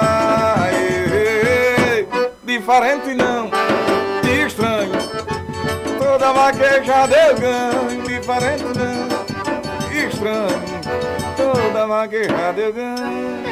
Diferente 2.71 3.15
não, 3.15 3.51
estranho, 4.47 4.93
toda 5.99 6.33
vaquejada 6.33 7.17
eu 7.17 7.35
ganho, 7.37 8.03
diferente 8.03 8.63
não, 8.63 10.07
estranho, 10.07 10.63
toda 11.37 11.87
vaquejada 11.89 12.61
eu 12.61 12.73
ganho. 12.73 13.43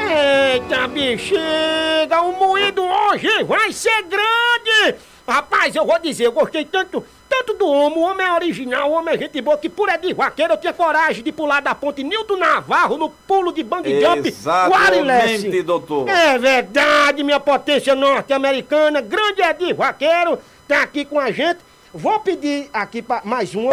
Eita 0.55 0.87
bexiga, 0.87 2.23
o 2.23 2.33
moído 2.39 2.85
hoje 2.85 3.43
vai 3.43 3.73
ser 3.73 4.05
grande! 4.05 5.01
Rapaz, 5.27 5.75
eu 5.75 5.85
vou 5.85 5.99
dizer, 5.99 6.27
eu 6.27 6.33
gostei 6.33 6.65
tanto, 6.65 7.05
tanto 7.39 7.55
do 7.55 7.67
homem, 7.67 7.99
o 7.99 8.03
homem 8.03 8.27
é 8.27 8.33
original, 8.33 8.91
o 8.91 8.95
homem 8.95 9.15
é 9.15 9.19
gente 9.19 9.41
boa, 9.41 9.57
que 9.57 9.69
por 9.69 9.89
Edir 9.89 10.15
Vaqueiro 10.15 10.55
eu 10.55 10.57
tinha 10.57 10.73
coragem 10.73 11.23
de 11.23 11.31
pular 11.31 11.61
da 11.61 11.75
ponte 11.75 12.03
Nilton 12.03 12.37
Navarro 12.37 12.97
no 12.97 13.11
pulo 13.11 13.53
de 13.53 13.63
bang 13.63 14.01
jump 14.01 14.29
Exatamente, 14.29 15.63
doutor. 15.63 16.09
É 16.09 16.39
verdade, 16.39 17.23
minha 17.23 17.41
potência 17.41 17.95
norte-americana, 17.95 19.01
grande 19.01 19.43
Edir 19.43 19.75
Vaqueiro, 19.75 20.39
tá 20.67 20.83
aqui 20.83 21.05
com 21.05 21.19
a 21.19 21.31
gente. 21.31 21.59
Vou 21.93 22.21
pedir 22.21 22.69
aqui 22.73 23.01
pra 23.01 23.23
mais 23.25 23.55
uma. 23.55 23.73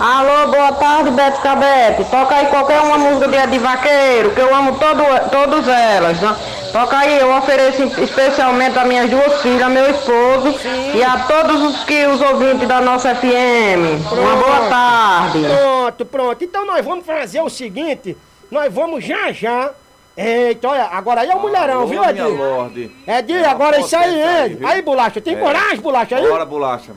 Alô, 0.00 0.50
boa 0.50 0.72
tarde, 0.72 1.10
Beto 1.10 1.40
Cabete. 1.42 2.04
Toca 2.10 2.34
aí 2.34 2.46
qualquer 2.46 2.80
uma 2.80 2.96
música 2.96 3.28
de 3.28 3.36
Edir 3.36 3.60
Vaqueiro, 3.60 4.30
que 4.30 4.40
eu 4.40 4.54
amo 4.54 4.78
todo, 4.78 5.02
todas 5.30 5.68
elas. 5.68 6.20
Né? 6.20 6.61
Toca 6.72 6.96
aí, 6.98 7.18
eu 7.18 7.30
ofereço 7.36 7.82
especialmente 8.02 8.78
a 8.78 8.84
minhas 8.84 9.10
duas 9.10 9.42
filhas, 9.42 9.70
meu 9.70 9.90
esposo 9.90 10.54
e 10.94 11.02
a 11.02 11.18
todos 11.26 11.60
os, 11.62 11.84
que, 11.84 12.06
os 12.06 12.20
ouvintes 12.20 12.66
da 12.66 12.80
nossa 12.80 13.14
FM. 13.14 14.00
Uma 14.10 14.36
boa 14.36 14.68
tarde. 14.70 15.40
Pronto, 15.46 16.04
pronto. 16.06 16.44
Então 16.44 16.64
nós 16.66 16.82
vamos 16.84 17.04
fazer 17.04 17.42
o 17.42 17.50
seguinte, 17.50 18.16
nós 18.50 18.72
vamos 18.72 19.04
já 19.04 19.30
já. 19.32 19.70
Eita, 20.16 20.68
olha, 20.68 20.84
agora 20.84 21.22
aí 21.22 21.30
é 21.30 21.34
o 21.34 21.40
mulherão, 21.40 21.80
Alô, 21.80 21.86
viu, 21.86 22.00
minha 22.00 22.10
Edir? 22.10 22.26
lorde. 22.28 22.90
Edir, 23.06 23.36
É 23.42 23.46
agora 23.48 23.80
isso 23.80 23.96
aí, 23.96 24.22
aí? 24.22 24.58
Aí, 24.62 24.82
bolacha, 24.82 25.20
tem 25.22 25.34
É. 25.36 25.40
coragem, 25.40 25.80
bolacha 25.80 26.16
aí? 26.16 26.26
Bora, 26.28 26.44
bolacha. 26.44 26.92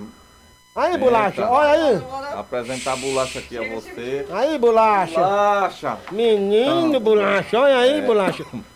Aí, 0.75 0.97
bolacha, 0.97 1.41
Eita. 1.41 1.49
olha 1.53 1.69
aí. 1.71 2.01
Apresentar 2.37 2.91
a 2.93 2.95
bolacha 2.97 3.39
aqui 3.39 3.57
a 3.57 3.61
você. 3.73 4.25
Aí, 4.33 4.57
bolacha. 4.57 5.21
Bolacha. 5.21 5.97
Menino, 6.11 6.99
bolacha, 6.99 7.57
olha 7.57 7.77
aí, 7.77 8.01
bolacha. 8.01 8.45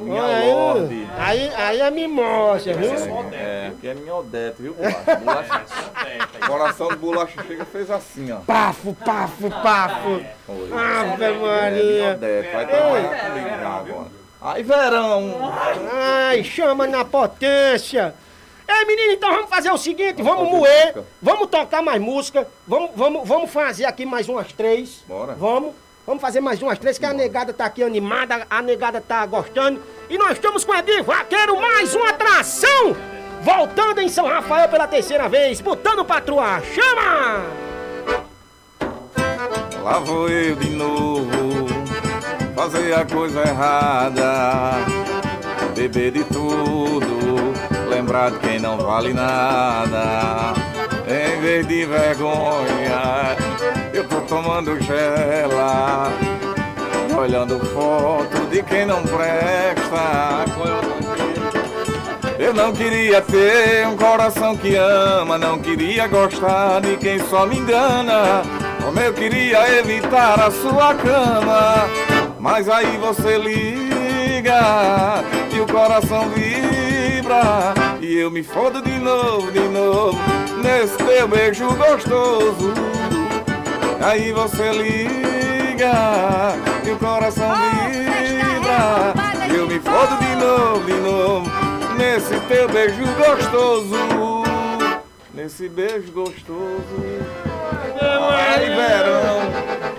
Minha 0.00 0.22
Olha 0.22 0.36
aí. 0.36 0.52
lorde. 0.52 1.08
Aí, 1.18 1.52
aí 1.56 1.80
é 1.80 1.90
mimosa, 1.90 2.72
viu? 2.74 2.92
É, 3.32 3.68
aqui 3.68 3.88
é 3.88 3.94
minha 3.94 4.14
Odete, 4.14 4.62
viu, 4.62 4.74
bolacha? 4.78 5.18
bolacha. 5.24 6.46
Coração 6.46 6.88
de 6.88 6.96
bolacha 6.96 7.42
chega 7.46 7.64
fez 7.64 7.90
assim, 7.90 8.30
ó. 8.32 8.36
Pafo, 8.46 8.94
pafo, 9.04 9.50
pafo. 9.62 10.20
Ave 10.48 11.24
É, 11.24 11.28
minha 11.28 11.40
Maria. 11.40 12.12
Odete, 12.14 12.52
vai 12.52 12.66
trabalhar 12.66 13.30
comigo 13.30 13.48
já 13.48 13.68
agora. 13.68 14.06
Aí, 14.40 14.62
verão. 14.62 15.52
Ai, 15.92 16.44
chama 16.44 16.86
na 16.86 17.04
potência. 17.04 18.14
Ei, 18.68 18.84
menino, 18.84 19.12
então 19.12 19.30
vamos 19.30 19.48
fazer 19.48 19.70
o 19.70 19.78
seguinte, 19.78 20.22
vamos 20.22 20.50
moer, 20.50 20.94
vamos 21.22 21.48
tocar 21.48 21.80
mais 21.80 21.98
música, 22.00 22.46
vamos, 22.66 22.90
vamos, 22.94 23.26
vamos 23.26 23.50
fazer 23.50 23.86
aqui 23.86 24.04
mais 24.04 24.28
umas 24.28 24.52
três. 24.52 25.02
Bora. 25.08 25.34
Vamos, 25.34 25.72
vamos 26.08 26.22
fazer 26.22 26.40
mais 26.40 26.62
umas 26.62 26.78
três, 26.78 26.98
que 26.98 27.04
a 27.04 27.12
negada 27.12 27.52
tá 27.52 27.66
aqui 27.66 27.82
animada, 27.82 28.46
a 28.48 28.62
negada 28.62 28.98
tá 28.98 29.26
gostando. 29.26 29.78
E 30.08 30.16
nós 30.16 30.32
estamos 30.32 30.64
com 30.64 30.74
Edir 30.74 31.04
Vaqueiro, 31.04 31.60
mais 31.60 31.94
uma 31.94 32.08
atração! 32.08 32.96
Voltando 33.42 34.00
em 34.00 34.08
São 34.08 34.26
Rafael 34.26 34.70
pela 34.70 34.88
terceira 34.88 35.28
vez, 35.28 35.60
botando 35.60 36.02
pra 36.06 36.18
truar. 36.22 36.62
Chama! 36.62 37.44
Lá 39.82 39.98
vou 39.98 40.30
eu 40.30 40.56
de 40.56 40.70
novo 40.70 41.66
fazer 42.56 42.94
a 42.94 43.04
coisa 43.04 43.42
errada, 43.42 44.72
beber 45.74 46.12
de 46.12 46.24
tudo, 46.24 47.52
lembrar 47.86 48.30
de 48.30 48.38
quem 48.38 48.58
não 48.58 48.78
vale 48.78 49.12
nada. 49.12 50.54
Em 51.06 51.40
vez 51.40 51.68
de 51.68 51.84
vergonha, 51.84 53.36
tomando 54.28 54.78
gela, 54.80 56.12
olhando 57.18 57.58
foto 57.72 58.46
de 58.50 58.62
quem 58.62 58.84
não 58.84 59.02
presta. 59.02 60.44
Eu 62.38 62.52
não 62.54 62.72
queria 62.72 63.20
ter 63.22 63.86
um 63.86 63.96
coração 63.96 64.56
que 64.56 64.76
ama, 64.76 65.38
não 65.38 65.58
queria 65.58 66.06
gostar 66.06 66.80
de 66.80 66.96
quem 66.98 67.18
só 67.18 67.46
me 67.46 67.56
engana. 67.58 68.42
Como 68.84 69.00
eu 69.00 69.12
queria 69.12 69.78
evitar 69.78 70.38
a 70.40 70.50
sua 70.50 70.94
cama, 70.94 71.88
mas 72.38 72.68
aí 72.68 72.96
você 72.98 73.38
liga 73.38 75.24
e 75.52 75.60
o 75.60 75.66
coração 75.66 76.28
vibra 76.30 77.74
e 78.00 78.18
eu 78.18 78.30
me 78.30 78.42
fodo 78.42 78.80
de 78.80 78.98
novo, 78.98 79.50
de 79.50 79.60
novo 79.60 80.18
nesse 80.62 80.96
teu 80.98 81.26
beijo 81.26 81.66
gostoso. 81.74 82.97
Aí 84.00 84.32
você 84.32 84.72
liga 84.72 85.92
e 86.86 86.90
o 86.90 86.98
coração 86.98 87.50
vibra 87.54 89.14
e 89.52 89.56
eu 89.56 89.66
me 89.66 89.78
fodo 89.80 90.16
de 90.18 90.36
novo, 90.36 90.86
de 90.86 90.92
novo 90.94 91.68
nesse 91.98 92.38
teu 92.46 92.68
beijo 92.68 93.02
gostoso. 93.16 93.96
Nesse 95.34 95.68
beijo 95.68 96.12
gostoso. 96.12 96.84
Ai, 98.00 98.66
verão. 98.66 99.40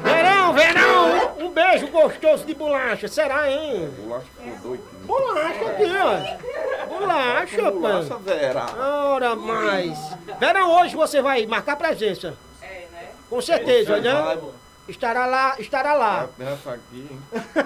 Verão, 0.03 0.53
verão! 0.53 1.31
Um 1.39 1.49
beijo 1.51 1.87
gostoso 1.87 2.45
de 2.45 2.55
bolacha, 2.55 3.07
será, 3.07 3.51
hein? 3.51 3.89
Bolacha 3.99 4.25
ficou 4.37 4.57
doido. 4.63 4.83
Bolacha 5.03 5.65
aqui, 5.65 5.91
ó. 5.97 6.87
Bolacha, 6.87 7.71
Bolacha, 7.71 8.15
pai. 8.15 8.23
Vera. 8.23 8.65
Ora 8.77 9.35
mais. 9.35 9.97
Verão, 10.39 10.81
hoje 10.81 10.95
você 10.95 11.21
vai 11.21 11.45
marcar 11.45 11.75
presença. 11.75 12.33
É? 13.29 13.35
Com 13.35 13.41
certeza, 13.41 13.95
Você 13.95 14.01
né? 14.01 14.37
Estará 14.87 15.27
lá, 15.27 15.55
estará 15.59 15.93
lá. 15.93 16.27
Essa 16.39 16.71
aqui, 16.71 17.07
hein? 17.11 17.19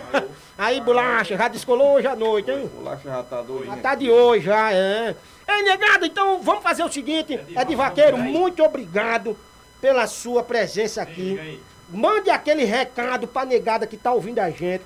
Aí, 0.57 0.81
bolacha, 0.81 1.37
já 1.37 1.47
descolou 1.47 1.93
hoje 1.93 2.05
à 2.05 2.17
noite, 2.17 2.51
hein? 2.51 2.69
Bolacha 2.75 3.01
já 3.05 3.23
tá 3.23 3.41
doidinha. 3.41 3.77
Tá 3.77 3.95
de 3.95 4.11
hoje 4.11 4.45
já, 4.45 4.73
é. 4.73 5.15
Ei, 5.47 5.63
negado, 5.63 6.05
então 6.05 6.41
vamos 6.41 6.61
fazer 6.61 6.83
o 6.83 6.91
seguinte. 6.91 7.39
É 7.55 7.63
de 7.63 7.75
vaqueiro, 7.75 8.17
muito 8.17 8.61
obrigado 8.61 9.37
pela 9.79 10.05
sua 10.05 10.43
presença 10.43 11.01
aqui. 11.01 11.61
Mande 11.89 12.29
aquele 12.29 12.65
recado 12.65 13.25
pra 13.25 13.45
negada 13.45 13.87
que 13.87 13.95
tá 13.95 14.11
ouvindo 14.11 14.39
a 14.39 14.49
gente. 14.49 14.83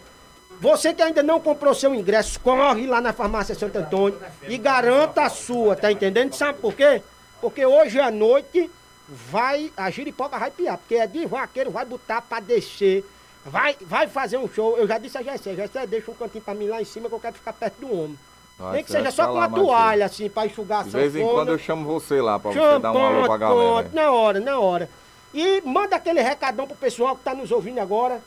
Você 0.60 0.94
que 0.94 1.02
ainda 1.02 1.24
não 1.24 1.40
comprou 1.40 1.74
seu 1.74 1.94
ingresso, 1.94 2.40
corre 2.40 2.86
lá 2.88 3.00
na 3.02 3.14
farmácia 3.14 3.56
Santo 3.56 3.78
Antônio 3.78 4.20
e 4.48 4.58
garanta 4.58 5.24
a 5.24 5.30
sua, 5.30 5.76
tá 5.76 5.92
entendendo? 5.92 6.34
Sabe 6.34 6.60
por 6.60 6.74
quê? 6.74 7.02
Porque 7.40 7.66
hoje 7.66 8.00
à 8.00 8.10
noite 8.10 8.70
vai, 9.08 9.72
a 9.76 9.90
giripoca 9.90 10.38
vai 10.38 10.52
piar, 10.52 10.78
porque 10.78 10.96
é 10.96 11.08
de 11.08 11.26
vaqueiro, 11.26 11.72
vai 11.72 11.86
botar 11.86 12.22
pra 12.22 12.40
descer, 12.40 13.06
vai, 13.46 13.76
vai 13.82 14.08
fazer 14.08 14.38
um 14.38 14.48
show. 14.48 14.78
Eu 14.78 14.88
já 14.88 14.98
disse 14.98 15.18
a 15.18 15.24
Gessé, 15.24 15.56
Gessé, 15.56 15.86
deixa 15.88 16.12
um 16.12 16.16
cantinho 16.16 16.44
pra 16.44 16.54
mim 16.54 16.68
lá 16.68 16.82
em 16.82 16.86
cima 16.86 17.08
que 17.10 17.16
eu 17.16 17.20
quero 17.20 17.36
ficar 17.36 17.54
perto 17.54 17.80
do 17.80 17.92
homem. 17.92 18.18
Vai, 18.58 18.74
Nem 18.74 18.84
que 18.84 18.92
seja 18.92 19.12
só 19.12 19.28
com 19.28 19.34
uma 19.34 19.48
toalha, 19.50 20.06
assim, 20.06 20.28
pra 20.30 20.46
enxugar 20.48 20.80
a 20.80 20.84
De 20.84 20.90
vez 20.90 21.16
em 21.16 21.20
sanfona. 21.20 21.34
quando 21.38 21.50
eu 21.50 21.60
chamo 21.60 21.86
você 21.86 22.20
lá 22.20 22.40
pra 22.40 22.52
você 22.52 22.80
dar 22.80 22.92
um 22.92 23.06
alô 23.06 23.26
pra 23.28 23.38
galera. 23.38 23.90
na 23.94 24.12
hora, 24.12 24.40
na 24.40 24.60
hora. 24.60 24.90
E 25.34 25.62
manda 25.62 25.96
aquele 25.96 26.22
recadão 26.22 26.66
pro 26.66 26.76
pessoal 26.76 27.16
que 27.16 27.24
tá 27.24 27.36
nos 27.36 27.52
ouvindo 27.52 27.80
agora, 27.80 28.20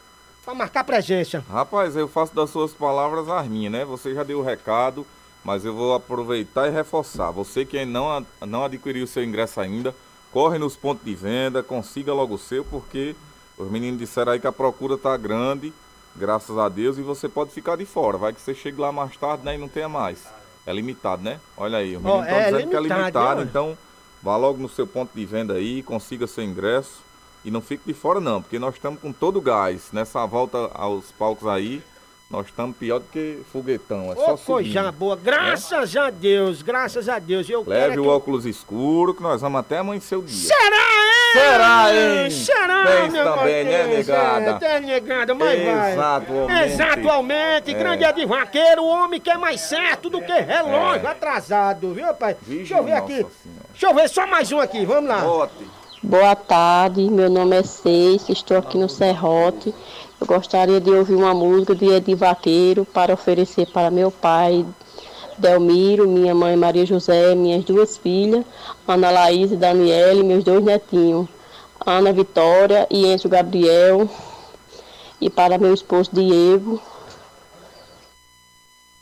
pra 0.44 0.54
marcar 0.54 0.84
presença. 0.84 1.44
Rapaz, 1.50 1.96
eu 1.96 2.06
faço 2.06 2.32
das 2.34 2.48
suas 2.50 2.72
palavras 2.72 3.28
as 3.28 3.48
minhas, 3.48 3.72
né? 3.72 3.84
Você 3.84 4.14
já 4.14 4.22
deu 4.22 4.38
o 4.38 4.42
recado, 4.42 5.04
mas 5.44 5.64
eu 5.64 5.74
vou 5.74 5.94
aproveitar 5.94 6.68
e 6.68 6.70
reforçar. 6.70 7.32
Você 7.32 7.64
que 7.64 7.84
não, 7.84 8.24
não 8.46 8.64
adquiriu 8.64 9.04
o 9.04 9.08
seu 9.08 9.24
ingresso 9.24 9.60
ainda, 9.60 9.92
corre 10.32 10.58
nos 10.58 10.76
pontos 10.76 11.04
de 11.04 11.14
venda, 11.14 11.62
consiga 11.62 12.12
logo 12.12 12.34
o 12.34 12.38
seu, 12.38 12.64
porque 12.64 13.14
os 13.58 13.70
meninos 13.70 13.98
disseram 13.98 14.32
aí 14.32 14.40
que 14.40 14.46
a 14.46 14.52
procura 14.52 14.96
tá 14.96 15.16
grande, 15.16 15.72
graças 16.16 16.56
a 16.56 16.68
Deus, 16.68 16.98
e 16.98 17.02
você 17.02 17.28
pode 17.28 17.50
ficar 17.50 17.76
de 17.76 17.84
fora. 17.84 18.16
Vai 18.16 18.32
que 18.32 18.40
você 18.40 18.54
chegue 18.54 18.80
lá 18.80 18.92
mais 18.92 19.16
tarde 19.16 19.44
né, 19.44 19.54
e 19.54 19.58
não 19.58 19.68
tenha 19.68 19.88
mais. 19.88 20.24
É 20.66 20.72
limitado, 20.72 21.22
né? 21.22 21.40
Olha 21.56 21.78
aí, 21.78 21.96
os 21.96 22.02
meninos 22.02 22.26
estão 22.26 22.38
é 22.38 22.50
dizendo 22.50 22.70
que 22.70 22.76
é 22.76 22.80
limitado, 22.80 23.00
limitado, 23.00 23.40
ó. 23.40 23.44
então 23.44 23.78
vá 24.22 24.36
logo 24.36 24.58
no 24.58 24.68
seu 24.68 24.86
ponto 24.86 25.10
de 25.14 25.24
venda 25.24 25.54
aí, 25.54 25.82
consiga 25.82 26.26
seu 26.26 26.44
ingresso. 26.44 27.10
E 27.42 27.50
não 27.50 27.62
fique 27.62 27.84
de 27.86 27.94
fora 27.94 28.20
não, 28.20 28.42
porque 28.42 28.58
nós 28.58 28.74
estamos 28.74 29.00
com 29.00 29.12
todo 29.12 29.38
o 29.38 29.40
gás. 29.40 29.88
Nessa 29.92 30.26
volta 30.26 30.70
aos 30.74 31.10
palcos 31.12 31.48
aí, 31.48 31.82
nós 32.30 32.46
estamos 32.46 32.76
pior 32.76 33.00
do 33.00 33.06
que 33.06 33.40
foguetão. 33.52 34.12
É 34.12 34.14
só 34.14 34.34
Ô, 34.34 34.38
coisa 34.38 34.82
subir. 34.84 34.92
boa, 34.92 35.16
graças 35.16 35.96
a 35.96 36.10
Deus, 36.10 36.62
graças 36.62 37.08
a 37.08 37.18
Deus. 37.18 37.50
Eu 37.50 37.64
Leve 37.66 37.96
é 37.96 37.98
o 37.98 38.04
que... 38.04 38.08
óculos 38.08 38.46
escuro 38.46 39.12
que 39.12 39.20
nós 39.20 39.40
vamos 39.40 39.58
até 39.58 39.78
amanhecer 39.78 40.14
o 40.14 40.22
dia. 40.22 40.46
Será, 40.46 40.76
hein? 40.76 41.32
Será, 41.32 42.22
hein? 42.22 42.30
Será, 42.30 42.86
Tem 42.86 43.10
meu 43.10 43.24
também, 43.24 43.64
né, 43.64 43.82
Deus? 43.82 43.96
negada? 44.06 44.50
É, 44.50 44.54
tem 44.54 44.80
negada, 44.86 45.34
mas 45.34 45.64
vai. 45.64 45.92
Exatamente. 45.92 46.72
Exatamente. 46.72 47.70
É. 47.72 47.74
Grande 47.74 48.04
é 48.04 48.12
de 48.12 48.24
vaqueiro, 48.26 48.82
o 48.82 48.86
homem 48.88 49.20
que 49.20 49.30
é 49.30 49.36
mais 49.36 49.60
certo 49.62 50.08
do 50.08 50.20
que 50.22 50.32
relógio 50.32 51.08
É. 51.08 51.10
atrasado, 51.10 51.92
viu, 51.92 52.14
pai? 52.14 52.36
Deixa 52.42 52.76
eu 52.76 52.84
ver 52.84 52.92
aqui. 52.92 53.14
Senhora. 53.16 53.30
Deixa 53.70 53.86
eu 53.88 53.94
ver 53.94 54.08
só 54.08 54.24
mais 54.28 54.52
um 54.52 54.60
aqui, 54.60 54.86
vamos 54.86 55.10
lá. 55.10 55.48
Boa 56.02 56.34
tarde, 56.36 57.02
meu 57.10 57.28
nome 57.28 57.56
é 57.58 57.62
Seis, 57.62 58.26
estou 58.28 58.56
aqui 58.56 58.78
no 58.78 58.88
Serrote. 58.88 59.74
Eu 60.20 60.26
gostaria 60.26 60.80
de 60.80 60.90
ouvir 60.90 61.14
uma 61.14 61.32
música 61.32 61.74
de 61.74 61.86
Edir 61.86 62.16
Vaqueiro 62.16 62.84
para 62.84 63.14
oferecer 63.14 63.66
para 63.72 63.90
meu 63.90 64.10
pai, 64.10 64.66
Delmiro, 65.38 66.06
minha 66.06 66.34
mãe 66.34 66.54
Maria 66.56 66.84
José, 66.84 67.34
minhas 67.34 67.64
duas 67.64 67.96
filhas, 67.96 68.44
Ana 68.86 69.10
Laís 69.10 69.50
e 69.50 69.56
Daniele, 69.56 70.22
meus 70.22 70.44
dois 70.44 70.62
netinhos, 70.62 71.26
Ana 71.86 72.12
Vitória 72.12 72.86
e 72.90 73.06
Enzo 73.06 73.28
Gabriel, 73.28 74.08
e 75.20 75.30
para 75.30 75.56
meu 75.58 75.72
esposo 75.72 76.10
Diego. 76.12 76.80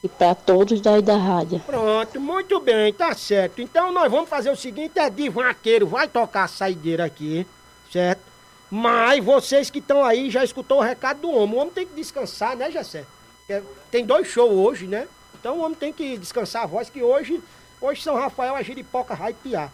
e 0.03 0.09
para 0.09 0.33
todos 0.37 0.81
daí 0.81 1.03
da 1.03 1.17
rádio. 1.17 1.59
Pronto, 1.67 2.21
muito 2.21 2.61
bem, 2.61 2.93
tá 2.93 3.13
certo. 3.17 3.61
Então 3.61 3.91
nós 3.91 4.09
vamos 4.09 4.31
fazer 4.31 4.51
o 4.51 4.57
seguinte, 4.57 4.97
é 4.97 5.11
de 5.11 5.29
vaqueiro, 5.29 5.89
vai 5.89 6.07
tocar 6.07 6.45
a 6.45 6.49
saideira 6.49 7.05
aqui, 7.05 7.45
certo? 7.91 8.28
Mas 8.71 9.25
vocês 9.25 9.71
que 9.71 9.79
estão 9.79 10.05
aí 10.05 10.31
já 10.31 10.45
escutou 10.45 10.79
o 10.79 10.83
recado 10.83 11.21
do 11.23 11.31
homem. 11.31 11.57
O 11.57 11.59
homem 11.61 11.73
tem 11.73 11.87
que 11.87 11.95
descansar, 11.95 12.57
né, 12.57 12.71
Jessé? 12.71 13.05
É, 13.49 13.63
Tem 13.91 14.05
dois 14.05 14.27
shows 14.29 14.53
hoje, 14.53 14.87
né? 14.87 15.09
Então 15.41 15.59
o 15.59 15.63
homem 15.63 15.75
tem 15.79 15.93
que 15.93 16.19
descansar 16.19 16.65
a 16.65 16.67
voz, 16.67 16.91
que 16.91 17.03
hoje, 17.03 17.41
hoje 17.81 18.03
São 18.03 18.15
Rafael 18.17 18.55
a 18.55 18.63
giripoca 18.63 19.15
vai 19.15 19.33
piar. 19.33 19.73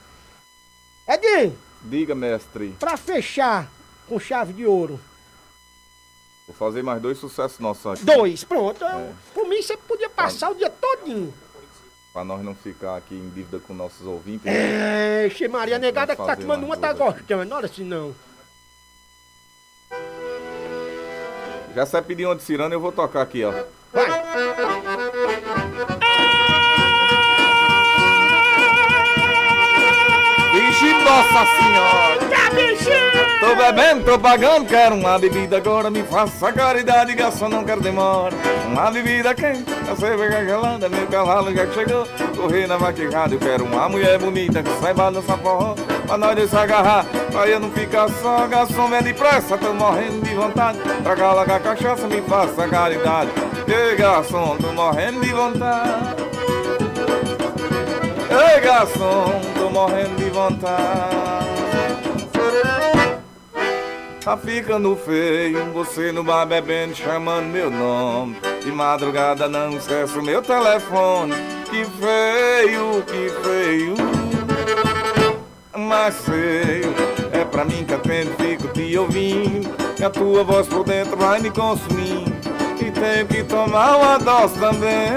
Edinho, 1.08 1.58
Diga, 1.82 2.14
mestre. 2.14 2.76
pra 2.78 2.96
fechar 2.96 3.68
com 4.08 4.18
chave 4.20 4.52
de 4.52 4.64
ouro, 4.66 5.00
Vou 6.46 6.54
fazer 6.54 6.82
mais 6.82 7.00
dois 7.00 7.16
sucessos 7.16 7.58
nossos 7.58 7.86
aqui. 7.86 8.04
dois, 8.04 8.44
pronto. 8.44 8.84
Por 9.32 9.48
mim 9.48 9.62
você 9.62 9.78
podia 9.78 10.10
passar 10.10 10.50
o 10.50 10.54
dia 10.54 10.68
todinho. 10.68 11.32
Pra 12.12 12.22
nós 12.22 12.44
não 12.44 12.54
ficar 12.54 12.96
aqui 12.96 13.14
em 13.14 13.30
dívida 13.30 13.58
com 13.58 13.72
nossos 13.72 14.06
ouvintes. 14.06 14.44
né? 14.44 15.24
É, 15.24 15.30
Xe 15.30 15.48
Maria 15.48 15.78
Negada 15.78 16.14
que 16.14 16.22
tá 16.22 16.36
tomando 16.36 16.64
uma, 16.66 16.76
tá 16.76 16.92
gostando. 16.92 17.46
Não 17.46 17.56
olha 17.56 17.64
assim 17.64 17.82
não. 17.82 18.14
Já 21.74 21.84
sai 21.84 22.02
pedir 22.02 22.24
uma 22.24 22.36
de 22.36 22.42
Cirano, 22.42 22.72
eu 22.72 22.80
vou 22.80 22.92
tocar 22.92 23.22
aqui, 23.22 23.44
ó. 23.44 23.52
Vixe, 30.52 30.94
nossa 31.04 31.46
senhora! 31.56 32.18
Tá! 32.30 32.44
Tô 33.40 33.56
bebendo, 33.56 34.04
tô 34.04 34.18
pagando, 34.18 34.66
quero 34.66 34.94
uma 34.94 35.18
bebida 35.18 35.56
agora, 35.56 35.90
me 35.90 36.02
faça 36.04 36.52
caridade, 36.52 37.14
garçom, 37.14 37.48
não 37.48 37.64
quero 37.64 37.80
demora. 37.80 38.34
Uma 38.66 38.90
bebida 38.90 39.34
quente, 39.34 39.64
a 39.90 39.94
cerveja 39.96 40.44
gelada, 40.44 40.88
meu 40.88 41.06
cavalo 41.08 41.54
já 41.54 41.66
chegou. 41.72 42.06
Correr 42.36 42.66
na 42.66 42.76
vaquejada, 42.76 43.34
eu 43.34 43.38
quero 43.38 43.64
uma 43.64 43.88
mulher 43.88 44.18
bonita 44.18 44.62
que 44.62 44.70
saiba 44.80 45.10
dançar 45.10 45.38
forró. 45.38 45.74
Pra 46.06 46.16
nós 46.16 46.36
dois 46.36 46.50
se 46.50 46.56
agarrar, 46.56 47.04
pra 47.34 47.48
eu 47.48 47.58
não 47.58 47.68
ficar 47.72 48.08
só, 48.22 48.46
garçom, 48.46 48.88
vem 48.88 49.02
depressa, 49.02 49.58
tô 49.58 49.74
morrendo 49.74 50.22
de 50.22 50.34
vontade. 50.36 50.78
Traga 51.02 51.32
logo 51.32 51.52
a 51.52 51.58
cachaça, 51.58 52.06
me 52.06 52.22
faça 52.22 52.68
caridade. 52.68 53.30
Ei, 53.66 53.96
garçom, 53.96 54.56
tô 54.56 54.72
morrendo 54.72 55.20
de 55.20 55.30
vontade. 55.30 56.14
Ei, 58.30 58.60
garçom, 58.60 59.40
tô 59.58 59.68
morrendo 59.68 60.14
de 60.14 60.30
vontade. 60.30 61.24
Tá 64.24 64.36
ficando 64.36 64.96
feio, 64.96 65.72
você 65.72 66.12
no 66.12 66.22
bar 66.22 66.46
bebendo, 66.46 66.94
chamando 66.94 67.46
meu 67.46 67.68
nome. 67.68 68.36
De 68.62 68.70
madrugada 68.70 69.48
não 69.48 69.76
esquece 69.76 70.16
o 70.16 70.22
meu 70.22 70.40
telefone. 70.40 71.34
Que 71.68 71.84
feio, 71.84 73.02
que 73.02 73.28
feio. 73.42 73.94
Mas 75.76 76.14
feio, 76.24 76.94
pra 77.54 77.64
mim 77.64 77.84
que 77.84 77.94
atendo, 77.94 78.32
fico 78.32 78.66
te 78.68 78.98
ouvindo. 78.98 79.70
Que 79.94 80.04
a 80.04 80.10
tua 80.10 80.42
voz 80.42 80.66
por 80.66 80.82
dentro 80.82 81.16
vai 81.16 81.40
me 81.40 81.50
consumindo. 81.50 82.34
E 82.80 82.90
tenho 82.90 83.26
que 83.28 83.44
tomar 83.44 83.96
uma 83.96 84.18
dose 84.18 84.58
também. 84.58 85.08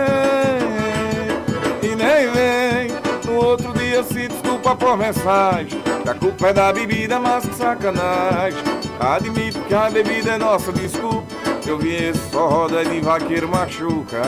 E 1.81 1.87
nem 1.95 2.31
vem, 2.31 2.95
no 3.25 3.43
outro 3.43 3.73
dia 3.73 4.03
se 4.03 4.27
desculpa 4.27 4.75
por 4.75 4.95
mensagem. 4.95 5.81
Que 6.03 6.09
a 6.09 6.13
culpa 6.13 6.47
é 6.49 6.53
da 6.53 6.71
bebida, 6.71 7.19
mas 7.19 7.43
que 7.43 7.55
sacanagem. 7.55 8.63
Admito 8.99 9.59
que 9.61 9.73
a 9.73 9.89
bebida 9.89 10.33
é 10.33 10.37
nossa 10.37 10.71
desculpa. 10.71 11.25
Eu 11.65 11.79
vi 11.79 11.95
esse 11.95 12.29
só 12.31 12.47
roda 12.47 12.85
de 12.85 13.01
vaqueiro 13.01 13.49
machuca. 13.49 14.21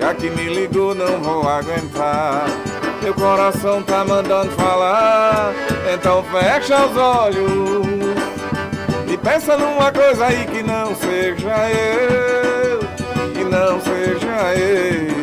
Já 0.00 0.14
que 0.14 0.30
me 0.30 0.48
ligou, 0.48 0.94
não 0.94 1.20
vou 1.20 1.48
aguentar. 1.48 2.46
Meu 3.02 3.14
coração 3.14 3.82
tá 3.82 4.04
mandando 4.04 4.50
falar. 4.52 5.52
Então 5.92 6.24
fecha 6.24 6.86
os 6.86 6.96
olhos. 6.96 7.86
E 9.10 9.16
pensa 9.16 9.56
numa 9.56 9.90
coisa 9.90 10.26
aí 10.26 10.46
que 10.46 10.62
não 10.62 10.94
seja 10.94 11.70
eu. 11.70 12.80
Que 13.32 13.44
não 13.44 13.80
seja 13.80 14.54
eu. 14.54 15.18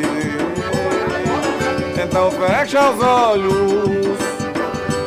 Então 2.04 2.32
fecha 2.32 2.90
os 2.92 3.02
olhos. 3.02 4.18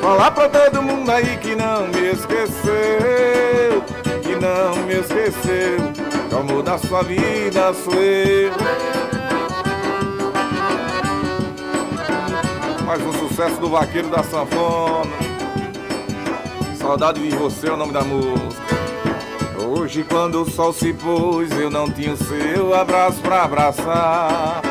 Falar 0.03 0.31
pra 0.31 0.49
todo 0.49 0.83
mundo 0.83 1.11
aí 1.11 1.37
que 1.39 1.55
não 1.55 1.89
me 1.89 2.12
esqueceu. 2.12 3.83
Que 4.23 4.37
não 4.37 4.77
me 4.85 5.01
esqueceu. 5.01 5.93
Que 6.29 6.35
o 6.35 6.39
amor 6.39 6.62
da 6.62 6.79
sua 6.79 7.03
vida 7.03 7.73
sou 7.75 7.95
eu. 7.95 8.97
Mais 12.89 13.03
um 13.03 13.12
sucesso 13.12 13.61
do 13.61 13.68
vaqueiro 13.68 14.09
da 14.09 14.22
sanfona. 14.22 15.12
Saudade 16.74 17.20
de 17.20 17.36
você 17.36 17.68
é 17.68 17.72
o 17.72 17.76
nome 17.76 17.93
da 17.93 18.01
música. 18.01 18.62
Hoje 19.62 20.07
quando 20.09 20.41
o 20.41 20.51
sol 20.51 20.72
se 20.72 20.95
pôs, 20.95 21.53
eu 21.53 21.68
não 21.68 21.91
tinha 21.91 22.14
o 22.14 22.16
seu 22.16 22.74
abraço 22.74 23.20
pra 23.20 23.43
abraçar. 23.43 24.62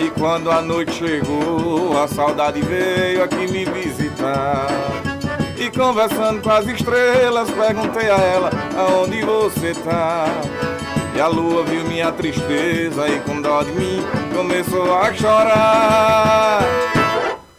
E 0.00 0.10
quando 0.18 0.50
a 0.50 0.60
noite 0.60 0.94
chegou, 0.94 1.96
a 1.96 2.08
saudade 2.08 2.60
veio 2.60 3.22
aqui 3.22 3.46
me 3.46 3.64
visitar. 3.64 4.66
E 5.56 5.70
conversando 5.70 6.42
com 6.42 6.50
as 6.50 6.66
estrelas, 6.66 7.48
perguntei 7.52 8.10
a 8.10 8.16
ela 8.16 8.50
aonde 8.76 9.22
você 9.22 9.74
tá. 9.74 10.26
E 11.14 11.20
a 11.20 11.28
lua 11.28 11.62
viu 11.62 11.84
minha 11.84 12.10
tristeza 12.10 13.06
e 13.06 13.20
com 13.20 13.40
dó 13.40 13.62
de 13.62 13.70
mim 13.70 14.02
começou 14.34 14.92
a 14.98 15.14
chorar. 15.14 16.90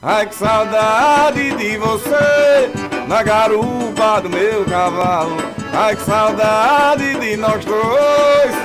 Ai 0.04 0.26
que 0.26 0.34
saudade 0.34 1.52
de 1.58 1.78
você 1.78 2.72
na 3.08 3.22
garupa 3.22 4.20
do 4.20 4.32
meu 4.32 4.66
cavalo. 4.66 5.38
Ai 5.72 5.96
que 5.96 6.02
saudade 6.02 7.20
de 7.20 7.38
nós 7.38 7.64
dois 7.64 8.56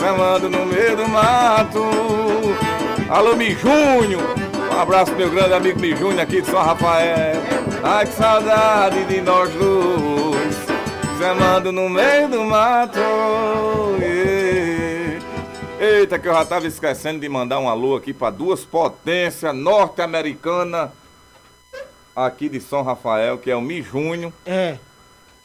semando 0.00 0.48
no 0.48 0.64
meio 0.64 0.96
do 0.96 1.06
mato. 1.06 1.84
Alô, 3.10 3.36
Mijunho, 3.36 4.20
um 4.74 4.80
abraço 4.80 5.12
meu 5.12 5.30
grande 5.30 5.52
amigo 5.52 5.78
Mijunho 5.78 6.18
aqui 6.18 6.40
de 6.40 6.50
São 6.50 6.62
Rafael. 6.62 7.42
Ai 7.84 8.06
que 8.06 8.12
saudade 8.12 9.04
de 9.04 9.20
nós 9.20 9.52
dois 9.52 10.56
semando 11.18 11.72
no 11.72 11.90
meio 11.90 12.26
do 12.26 12.42
mato. 12.42 13.85
Eita, 16.06 16.20
que 16.20 16.28
eu 16.28 16.34
já 16.34 16.44
tava 16.44 16.68
esquecendo 16.68 17.18
de 17.18 17.28
mandar 17.28 17.58
um 17.58 17.68
alô 17.68 17.96
aqui 17.96 18.12
para 18.12 18.30
duas 18.30 18.64
potências 18.64 19.52
norte-americanas 19.52 20.88
aqui 22.14 22.48
de 22.48 22.60
São 22.60 22.82
Rafael, 22.82 23.36
que 23.38 23.50
é 23.50 23.56
o 23.56 23.60
Mijunho. 23.60 24.32
É. 24.46 24.76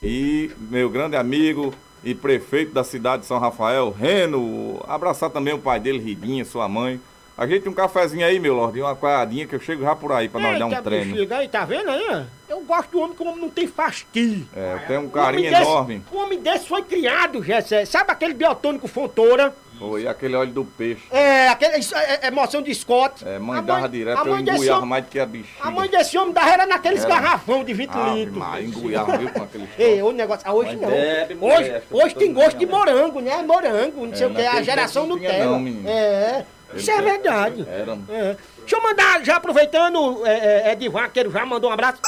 E 0.03 0.51
meu 0.70 0.88
grande 0.88 1.16
amigo 1.16 1.74
e 2.03 2.14
prefeito 2.14 2.74
da 2.74 2.84
cidade 2.84 3.24
de 3.24 3.28
São 3.28 3.39
Rafael, 3.39 3.89
Reno. 3.89 4.80
Abraçar 4.88 5.32
também 5.32 5.51
o 5.55 5.57
pai 5.57 5.80
dele, 5.80 5.97
Ridinha, 5.97 6.45
sua 6.45 6.68
mãe. 6.70 7.01
A 7.36 7.47
gente 7.47 7.68
um 7.68 7.74
cafezinho 7.74 8.24
aí, 8.24 8.39
meu 8.39 8.53
Lorde, 8.53 8.80
uma 8.84 8.95
coadinha 8.95 9.47
que 9.47 9.55
eu 9.55 9.59
chego 9.59 9.82
já 9.82 9.95
por 9.95 10.12
aí 10.12 10.30
pra 10.30 10.39
nós 10.39 10.59
dar 10.59 10.68
um 10.68 10.70
Eita, 10.70 10.84
treino. 10.84 11.12
bexiga, 11.14 11.38
aí, 11.38 11.47
tá 11.47 11.66
vendo 11.66 11.89
aí? 11.89 12.26
Eu 12.47 12.59
gosto 12.62 12.91
do 12.91 12.99
homem 12.99 13.16
que 13.16 13.24
o 13.24 13.26
homem 13.26 13.41
não 13.41 13.49
tem 13.49 13.66
fastio. 13.66 14.47
É, 14.55 14.78
tem 14.88 14.99
um 14.99 15.09
carinho 15.09 15.49
desse- 15.49 15.62
enorme. 15.64 16.03
Um 16.14 16.18
homem 16.18 16.39
desse 16.39 16.68
foi 16.68 16.84
criado, 16.84 17.41
Jessé. 17.41 17.84
Sabe 17.86 18.12
aquele 18.12 18.36
biotônico 18.36 18.88
fontoura? 18.88 19.55
Foi 19.82 20.08
aquele 20.08 20.36
óleo 20.36 20.52
do 20.52 20.64
peixe. 20.64 21.02
É, 21.10 21.48
aquele, 21.50 21.78
isso 21.80 21.96
é, 21.96 22.20
é 22.22 22.28
emoção 22.28 22.62
de 22.62 22.74
Scott. 22.76 23.28
É, 23.28 23.40
mãe 23.40 23.58
A 23.58 23.62
dava 23.62 23.80
mãe- 23.82 23.90
direto, 23.90 24.18
a 24.18 24.22
eu 24.22 24.26
mãe 24.32 24.44
homem- 24.78 24.90
mais 24.90 25.04
do 25.06 25.10
que 25.10 25.20
a 25.20 25.26
bexiga. 25.26 25.50
A 25.60 25.72
mãe 25.72 25.90
desse 25.90 26.18
homem 26.18 26.34
dava 26.34 26.50
era 26.52 26.66
naqueles 26.68 27.04
Era. 27.04 27.10
garrafão 27.16 27.64
de 27.64 27.74
20 27.74 27.90
Ave 27.96 28.20
litros. 28.20 28.38
Maria, 28.38 28.68
enguiava, 28.68 29.18
viu, 29.18 29.30
com 29.32 29.42
aquele 29.44 29.68
Ei, 29.80 30.02
o 30.04 30.12
negócio. 30.12 30.48
Ah, 30.48 30.54
hoje 30.54 30.72
Mas 30.74 30.82
não. 30.82 30.90
bebe, 30.90 31.38
hoje 31.42 31.56
mulher, 31.64 31.84
hoje 31.90 32.16
tem 32.16 32.34
todo 32.34 32.44
gosto 32.44 32.58
de 32.58 32.66
morango, 32.68 33.20
né? 33.22 33.42
Morango, 33.42 34.06
não 34.06 34.16
sei 34.16 34.28
É, 34.28 34.30
o 34.30 34.34
que. 34.36 34.42
A 34.46 34.62
geração 34.62 35.04
tempo 35.04 35.14
não 35.16 35.20
tinha 35.20 35.32
Nutella. 35.32 35.52
não, 35.52 35.60
menino. 35.60 35.90
É. 35.90 36.46
Isso 36.76 36.90
é 36.92 37.02
verdade. 37.02 37.66
Era. 37.68 37.98
É. 38.10 38.38
Deixa 38.60 38.76
eu 38.78 38.84
mandar, 38.84 39.26
já 39.26 39.36
aproveitando, 39.38 40.26
é, 40.26 40.70
é, 40.70 40.72
Ed 40.74 40.88
Vaqueiro 40.88 41.32
já 41.32 41.46
mandou 41.46 41.70
um 41.70 41.74
abraço. 41.74 42.00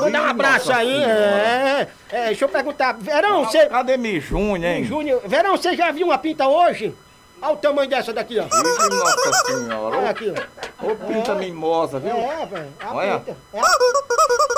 Mandar 0.00 0.22
um 0.22 0.26
abraço 0.30 0.68
nossa 0.68 0.80
aí. 0.80 1.02
É, 1.04 1.88
é, 2.10 2.26
deixa 2.26 2.44
eu 2.44 2.48
perguntar. 2.48 2.92
Verão, 2.98 3.44
você. 3.44 3.66
Cadê 3.66 3.96
Mijunho, 3.96 4.64
hein? 4.64 4.84
Júnior, 4.84 5.22
Verão, 5.26 5.56
você 5.56 5.76
já 5.76 5.90
viu 5.90 6.06
uma 6.08 6.18
pinta 6.18 6.46
hoje? 6.48 6.94
Olha 7.42 7.52
o 7.52 7.56
tamanho 7.56 7.90
dessa 7.90 8.12
daqui, 8.12 8.38
ó. 8.38 8.44
Ih, 8.44 8.48
Nossa 8.96 9.32
senhora. 9.46 9.96
Olha 9.98 10.10
aqui, 10.10 10.32
ó. 10.32 10.86
Ô, 10.86 10.94
pinta 10.96 11.34
mimosa, 11.34 11.98
viu? 11.98 12.12
É, 12.16 12.46
velho. 12.46 12.68
é 12.80 12.84
a 12.84 12.94
Olha. 12.94 13.18
pinta. 13.20 13.36
É, 13.52 13.60
a- 13.60 13.64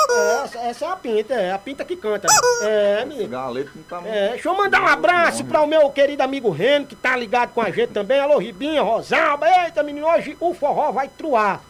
é, 0.09 0.43
essa, 0.43 0.59
essa 0.59 0.85
é 0.85 0.89
a 0.89 0.95
pinta, 0.95 1.33
é 1.33 1.51
a 1.51 1.57
pinta 1.59 1.83
que 1.83 1.95
canta. 1.97 2.27
É, 2.61 3.03
menino. 3.05 3.29
Galeto 3.29 3.71
não 3.75 3.83
tá 3.83 3.99
muito. 4.01 4.13
É, 4.15 4.29
deixa 4.29 4.47
eu 4.47 4.55
mandar 4.55 4.81
um 4.81 4.87
abraço 4.87 5.43
para 5.43 5.61
o 5.61 5.67
meu 5.67 5.89
querido 5.89 6.23
amigo 6.23 6.49
Reno, 6.49 6.85
que 6.85 6.95
tá 6.95 7.15
ligado 7.17 7.51
com 7.53 7.61
a 7.61 7.69
gente 7.71 7.89
também. 7.91 8.19
Alô, 8.19 8.37
Ribinha, 8.37 8.81
Rosalba. 8.81 9.47
Eita, 9.65 9.83
menino, 9.83 10.07
hoje 10.07 10.37
o 10.39 10.53
forró 10.53 10.91
vai 10.91 11.09
truar. 11.09 11.61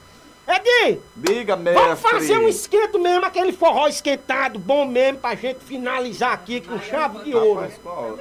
Edi, 0.48 1.00
Diga, 1.16 1.56
mestre. 1.58 1.84
vamos 1.84 2.00
fazer 2.00 2.38
um 2.38 2.48
esquento 2.48 2.98
mesmo, 2.98 3.26
aquele 3.26 3.52
forró 3.52 3.88
esquentado, 3.88 4.58
bom 4.58 4.86
mesmo, 4.86 5.20
pra 5.20 5.36
gente 5.36 5.60
finalizar 5.60 6.32
aqui 6.32 6.62
com 6.62 6.80
chave 6.80 7.24
de 7.26 7.36
ouro. 7.36 7.56
Rapaz, 7.62 7.80
qual? 7.84 8.18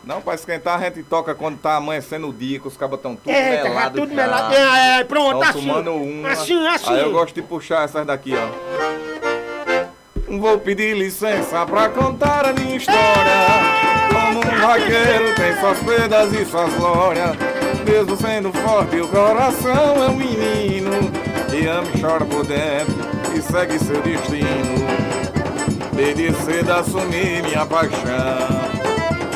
Não, 0.03 0.21
pra 0.21 0.33
esquentar 0.33 0.79
a 0.81 0.85
gente 0.85 1.03
toca 1.03 1.35
quando 1.35 1.59
tá 1.59 1.75
amanhecendo 1.75 2.29
o 2.29 2.33
dia, 2.33 2.57
que 2.59 2.67
os 2.67 2.77
cabas 2.77 2.99
tão 3.01 3.15
tudo 3.15 3.29
Eita, 3.31 3.57
já 3.57 3.63
melado 3.69 3.99
tudo 3.99 4.09
já. 4.09 4.15
melado. 4.15 4.53
É, 4.55 4.99
é, 4.99 5.03
pronto, 5.03 5.39
Tão 5.39 5.49
assim. 5.49 5.59
tomando 5.67 5.93
uma. 5.93 6.31
Assim, 6.31 6.67
assim. 6.67 6.93
Aí 6.93 7.01
eu 7.01 7.11
gosto 7.11 7.35
de 7.35 7.41
puxar 7.41 7.83
essas 7.83 8.05
daqui, 8.07 8.33
ó. 8.33 8.47
Vou 10.37 10.57
pedir 10.59 10.95
licença 10.95 11.65
pra 11.65 11.89
contar 11.89 12.45
a 12.47 12.53
minha 12.53 12.77
história. 12.77 12.99
Como 14.11 14.39
um 14.39 14.61
vaqueiro 14.67 15.35
tem 15.35 15.55
suas 15.59 15.79
perdas 15.79 16.33
e 16.33 16.45
suas 16.45 16.73
glórias. 16.73 17.35
Mesmo 17.89 18.15
sendo 18.15 18.53
forte, 18.53 18.97
o 18.97 19.07
coração 19.07 20.03
é 20.03 20.09
um 20.09 20.15
menino 20.15 20.91
que 21.49 21.65
ama 21.65 21.87
e 21.91 21.99
chora 21.99 22.23
por 22.23 22.45
dentro 22.45 22.93
e 23.35 23.41
segue 23.41 23.79
seu 23.79 23.99
destino. 24.03 24.87
Desde 25.93 26.31
cedo 26.43 26.71
assumi 26.71 27.41
minha 27.41 27.65
paixão 27.65 28.69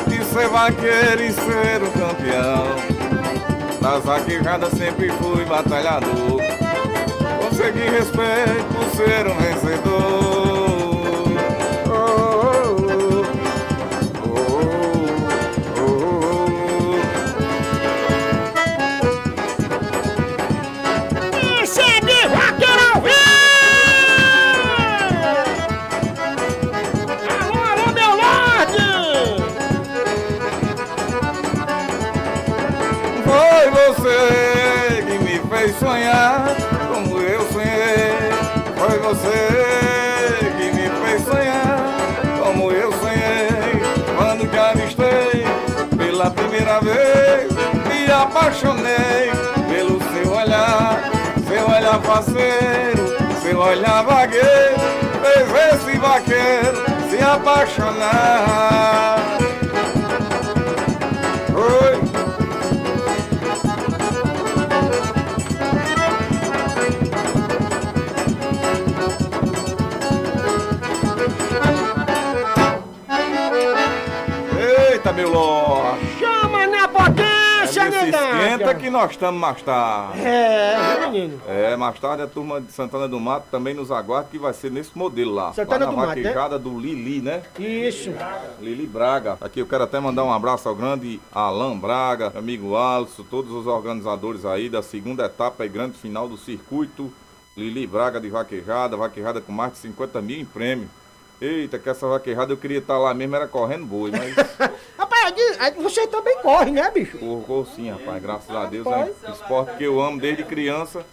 de 0.06 0.24
ser 0.24 0.48
vaqueiro 0.48 1.24
e 1.24 1.32
ser 1.32 1.82
um 1.82 1.90
campeão. 1.90 2.94
Nas 3.80 4.04
vaquejadas 4.04 4.70
sempre 4.70 5.08
fui 5.10 5.44
batalhador. 5.44 6.40
Consegui 7.42 7.90
respeito 7.90 8.64
por 8.72 8.84
ser 8.96 9.26
um 9.26 9.34
vencedor. 9.34 10.23
Apaixonei 48.44 49.30
pelo 49.68 49.98
seu 50.12 50.30
olhar, 50.32 51.10
seu 51.48 51.66
olhar 51.66 51.98
parceiro, 52.02 53.40
seu 53.40 53.58
olhar 53.58 54.04
vagueiro. 54.04 54.44
Fez 55.22 55.80
esse 55.80 55.98
vaqueiro 55.98 56.84
se 57.08 57.22
apaixonar. 57.22 59.03
Nós 78.94 79.10
estamos 79.10 79.40
mais 79.40 79.60
tarde. 79.60 80.20
É, 80.20 81.00
viu, 81.00 81.10
menino? 81.10 81.40
É, 81.48 81.74
mais 81.74 81.98
tarde 81.98 82.22
a 82.22 82.28
turma 82.28 82.60
de 82.60 82.70
Santana 82.70 83.08
do 83.08 83.18
Mato 83.18 83.46
também 83.50 83.74
nos 83.74 83.90
aguarda 83.90 84.28
que 84.30 84.38
vai 84.38 84.52
ser 84.52 84.70
nesse 84.70 84.96
modelo 84.96 85.34
lá. 85.34 85.52
Santana 85.52 85.86
lá 85.86 85.90
do 85.90 85.96
Mato, 85.96 86.08
né? 86.10 86.22
vaquejada 86.22 86.58
do 86.60 86.78
Lili, 86.78 87.20
né? 87.20 87.42
Isso. 87.58 88.14
Lili 88.60 88.86
Braga. 88.86 89.36
Aqui 89.40 89.58
eu 89.58 89.66
quero 89.66 89.82
até 89.82 89.98
mandar 89.98 90.22
um 90.22 90.32
abraço 90.32 90.68
ao 90.68 90.76
grande 90.76 91.20
Alan 91.32 91.76
Braga, 91.76 92.32
amigo 92.36 92.76
Alisson, 92.76 93.24
todos 93.24 93.50
os 93.50 93.66
organizadores 93.66 94.44
aí 94.44 94.68
da 94.68 94.80
segunda 94.80 95.24
etapa 95.24 95.66
e 95.66 95.68
grande 95.68 95.98
final 95.98 96.28
do 96.28 96.38
circuito. 96.38 97.12
Lili 97.56 97.88
Braga 97.88 98.20
de 98.20 98.30
vaquejada, 98.30 98.96
vaquejada 98.96 99.40
com 99.40 99.50
mais 99.50 99.72
de 99.72 99.78
50 99.78 100.22
mil 100.22 100.38
em 100.38 100.44
prêmio. 100.44 100.88
Eita, 101.40 101.80
que 101.80 101.88
essa 101.88 102.06
vaquejada 102.06 102.52
eu 102.52 102.56
queria 102.56 102.78
estar 102.78 102.96
lá 102.96 103.12
mesmo, 103.12 103.34
era 103.34 103.48
correndo 103.48 103.84
boi, 103.84 104.12
mas 104.12 104.34
aí- 105.24 105.56
aí 105.58 105.70
você 105.82 106.06
também 106.06 106.36
corre, 106.38 106.70
né, 106.70 106.90
bicho? 106.90 107.18
corro, 107.18 107.66
sim, 107.74 107.90
rapaz. 107.90 108.22
Graças 108.22 108.54
a 108.54 108.66
Deus, 108.66 108.86
é 108.86 109.12
um 109.28 109.32
esporte 109.32 109.76
que 109.76 109.84
eu 109.84 110.00
amo 110.00 110.20
desde 110.20 110.44
criança. 110.44 111.04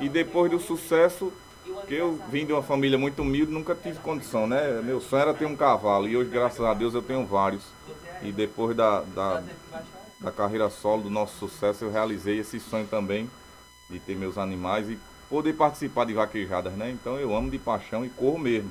E 0.00 0.08
depois 0.08 0.50
do 0.50 0.60
sucesso, 0.60 1.32
que 1.86 1.94
eu 1.94 2.18
vim 2.30 2.46
de 2.46 2.52
uma 2.52 2.62
família 2.62 2.96
muito 2.98 3.22
humilde, 3.22 3.50
nunca 3.52 3.74
tive 3.74 3.98
condição, 3.98 4.46
né? 4.46 4.80
Meu 4.82 5.00
sonho 5.00 5.22
era 5.22 5.34
ter 5.34 5.46
um 5.46 5.56
cavalo. 5.56 6.08
E 6.08 6.16
hoje, 6.16 6.30
graças 6.30 6.60
a 6.60 6.72
Deus, 6.74 6.94
eu 6.94 7.02
tenho 7.02 7.24
vários. 7.26 7.62
E 8.22 8.30
depois 8.32 8.76
da, 8.76 9.00
da, 9.00 9.42
da 10.20 10.30
carreira 10.32 10.68
solo, 10.70 11.02
do 11.02 11.10
nosso 11.10 11.36
sucesso, 11.38 11.84
eu 11.84 11.90
realizei 11.90 12.38
esse 12.38 12.58
sonho 12.60 12.86
também 12.86 13.28
de 13.90 13.98
ter 13.98 14.14
meus 14.16 14.36
animais 14.38 14.88
e 14.88 14.98
poder 15.28 15.54
participar 15.54 16.04
de 16.06 16.12
vaquejadas, 16.14 16.72
né? 16.74 16.90
Então 16.90 17.18
eu 17.18 17.34
amo 17.34 17.50
de 17.50 17.58
paixão 17.58 18.04
e 18.04 18.08
corro 18.08 18.38
mesmo. 18.38 18.70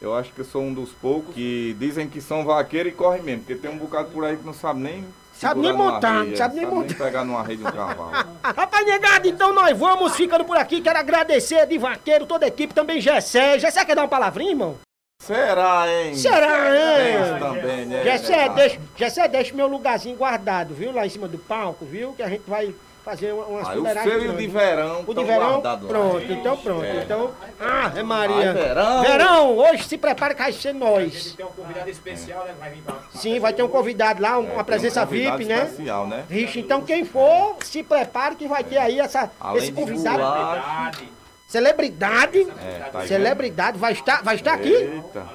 Eu 0.00 0.14
acho 0.14 0.32
que 0.32 0.40
eu 0.40 0.44
sou 0.44 0.62
um 0.62 0.72
dos 0.72 0.90
poucos 0.90 1.34
que 1.34 1.74
dizem 1.78 2.08
que 2.08 2.20
são 2.20 2.44
vaqueiros 2.44 2.92
e 2.92 2.94
correm 2.94 3.22
mesmo, 3.22 3.42
porque 3.42 3.56
tem 3.56 3.70
um 3.70 3.76
bocado 3.78 4.10
por 4.10 4.24
aí 4.24 4.36
que 4.36 4.46
não 4.46 4.54
sabe 4.54 4.80
nem. 4.80 5.04
Sabe 5.34 5.60
nem 5.60 5.72
montar, 5.72 6.08
arreia, 6.08 6.30
não 6.30 6.36
sabe 6.36 6.56
nem 6.56 6.66
montar. 6.66 6.94
pegar 6.94 7.24
numa 7.24 7.42
rede 7.42 7.62
de 7.62 7.68
um 7.68 7.72
cavalo. 7.72 8.10
Rapaz, 8.42 8.86
negado, 8.86 9.28
então 9.28 9.52
nós 9.52 9.76
vamos 9.76 10.16
ficando 10.16 10.44
por 10.44 10.56
aqui. 10.56 10.80
Quero 10.80 10.98
agradecer 10.98 11.66
de 11.66 11.78
vaqueiro, 11.78 12.26
toda 12.26 12.44
a 12.44 12.48
equipe, 12.48 12.74
também 12.74 13.00
Gessé. 13.00 13.58
Gessé 13.58 13.84
quer 13.84 13.94
dar 13.94 14.02
uma 14.02 14.08
palavrinha, 14.08 14.50
irmão? 14.50 14.76
Será, 15.20 15.84
hein? 15.88 16.14
Será, 16.14 16.76
hein? 16.76 17.38
também, 17.38 17.86
né? 17.86 18.02
Gessé, 18.04 18.48
deixa, 18.50 18.80
Gessé, 18.96 19.28
deixa 19.28 19.54
meu 19.54 19.68
lugarzinho 19.68 20.16
guardado, 20.16 20.74
viu? 20.74 20.92
Lá 20.92 21.06
em 21.06 21.10
cima 21.10 21.28
do 21.28 21.38
palco, 21.38 21.84
viu? 21.84 22.12
Que 22.14 22.22
a 22.22 22.28
gente 22.28 22.44
vai 22.46 22.74
fazer 23.08 23.32
uma, 23.32 23.44
umas 23.46 23.68
Aí 23.68 23.76
e 23.76 23.80
o 23.80 23.82
grandes. 23.84 24.36
de 24.36 24.46
verão. 24.48 25.00
O 25.00 25.06
de 25.06 25.14
tão 25.14 25.24
verão, 25.24 25.48
guardado 25.52 25.82
lá. 25.86 25.88
pronto, 25.88 26.32
então 26.32 26.56
pronto. 26.58 26.84
É. 26.84 27.02
Então, 27.02 27.30
ah, 27.58 27.92
é 27.96 28.02
Maria. 28.02 28.36
Ai, 28.36 28.52
verão. 28.52 29.02
Verão, 29.02 29.56
hoje 29.56 29.84
se 29.84 29.96
prepara 29.96 30.34
que 30.34 30.42
vai 30.42 30.52
ser 30.52 30.74
nós. 30.74 31.32
Tem 31.34 31.46
um 31.46 31.48
convidado 31.48 31.88
especial, 31.88 32.44
né? 32.44 32.54
Vai 32.58 32.70
vir 32.70 32.82
pra. 32.82 32.96
Sim, 33.14 33.40
vai 33.40 33.52
ter 33.54 33.62
um 33.62 33.68
convidado 33.68 34.20
lá, 34.22 34.38
um- 34.38 34.52
uma 34.52 34.62
presença 34.64 35.04
um 35.04 35.06
VIP, 35.06 35.46
né? 35.46 35.62
especial, 35.64 36.06
né? 36.06 36.24
Vixe, 36.28 36.60
então 36.60 36.82
quem 36.82 37.04
for, 37.06 37.56
se 37.64 37.82
prepare 37.82 38.34
que 38.36 38.46
vai 38.46 38.62
ter 38.62 38.76
aí 38.76 39.00
essa, 39.00 39.30
Além 39.40 39.62
esse 39.62 39.72
de 39.72 39.80
convidado. 39.80 40.22
Celebridade. 41.48 42.40
É, 42.62 42.90
tá 42.92 42.98
aí, 43.00 43.08
Celebridade 43.08 43.78
vai 43.78 43.92
estar, 43.92 44.22
vai 44.22 44.34
estar 44.34 44.52
aqui. 44.52 44.70
Eita. 44.70 45.26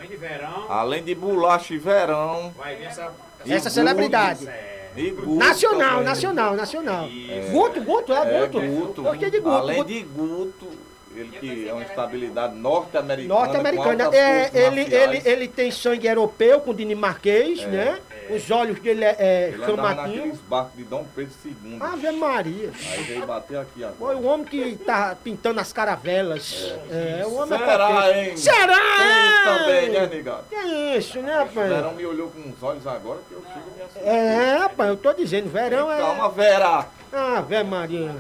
Além 0.69 1.03
de 1.03 1.15
bolacha 1.15 1.74
e 1.74 1.80
verão. 1.80 2.53
Vai 2.55 2.76
vir 2.76 2.86
essa. 2.86 3.11
e 3.43 3.51
Essa 3.51 3.63
guto, 3.63 3.74
celebridade. 3.74 4.47
Guto 4.96 5.36
Nacional, 5.36 5.89
também. 5.89 6.04
nacional, 6.06 6.56
nacional. 6.56 7.06
É. 7.30 7.50
Guto, 7.52 7.82
Guto, 7.82 8.14
é, 8.14 8.36
É, 8.44 8.48
Guto. 8.48 8.62
Guto. 8.62 9.02
Gostei 9.04 9.30
de 9.32 9.39
Guto. 9.39 9.56
Além 9.56 9.78
Guto. 9.78 9.89
de 9.89 10.02
Guto, 10.04 10.68
ele 11.16 11.30
que 11.39 11.70
é 11.70 11.74
uma 11.74 11.84
estabilidade 11.84 12.56
norte-americana. 12.56 13.39
Norte-americana. 13.39 14.10
É, 14.16 14.50
ele, 14.54 14.82
ele, 14.94 15.22
ele 15.26 15.48
tem 15.48 15.72
sangue 15.72 16.08
europeu 16.08 16.60
com 16.62 16.74
dinamarquês, 16.74 17.62
É. 17.62 17.68
né? 17.68 18.00
Os 18.30 18.49
olhos 18.51 18.80
dele 18.80 19.03
é, 19.05 19.15
é 19.19 19.53
naqueles 19.95 20.38
barcos 20.41 20.76
de 20.78 20.84
Dom 20.84 21.05
Pedro 21.15 21.34
II. 21.45 21.78
Ave 21.80 22.11
Maria. 22.11 22.71
Aí 22.91 23.03
veio 23.03 23.26
bater 23.26 23.57
aqui 23.57 23.84
agora. 23.84 23.95
Foi 23.97 24.15
o 24.15 24.24
homem 24.24 24.45
que 24.45 24.76
tá 24.78 25.15
pintando 25.24 25.59
as 25.59 25.74
caravelas. 25.74 26.74
É, 26.89 27.24
o 27.26 27.36
homem 27.36 27.61
é 27.61 27.65
Será, 27.65 27.88
potente. 27.88 28.19
hein? 28.30 28.38
Será, 28.38 28.78
Tem 28.97 29.57
também, 29.57 29.89
né, 29.89 30.05
negado? 30.07 30.43
Que 30.49 30.55
isso, 30.97 31.19
né, 31.21 31.36
O 31.36 31.39
rapaz? 31.39 31.69
verão 31.69 31.93
me 31.93 32.05
olhou 32.05 32.30
com 32.30 32.49
os 32.49 32.63
olhos 32.63 32.86
agora 32.88 33.19
que 33.28 33.34
eu 33.34 33.41
chego 33.53 33.65
e 33.74 33.78
me 33.78 33.82
assustei. 33.84 34.03
É, 34.07 34.57
rapaz, 34.57 34.89
eu 34.89 34.97
tô 34.97 35.13
dizendo, 35.13 35.49
verão 35.49 35.91
é. 35.91 35.97
Calma, 35.99 36.30
Vera. 36.30 36.88
Ave 37.11 37.63
Maria. 37.63 38.15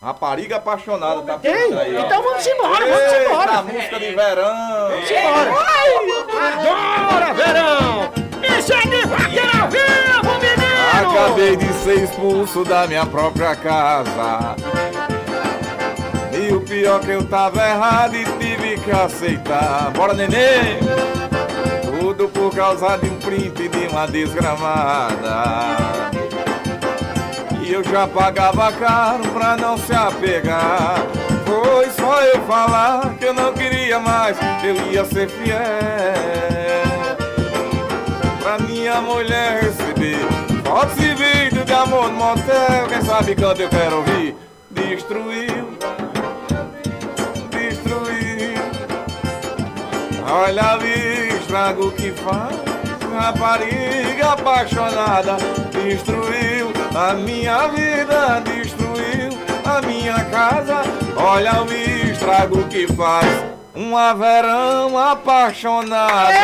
Rapariga 0.00 0.56
apaixonada 0.56 1.22
tá 1.22 1.38
Tem? 1.38 1.52
aí. 1.52 1.96
Então 1.96 2.22
vamos 2.22 2.46
embora, 2.46 2.86
vamos 2.86 3.12
Eita, 3.12 3.24
embora. 3.24 3.62
música 3.62 3.98
de 3.98 4.14
verão. 4.14 4.88
Vamos 4.90 5.10
embora. 5.10 5.50
Adora 5.50 6.85
ser 11.86 12.02
expulso 12.02 12.64
da 12.64 12.84
minha 12.88 13.06
própria 13.06 13.54
casa. 13.54 14.56
E 16.32 16.52
o 16.52 16.60
pior 16.60 16.98
que 16.98 17.12
eu 17.12 17.24
tava 17.24 17.64
errado 17.64 18.16
e 18.16 18.24
tive 18.24 18.76
que 18.80 18.90
aceitar. 18.90 19.92
Bora, 19.92 20.12
neném! 20.12 20.80
Tudo 22.00 22.28
por 22.28 22.52
causa 22.52 22.96
de 22.96 23.08
um 23.08 23.16
print 23.20 23.68
de 23.68 23.86
uma 23.86 24.04
desgramada. 24.08 25.44
E 27.62 27.72
eu 27.72 27.84
já 27.84 28.08
pagava 28.08 28.72
caro 28.72 29.28
pra 29.28 29.56
não 29.56 29.78
se 29.78 29.94
apegar. 29.94 30.96
Foi 31.44 31.88
só 31.90 32.20
eu 32.22 32.42
falar 32.46 33.14
que 33.14 33.26
eu 33.26 33.34
não 33.34 33.52
queria 33.52 34.00
mais, 34.00 34.36
eu 34.64 34.74
ia 34.90 35.04
ser 35.04 35.28
fiel 35.28 35.56
pra 38.42 38.58
minha 38.58 39.00
mulher 39.00 39.72
receber 40.76 40.80
fotos 40.80 40.98
e 40.98 41.14
vídeo 41.14 41.64
de 41.64 41.72
amor 41.72 42.10
no 42.10 42.18
motel. 42.18 42.88
Quem 42.88 43.02
sabe 43.02 43.34
quando 43.34 43.60
eu 43.60 43.68
quero 43.68 43.96
ouvir? 43.96 44.36
Destruiu, 44.70 45.78
destruiu. 47.50 48.56
Olha 50.28 50.72
ali, 50.72 51.28
estrago 51.38 51.90
que 51.92 52.10
faz. 52.12 52.56
rapariga 53.14 54.32
apaixonada 54.32 55.36
destruiu 55.72 56.72
a 56.94 57.14
minha 57.14 57.68
vida, 57.68 58.42
destruiu 58.44 59.38
a 59.64 59.80
minha 59.80 60.24
casa. 60.24 60.82
Olha 61.16 61.62
o 61.62 61.72
estrago 61.72 62.64
que 62.64 62.86
faz 62.92 63.26
uma 63.74 64.12
verão 64.14 64.98
apaixonada. 64.98 66.34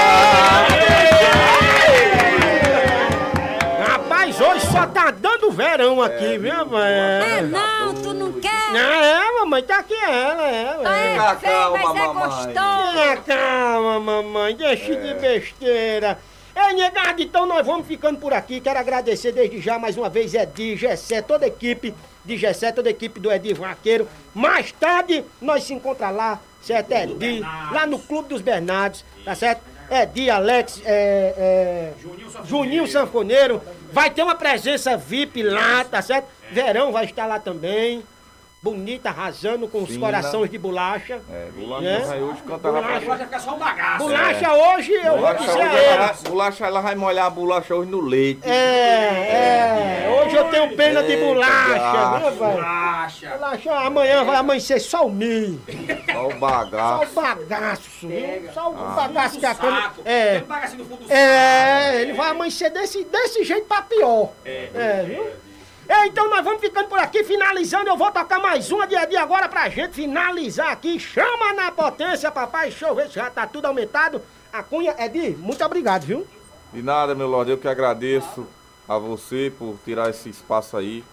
Só 4.73 4.87
tá 4.87 5.11
dando 5.11 5.51
verão 5.51 6.01
aqui, 6.01 6.39
viu, 6.39 6.67
velho? 6.67 6.75
É, 6.75 7.43
não, 7.43 7.95
tu 7.95 8.15
não 8.15 8.33
quer? 8.33 8.73
Não, 8.73 8.81
é, 8.81 9.41
mamãe, 9.41 9.63
tá 9.63 9.79
aqui 9.79 9.95
ela, 9.95 10.51
ela. 10.51 10.99
É 10.99 11.15
ela. 11.15 11.37
feio, 11.37 11.73
mas 11.73 11.97
é 11.97 12.07
gostoso. 12.09 12.93
Tenha 12.95 13.17
calma, 13.19 14.01
mamãe, 14.01 14.57
deixe 14.57 14.97
de 14.97 15.15
besteira. 15.15 16.19
Ei, 16.57 16.75
negado, 16.75 17.23
então 17.23 17.47
nós 17.47 17.67
vamos 17.67 17.87
ficando 17.87 18.19
por 18.19 18.33
aqui. 18.33 18.61
Quero 18.61 18.79
agradecer 18.79 19.33
desde 19.33 19.61
já 19.61 19.79
mais 19.79 19.97
uma 19.97 20.09
vez 20.09 20.35
Edi, 20.35 20.77
Gessé, 20.77 21.21
toda 21.21 21.45
a 21.45 21.49
equipe 21.49 21.95
de 22.25 22.37
Gessé, 22.39 22.73
toda 22.73 22.89
a 22.89 22.93
equipe 22.93 23.21
do 23.21 23.31
Edi 23.31 23.53
Vaqueiro. 23.53 24.09
Mais 24.35 24.73
tarde 24.73 25.25
nós 25.41 25.65
se 25.65 25.75
encontramos 25.75 26.17
lá, 26.17 26.41
certo? 26.63 26.93
Edi, 26.93 27.41
lá 27.41 27.87
no 27.87 27.99
Clube 27.99 28.31
dos 28.31 28.41
Bernardos, 28.41 29.05
tá 29.25 29.35
certo? 29.35 29.72
Edi, 29.93 30.31
Alex, 30.31 30.81
é, 30.87 31.35
é, 31.37 31.93
Juninho 32.47 32.87
Sanfoneiro. 32.87 33.61
Vai 33.93 34.09
ter 34.09 34.23
uma 34.23 34.35
presença 34.35 34.97
VIP 34.97 35.43
lá, 35.43 35.85
tá 35.85 36.01
certo? 36.01 36.27
Verão 36.51 36.91
vai 36.91 37.05
estar 37.05 37.27
lá 37.27 37.39
também. 37.39 38.03
Bonita, 38.63 39.09
arrasando 39.09 39.67
com 39.67 39.83
os 39.83 39.89
Fina. 39.91 40.07
corações 40.07 40.49
de 40.49 40.57
bolacha. 40.57 41.21
É, 41.33 41.49
bolacha 41.51 41.83
né? 41.83 41.99
vai 42.07 42.23
hoje 42.23 42.43
cantar 42.47 42.71
Bolacha, 42.71 43.19
ficar 43.25 43.41
só 43.41 43.55
um 43.57 43.59
bagaço. 43.59 43.99
bolacha 43.99 44.53
hoje 44.55 44.93
eu 44.93 45.03
vou 45.03 45.17
Bolacha, 45.17 45.39
dizer 45.45 45.61
a 45.61 45.65
ela, 45.65 46.05
eles. 46.07 46.21
vai- 46.23 46.31
bolacha, 46.31 46.67
ela 46.67 46.81
vai 46.81 46.95
molhar 46.95 47.27
a 47.27 47.31
bolacha 47.31 47.75
hoje 47.75 47.91
no 47.91 48.01
leite. 48.01 48.49
É, 48.49 50.05
é, 50.07 50.23
hoje 50.25 50.37
eu 50.37 50.45
tenho 50.45 50.77
pena 50.77 51.03
de 51.03 51.11
Eita, 51.11 51.25
bolacha, 51.27 51.75
gacho. 51.75 52.13
né, 52.13 52.21
velho? 52.31 52.37
Bolacha. 52.37 53.31
Bolacha, 53.31 53.75
amanhã 53.81 54.25
vai 54.25 54.37
amanhecer 54.37 54.79
só 54.81 55.07
o 55.07 55.11
milho. 55.13 55.61
Só 56.13 56.29
o 56.29 56.31
Só 56.31 56.39
bagaço. 56.39 57.19
o 57.19 57.23
bagaço? 57.23 57.91
Só 58.55 58.71
o 58.71 58.77
Ah. 58.79 58.93
bagaço 58.95 59.41
que 59.41 59.47
a 59.47 59.55
cana. 59.57 59.83
Saco. 59.83 60.03
É. 60.05 60.35
Tem 60.35 60.43
um 60.43 60.47
bagaço 60.47 60.77
no 60.77 60.85
fundo 60.85 61.05
do 61.05 61.13
É, 61.13 62.01
ele 62.01 62.13
vai 62.13 62.31
amanhecer 62.31 62.71
desse, 62.71 63.03
desse 63.03 63.43
jeito 63.43 63.67
pra 63.67 63.83
pior. 63.83 64.31
É, 64.45 65.03
viu? 65.05 65.27
É, 65.89 66.07
então 66.07 66.31
nós 66.31 66.45
vamos 66.45 66.61
ficando 66.61 66.89
por 66.89 66.99
aqui, 66.99 67.25
finalizando. 67.25 67.89
Eu 67.89 67.97
vou 67.97 68.11
tocar 68.11 68.39
mais 68.39 68.71
uma 68.71 68.87
dia 68.87 69.01
a 69.01 69.05
dia 69.05 69.21
agora 69.21 69.49
pra 69.49 69.69
gente 69.69 69.95
finalizar 69.95 70.71
aqui. 70.71 70.99
Chama 70.99 71.53
na 71.55 71.73
potência, 71.73 72.31
papai. 72.31 72.71
Deixa 72.71 72.87
eu 72.87 72.95
ver 72.95 73.09
se 73.09 73.15
já 73.15 73.29
tá 73.29 73.47
tudo 73.47 73.67
aumentado. 73.67 74.23
A 74.53 74.63
cunha, 74.63 74.95
Edi, 74.99 75.31
muito 75.31 75.65
obrigado, 75.65 76.05
viu? 76.05 76.27
De 76.73 76.83
nada, 76.83 77.15
meu 77.15 77.27
Lorde, 77.27 77.51
eu 77.51 77.59
que 77.59 77.69
agradeço 77.69 78.47
a 78.89 78.97
você 78.99 79.53
por 79.59 79.77
tirar 79.85 80.11
esse 80.11 80.29
espaço 80.29 80.77
aí 80.77 81.05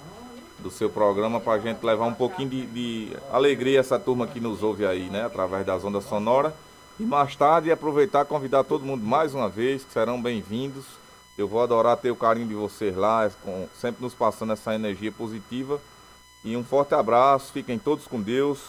do 0.59 0.69
seu 0.69 0.89
programa 0.89 1.39
pra 1.39 1.57
gente 1.57 1.83
levar 1.85 2.05
um 2.05 2.13
pouquinho 2.13 2.49
de, 2.49 2.65
de 2.67 3.17
alegria 3.31 3.79
a 3.79 3.81
essa 3.81 3.97
turma 3.97 4.27
que 4.27 4.39
nos 4.39 4.61
ouve 4.61 4.85
aí, 4.85 5.09
né? 5.09 5.25
Através 5.25 5.65
das 5.65 5.83
ondas 5.83 6.03
sonoras. 6.03 6.53
E 6.99 7.03
mais 7.03 7.35
tarde 7.35 7.71
aproveitar 7.71 8.25
e 8.25 8.27
convidar 8.27 8.63
todo 8.65 8.85
mundo 8.85 9.05
mais 9.05 9.33
uma 9.33 9.47
vez, 9.47 9.83
que 9.83 9.93
serão 9.93 10.21
bem-vindos. 10.21 10.98
Eu 11.39 11.47
vou 11.47 11.63
adorar 11.63 11.95
ter 11.95 12.11
o 12.11 12.15
carinho 12.17 12.47
de 12.49 12.53
vocês 12.53 12.93
lá, 12.95 13.31
com- 13.43 13.67
sempre 13.79 14.03
nos 14.03 14.13
passando 14.13 14.51
essa 14.51 14.75
energia 14.75 15.09
positiva. 15.09 15.79
E 16.43 16.57
um 16.57 16.63
forte 16.65 16.93
abraço, 16.93 17.53
fiquem 17.53 17.79
todos 17.79 18.05
com 18.07 18.21
Deus. 18.21 18.59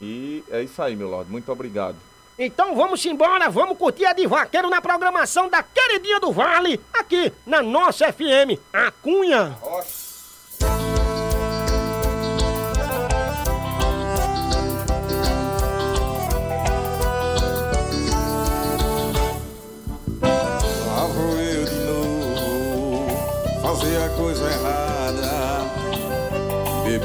E 0.00 0.44
é 0.48 0.62
isso 0.62 0.80
aí, 0.80 0.94
meu 0.94 1.08
Lorde. 1.08 1.28
Muito 1.30 1.50
obrigado. 1.50 1.96
Então 2.38 2.76
vamos 2.76 3.04
embora, 3.04 3.50
vamos 3.50 3.76
curtir 3.76 4.04
a 4.06 4.12
de 4.12 4.24
vaqueiro 4.28 4.70
na 4.70 4.80
programação 4.80 5.48
da 5.48 5.60
queridinha 5.60 6.20
do 6.20 6.30
Vale, 6.30 6.80
aqui 6.92 7.32
na 7.44 7.60
nossa 7.62 8.12
FM, 8.12 8.60
a 8.72 8.92
Cunha. 8.92 9.58
Lá 9.60 9.82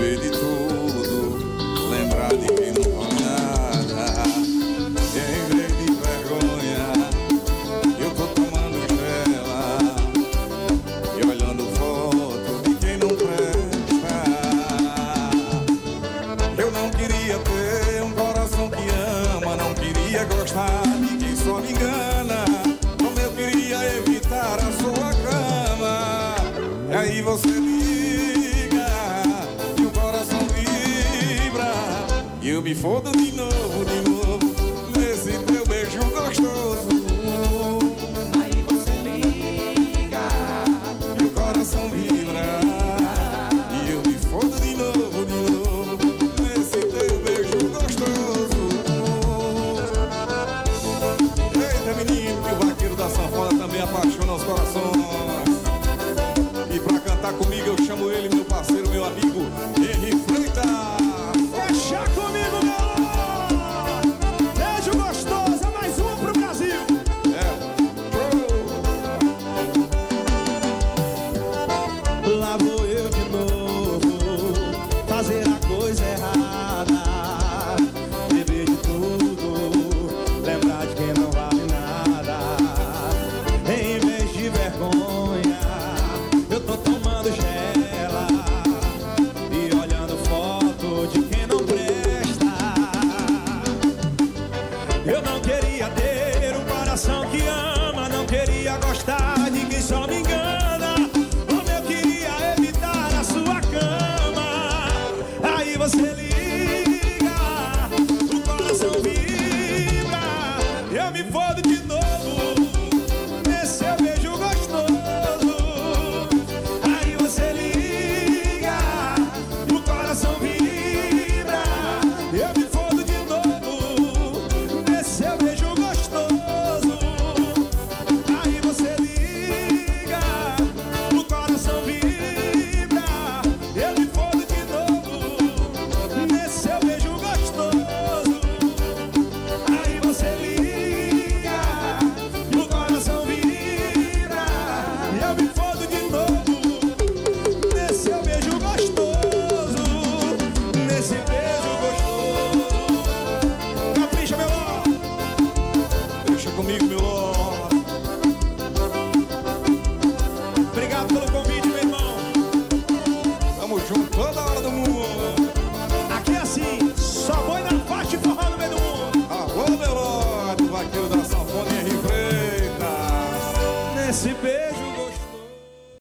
beber 0.04 0.43
fodo 32.76 33.12
de 33.12 33.32
novo, 33.32 33.86
de 33.86 34.02
novo, 34.02 34.13